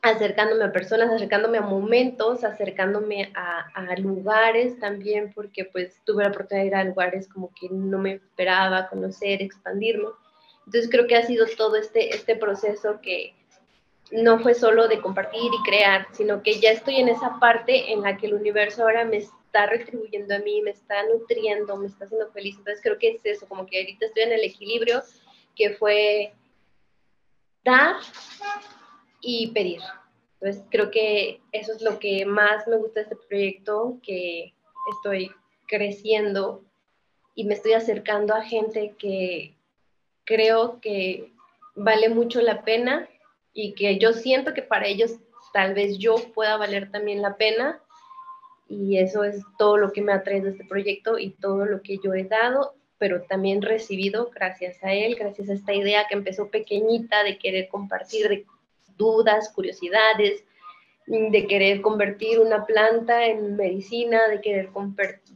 acercándome 0.02 0.64
a 0.64 0.72
personas, 0.72 1.10
acercándome 1.10 1.58
a 1.58 1.62
momentos, 1.62 2.42
acercándome 2.42 3.32
a, 3.34 3.62
lugares 3.98 4.78
también, 4.80 5.32
porque 5.32 5.64
pues 5.64 6.00
tuve 6.04 6.24
la 6.24 6.30
oportunidad 6.30 6.64
de 6.64 6.68
ir 6.68 6.74
a 6.74 6.84
lugares 6.84 7.28
como 7.28 7.52
que 7.54 7.68
no 7.70 7.98
me 7.98 8.14
esperaba 8.14 8.88
conocer, 8.88 9.40
expandirme. 9.40 10.08
Entonces 10.66 10.90
creo 10.90 11.06
que 11.06 11.16
ha 11.16 11.22
sido 11.22 11.46
todo 11.56 11.76
este, 11.76 12.14
este 12.14 12.34
proceso 12.34 13.00
que 13.00 13.34
no 14.10 14.40
fue 14.40 14.54
solo 14.54 14.88
de 14.88 15.00
compartir 15.00 15.50
y 15.52 15.62
crear, 15.62 16.08
sino 16.12 16.42
que 16.42 16.58
ya 16.60 16.70
estoy 16.70 16.96
en 16.96 17.08
esa 17.08 17.38
parte 17.38 17.92
en 17.92 18.02
la 18.02 18.16
que 18.16 18.26
el 18.26 18.34
universo 18.34 18.82
ahora 18.82 19.04
me 19.04 19.18
está 19.18 19.66
retribuyendo 19.66 20.34
a 20.34 20.38
mí, 20.40 20.62
me 20.62 20.70
está 20.72 20.96
nutriendo, 21.06 21.76
me 21.76 21.86
está 21.86 22.06
haciendo 22.06 22.30
feliz. 22.32 22.56
Entonces 22.58 22.82
creo 22.82 22.98
que 22.98 23.10
es 23.10 23.24
eso, 23.24 23.46
como 23.46 23.66
que 23.66 23.78
ahorita 23.78 24.06
estoy 24.06 24.24
en 24.24 24.32
el 24.32 24.44
equilibrio 24.44 25.02
que 25.54 25.70
fue 25.74 26.32
dar 27.64 27.96
y 29.22 29.46
pedir. 29.52 29.80
Entonces 30.40 30.64
creo 30.70 30.90
que 30.90 31.40
eso 31.52 31.72
es 31.72 31.80
lo 31.80 31.98
que 31.98 32.26
más 32.26 32.66
me 32.66 32.76
gusta 32.76 33.00
de 33.00 33.04
este 33.04 33.16
proyecto, 33.16 33.98
que 34.02 34.52
estoy 34.96 35.30
creciendo 35.68 36.64
y 37.34 37.44
me 37.44 37.54
estoy 37.54 37.72
acercando 37.72 38.34
a 38.34 38.42
gente 38.42 38.94
que 38.98 39.56
creo 40.24 40.80
que 40.80 41.32
vale 41.74 42.08
mucho 42.08 42.42
la 42.42 42.64
pena 42.64 43.08
y 43.54 43.74
que 43.74 43.98
yo 43.98 44.12
siento 44.12 44.52
que 44.52 44.62
para 44.62 44.86
ellos 44.86 45.16
tal 45.52 45.74
vez 45.74 45.98
yo 45.98 46.16
pueda 46.34 46.56
valer 46.56 46.90
también 46.90 47.22
la 47.22 47.36
pena 47.36 47.80
y 48.68 48.98
eso 48.98 49.24
es 49.24 49.42
todo 49.58 49.76
lo 49.76 49.92
que 49.92 50.02
me 50.02 50.12
ha 50.12 50.22
traído 50.22 50.48
este 50.48 50.64
proyecto 50.64 51.18
y 51.18 51.30
todo 51.30 51.66
lo 51.66 51.82
que 51.82 51.98
yo 52.02 52.14
he 52.14 52.24
dado, 52.24 52.74
pero 52.98 53.22
también 53.22 53.60
recibido 53.60 54.30
gracias 54.30 54.82
a 54.82 54.92
él, 54.92 55.14
gracias 55.14 55.50
a 55.50 55.54
esta 55.54 55.74
idea 55.74 56.06
que 56.08 56.14
empezó 56.14 56.48
pequeñita 56.48 57.22
de 57.22 57.38
querer 57.38 57.68
compartir, 57.68 58.46
dudas, 58.96 59.50
curiosidades, 59.52 60.44
de 61.06 61.46
querer 61.46 61.80
convertir 61.82 62.38
una 62.38 62.64
planta 62.64 63.26
en 63.26 63.56
medicina, 63.56 64.28
de 64.28 64.40
querer 64.40 64.70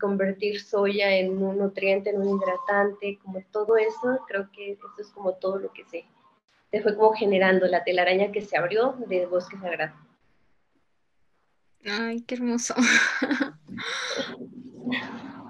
convertir 0.00 0.60
soya 0.60 1.16
en 1.16 1.42
un 1.42 1.58
nutriente, 1.58 2.10
en 2.10 2.20
un 2.20 2.38
hidratante, 2.38 3.18
como 3.22 3.42
todo 3.50 3.76
eso, 3.76 4.20
creo 4.28 4.48
que 4.52 4.72
eso 4.72 4.86
es 4.98 5.08
como 5.08 5.34
todo 5.34 5.58
lo 5.58 5.72
que 5.72 5.84
se, 5.84 6.06
se 6.70 6.80
fue 6.82 6.94
como 6.96 7.12
generando 7.14 7.66
la 7.66 7.82
telaraña 7.82 8.30
que 8.30 8.42
se 8.42 8.56
abrió 8.56 8.94
de 9.06 9.26
Bosque 9.26 9.58
Sagrado. 9.58 9.94
Ay, 11.84 12.22
qué 12.22 12.36
hermoso. 12.36 12.74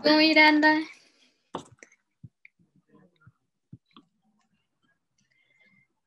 Miranda, 0.05 0.79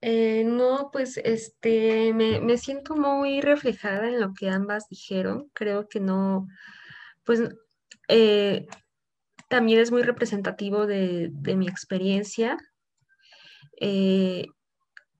Eh, 0.01 0.43
no, 0.45 0.89
pues 0.91 1.17
este, 1.17 2.13
me, 2.13 2.57
siento 2.57 2.95
muy 2.95 3.41
reflejada 3.41 4.07
en 4.07 4.19
lo 4.19 4.33
que 4.33 4.49
ambas 4.49 4.87
dijeron. 4.89 5.49
Creo 5.53 5.89
que 5.89 5.99
no, 5.99 6.47
pues 7.25 7.41
eh, 8.07 8.67
también 9.49 9.79
es 9.79 9.91
muy 9.91 10.03
representativo 10.03 10.87
de, 10.87 11.31
mi 11.55 11.67
experiencia. 11.67 12.57
Eh, 13.81 14.45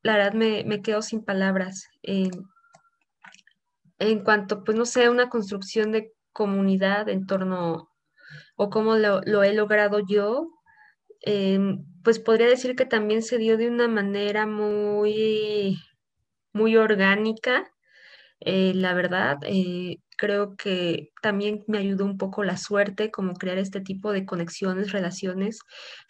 la 0.02 0.18
verdad 0.18 0.34
me, 0.34 0.82
quedo 0.82 1.02
sin 1.02 1.24
palabras. 1.24 1.88
en 4.00 4.24
cuanto, 4.24 4.64
pues 4.64 4.78
no 4.78 4.86
sé, 4.86 5.10
una 5.10 5.30
construcción 5.30 5.92
de 5.92 6.14
comunidad 6.32 7.10
en 7.10 7.26
torno 7.26 7.90
o 8.56 8.70
cómo 8.70 8.96
lo, 8.96 9.22
lo 9.22 9.44
he 9.44 9.54
logrado 9.54 10.00
yo, 10.08 10.48
Em, 11.22 11.86
pues 12.04 12.20
podría 12.20 12.48
decir 12.48 12.76
que 12.76 12.86
también 12.86 13.24
se 13.24 13.38
dio 13.38 13.58
de 13.58 13.70
una 13.70 13.88
manera 13.88 14.46
muy, 14.46 15.80
muy 16.54 16.78
orgánica. 16.78 17.70
Eh, 18.42 18.74
la 18.76 18.94
verdad, 18.94 19.38
eh, 19.44 19.98
creo 20.18 20.56
que 20.56 21.12
también 21.22 21.64
me 21.68 21.80
ayudó 21.80 22.06
un 22.06 22.18
poco 22.18 22.44
la 22.44 22.58
suerte, 22.58 23.12
como 23.12 23.34
crear 23.36 23.58
este 23.58 23.82
tipo 23.82 24.12
de 24.14 24.26
conexiones, 24.26 24.92
relaciones, 24.92 25.60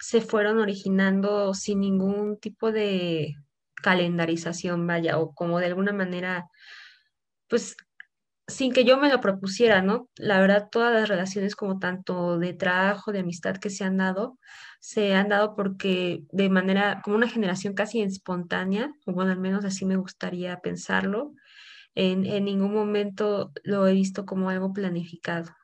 se 0.00 0.20
fueron 0.20 0.58
originando 0.58 1.54
sin 1.54 1.80
ningún 1.80 2.38
tipo 2.38 2.72
de 2.72 3.34
calendarización, 3.82 4.86
vaya, 4.86 5.18
o 5.18 5.34
como 5.34 5.58
de 5.60 5.66
alguna 5.66 5.92
manera, 5.92 6.46
pues 7.48 7.76
sin 8.50 8.72
que 8.72 8.84
yo 8.84 8.98
me 8.98 9.08
lo 9.08 9.20
propusiera, 9.20 9.80
¿no? 9.82 10.08
La 10.16 10.40
verdad, 10.40 10.68
todas 10.70 10.92
las 10.92 11.08
relaciones 11.08 11.56
como 11.56 11.78
tanto 11.78 12.38
de 12.38 12.52
trabajo, 12.52 13.12
de 13.12 13.20
amistad 13.20 13.56
que 13.56 13.70
se 13.70 13.84
han 13.84 13.96
dado, 13.96 14.38
se 14.80 15.14
han 15.14 15.28
dado 15.28 15.54
porque 15.56 16.24
de 16.32 16.50
manera, 16.50 17.00
como 17.02 17.16
una 17.16 17.28
generación 17.28 17.74
casi 17.74 18.02
espontánea, 18.02 18.92
o 19.06 19.12
bueno, 19.12 19.32
al 19.32 19.38
menos 19.38 19.64
así 19.64 19.84
me 19.84 19.96
gustaría 19.96 20.60
pensarlo, 20.60 21.32
en, 21.94 22.22
ningún 22.44 22.72
momento 22.72 23.52
lo 23.62 23.86
he 23.86 23.92
visto 23.92 24.24
como 24.24 24.50
algo 24.50 24.72
planificado. 24.72 25.54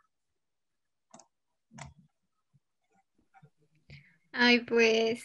Ay, 4.33 4.61
pues 4.61 5.25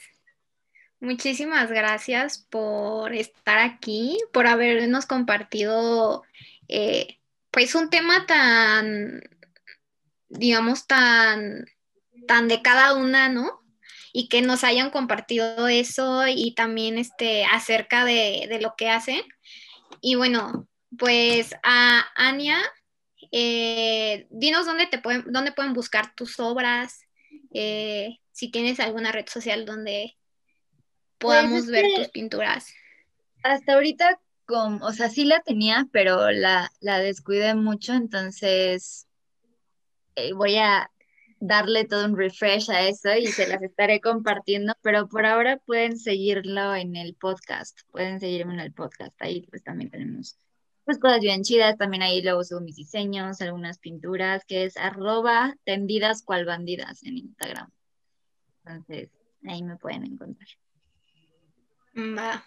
muchísimas 0.99 1.69
gracias 1.69 2.47
por 2.49 3.13
estar 3.13 3.59
aquí, 3.59 4.17
por 4.31 4.47
habernos 4.47 5.05
compartido 5.05 6.23
eh, 6.67 7.20
pues 7.51 7.75
un 7.75 7.89
tema 7.89 8.25
tan, 8.25 9.21
digamos, 10.29 10.87
tan, 10.87 11.65
tan 12.27 12.47
de 12.47 12.61
cada 12.61 12.95
una, 12.95 13.29
¿no? 13.29 13.61
y 14.13 14.27
que 14.27 14.41
nos 14.41 14.63
hayan 14.63 14.89
compartido 14.89 15.67
eso 15.67 16.27
y 16.27 16.53
también 16.53 16.97
este, 16.97 17.45
acerca 17.45 18.05
de, 18.05 18.57
lo 18.61 18.75
que 18.77 18.89
hacen. 18.89 19.21
Y 20.01 20.15
bueno, 20.15 20.67
pues 20.97 21.55
a 21.63 22.05
Ania, 22.15 22.57
eh, 23.31 24.27
dinos 24.29 24.65
dónde, 24.65 24.87
te 24.87 24.99
pueden, 24.99 25.23
dónde 25.27 25.51
pueden 25.51 25.73
buscar 25.73 26.13
tus 26.15 26.39
obras, 26.39 27.05
eh, 27.53 28.17
si 28.31 28.51
tienes 28.51 28.79
alguna 28.79 29.11
red 29.11 29.27
social 29.27 29.65
donde 29.65 30.17
podamos 31.17 31.61
pues 31.61 31.67
ver 31.67 31.85
tus 31.95 32.09
pinturas. 32.09 32.73
Hasta 33.43 33.73
ahorita, 33.73 34.19
con, 34.51 34.81
o 34.83 34.91
sea, 34.91 35.09
sí 35.09 35.25
la 35.25 35.41
tenía, 35.41 35.87
pero 35.91 36.31
la, 36.31 36.71
la 36.79 36.99
descuidé 36.99 37.55
mucho, 37.55 37.93
entonces 37.93 39.07
eh, 40.15 40.33
voy 40.33 40.57
a 40.57 40.91
darle 41.39 41.85
todo 41.85 42.05
un 42.05 42.15
refresh 42.15 42.69
a 42.69 42.87
eso 42.87 43.15
y 43.15 43.27
se 43.27 43.47
las 43.47 43.61
estaré 43.63 43.99
compartiendo, 43.99 44.73
pero 44.81 45.07
por 45.07 45.25
ahora 45.25 45.57
pueden 45.57 45.97
seguirlo 45.97 46.75
en 46.75 46.95
el 46.95 47.15
podcast, 47.15 47.79
pueden 47.91 48.19
seguirme 48.19 48.53
en 48.53 48.59
el 48.59 48.73
podcast, 48.73 49.19
ahí 49.21 49.47
pues 49.49 49.63
también 49.63 49.89
tenemos 49.89 50.37
pues 50.85 50.99
cosas 50.99 51.19
bien 51.19 51.43
chidas, 51.43 51.77
también 51.77 52.03
ahí 52.03 52.21
luego 52.21 52.43
subo 52.43 52.61
mis 52.61 52.75
diseños, 52.75 53.41
algunas 53.41 53.79
pinturas, 53.79 54.45
que 54.45 54.65
es 54.65 54.77
arroba 54.77 55.55
tendidas 55.63 56.23
cual 56.23 56.45
bandidas 56.45 57.03
en 57.03 57.17
Instagram. 57.17 57.69
Entonces, 58.63 59.09
ahí 59.47 59.63
me 59.63 59.77
pueden 59.77 60.05
encontrar. 60.05 60.49
Va. 61.95 62.43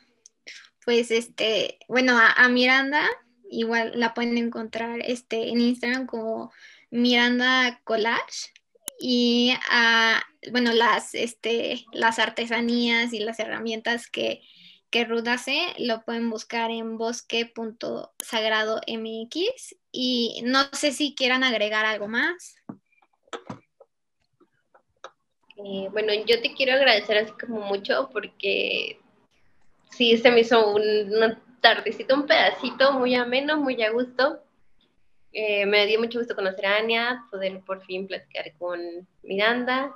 Pues 0.85 1.11
este, 1.11 1.78
bueno, 1.89 2.18
a, 2.18 2.49
Miranda 2.49 3.09
igual 3.51 3.93
la 3.95 4.14
pueden 4.14 4.37
encontrar 4.37 5.01
este, 5.03 5.49
en 5.49 5.61
Instagram 5.61 6.07
como 6.07 6.53
Miranda 6.91 7.80
Collage 7.85 8.53
y 8.99 9.55
a, 9.70 10.22
bueno, 10.51 10.72
las, 10.72 11.14
este, 11.14 11.85
las 11.93 12.18
artesanías 12.18 13.12
y 13.12 13.20
las 13.20 13.39
herramientas 13.39 14.09
que, 14.09 14.43
que 14.91 15.05
Ruth 15.05 15.28
hace, 15.28 15.74
lo 15.78 16.05
pueden 16.05 16.30
buscar 16.30 16.70
en 16.70 16.99
bosque.sagradomx 16.99 19.76
y 19.91 20.43
no 20.45 20.64
sé 20.72 20.93
si 20.93 21.14
quieran 21.14 21.45
agregar 21.45 21.87
algo 21.87 22.09
más. 22.09 22.57
Eh, 25.57 25.89
bueno, 25.93 26.12
yo 26.26 26.43
te 26.43 26.53
quiero 26.55 26.74
agradecer 26.74 27.18
así 27.18 27.32
como 27.32 27.61
mucho 27.61 28.11
porque 28.12 28.99
sí, 29.97 30.16
se 30.18 30.30
me 30.30 30.40
hizo 30.40 30.74
un, 30.74 30.82
una 31.14 31.40
tardecito, 31.61 32.14
un 32.14 32.26
pedacito 32.26 32.92
muy 32.92 33.14
ameno, 33.14 33.57
muy 33.57 33.82
a 33.82 33.90
gusto. 33.90 34.42
Eh, 35.32 35.66
me 35.66 35.86
dio 35.86 35.99
mucho 35.99 36.18
gusto 36.18 36.34
conocer 36.34 36.66
a 36.66 36.76
Ania, 36.76 37.24
poder 37.30 37.61
por 37.61 37.84
fin 37.84 38.07
platicar 38.07 38.53
con 38.59 38.80
Miranda 39.22 39.95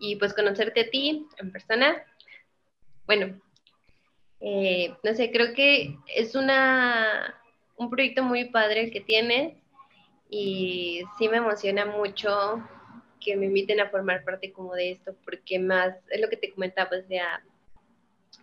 y 0.00 0.16
pues 0.16 0.34
conocerte 0.34 0.80
a 0.80 0.90
ti 0.90 1.26
en 1.36 1.52
persona. 1.52 2.02
Bueno, 3.06 3.40
eh, 4.40 4.96
no 5.02 5.14
sé, 5.14 5.30
creo 5.30 5.52
que 5.54 5.96
es 6.06 6.34
una, 6.34 7.34
un 7.76 7.90
proyecto 7.90 8.22
muy 8.22 8.46
padre 8.46 8.84
el 8.84 8.90
que 8.90 9.00
tienes 9.00 9.54
y 10.30 11.02
sí 11.18 11.28
me 11.28 11.36
emociona 11.36 11.84
mucho 11.84 12.62
que 13.20 13.36
me 13.36 13.46
inviten 13.46 13.80
a 13.80 13.90
formar 13.90 14.24
parte 14.24 14.52
como 14.52 14.74
de 14.74 14.92
esto, 14.92 15.14
porque 15.24 15.58
más 15.58 15.94
es 16.08 16.20
lo 16.20 16.28
que 16.30 16.38
te 16.38 16.50
comentaba, 16.50 16.96
o 16.96 17.06
sea, 17.06 17.42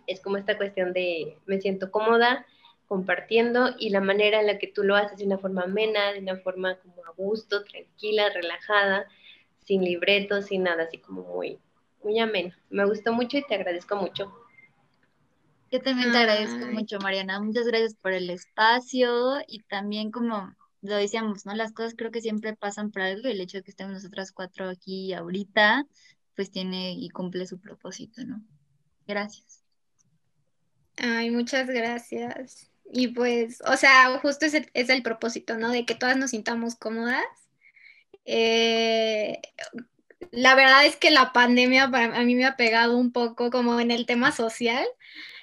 es 0.08 0.20
como 0.20 0.36
esta 0.36 0.56
cuestión 0.56 0.92
de 0.92 1.38
me 1.46 1.60
siento 1.60 1.90
cómoda 1.90 2.46
compartiendo 2.88 3.74
y 3.78 3.90
la 3.90 4.00
manera 4.00 4.40
en 4.40 4.46
la 4.46 4.58
que 4.58 4.66
tú 4.66 4.82
lo 4.82 4.96
haces 4.96 5.18
de 5.18 5.26
una 5.26 5.38
forma 5.38 5.62
amena, 5.62 6.12
de 6.12 6.20
una 6.20 6.38
forma 6.38 6.76
como 6.76 7.04
a 7.04 7.12
gusto, 7.16 7.62
tranquila, 7.62 8.30
relajada, 8.30 9.06
sin 9.64 9.84
libretos, 9.84 10.46
sin 10.46 10.62
nada, 10.62 10.84
así 10.84 10.98
como 10.98 11.22
muy, 11.22 11.58
muy 12.02 12.18
ameno. 12.18 12.54
Me 12.70 12.86
gustó 12.86 13.12
mucho 13.12 13.36
y 13.36 13.46
te 13.46 13.54
agradezco 13.54 13.94
mucho. 13.96 14.32
Yo 15.70 15.82
también 15.82 16.12
te 16.12 16.18
agradezco 16.18 16.66
mucho, 16.72 16.98
Mariana. 16.98 17.40
Muchas 17.40 17.66
gracias 17.66 17.94
por 17.94 18.14
el 18.14 18.30
espacio 18.30 19.42
y 19.46 19.62
también 19.64 20.10
como 20.10 20.54
lo 20.80 20.96
decíamos, 20.96 21.44
¿no? 21.44 21.54
Las 21.54 21.72
cosas 21.72 21.94
creo 21.94 22.10
que 22.10 22.22
siempre 22.22 22.56
pasan 22.56 22.90
por 22.90 23.02
algo 23.02 23.28
y 23.28 23.32
el 23.32 23.40
hecho 23.42 23.58
de 23.58 23.64
que 23.64 23.70
estemos 23.70 23.92
nosotras 23.92 24.32
cuatro 24.32 24.70
aquí 24.70 25.12
ahorita, 25.12 25.84
pues 26.34 26.50
tiene 26.50 26.92
y 26.92 27.10
cumple 27.10 27.46
su 27.46 27.60
propósito, 27.60 28.24
¿no? 28.24 28.40
Gracias. 29.06 29.57
Ay, 30.98 31.30
muchas 31.30 31.68
gracias. 31.68 32.70
Y 32.92 33.08
pues, 33.08 33.62
o 33.66 33.76
sea, 33.76 34.18
justo 34.18 34.46
es 34.46 34.54
el, 34.54 34.70
es 34.74 34.88
el 34.88 35.02
propósito, 35.02 35.56
¿no? 35.56 35.70
De 35.70 35.84
que 35.84 35.94
todas 35.94 36.16
nos 36.16 36.30
sintamos 36.30 36.76
cómodas. 36.76 37.24
Eh, 38.24 39.40
la 40.32 40.54
verdad 40.54 40.84
es 40.86 40.96
que 40.96 41.10
la 41.10 41.32
pandemia 41.32 41.90
para 41.90 42.16
a 42.16 42.22
mí 42.24 42.34
me 42.34 42.46
ha 42.46 42.56
pegado 42.56 42.96
un 42.98 43.12
poco 43.12 43.50
como 43.50 43.80
en 43.80 43.90
el 43.90 44.06
tema 44.06 44.32
social. 44.32 44.86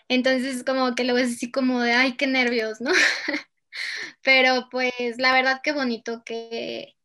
Entonces, 0.10 0.64
como 0.64 0.96
que 0.96 1.04
lo 1.04 1.14
ves 1.14 1.34
así 1.36 1.52
como 1.52 1.82
de, 1.82 1.94
ay, 1.94 2.18
qué 2.18 2.28
nervios, 2.28 2.82
¿no? 2.82 2.92
Pero 4.24 4.68
pues 4.72 5.18
la 5.18 5.34
verdad 5.34 5.62
que 5.64 5.72
bonito 5.74 6.24
que, 6.26 6.96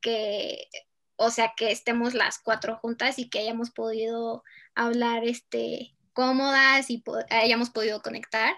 que, 0.00 0.68
o 1.16 1.30
sea, 1.30 1.54
que 1.56 1.72
estemos 1.72 2.14
las 2.14 2.38
cuatro 2.38 2.76
juntas 2.78 3.18
y 3.18 3.28
que 3.28 3.40
hayamos 3.40 3.70
podido 3.70 4.44
hablar 4.74 5.24
este, 5.24 5.94
cómodas 6.18 6.90
y 6.90 7.00
hayamos 7.30 7.70
podido 7.70 8.02
conectar. 8.02 8.52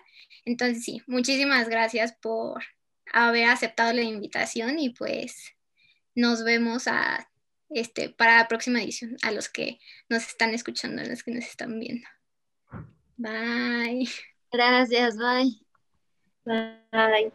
Entonces 0.46 0.82
sí, 0.82 1.02
muchísimas 1.06 1.68
gracias 1.68 2.14
por 2.22 2.62
haber 3.12 3.50
aceptado 3.50 3.92
la 3.92 4.00
invitación 4.00 4.78
y 4.78 4.94
pues 4.94 5.52
nos 6.14 6.42
vemos 6.42 6.88
a, 6.88 7.28
este, 7.68 8.08
para 8.08 8.38
la 8.38 8.48
próxima 8.48 8.82
edición, 8.82 9.18
a 9.22 9.30
los 9.30 9.50
que 9.50 9.78
nos 10.08 10.26
están 10.26 10.54
escuchando, 10.54 11.02
a 11.02 11.04
los 11.04 11.22
que 11.22 11.32
nos 11.32 11.44
están 11.44 11.78
viendo. 11.78 12.08
Bye. 13.18 14.08
Gracias, 14.50 15.18
bye. 15.18 15.60
Bye. 16.46 17.30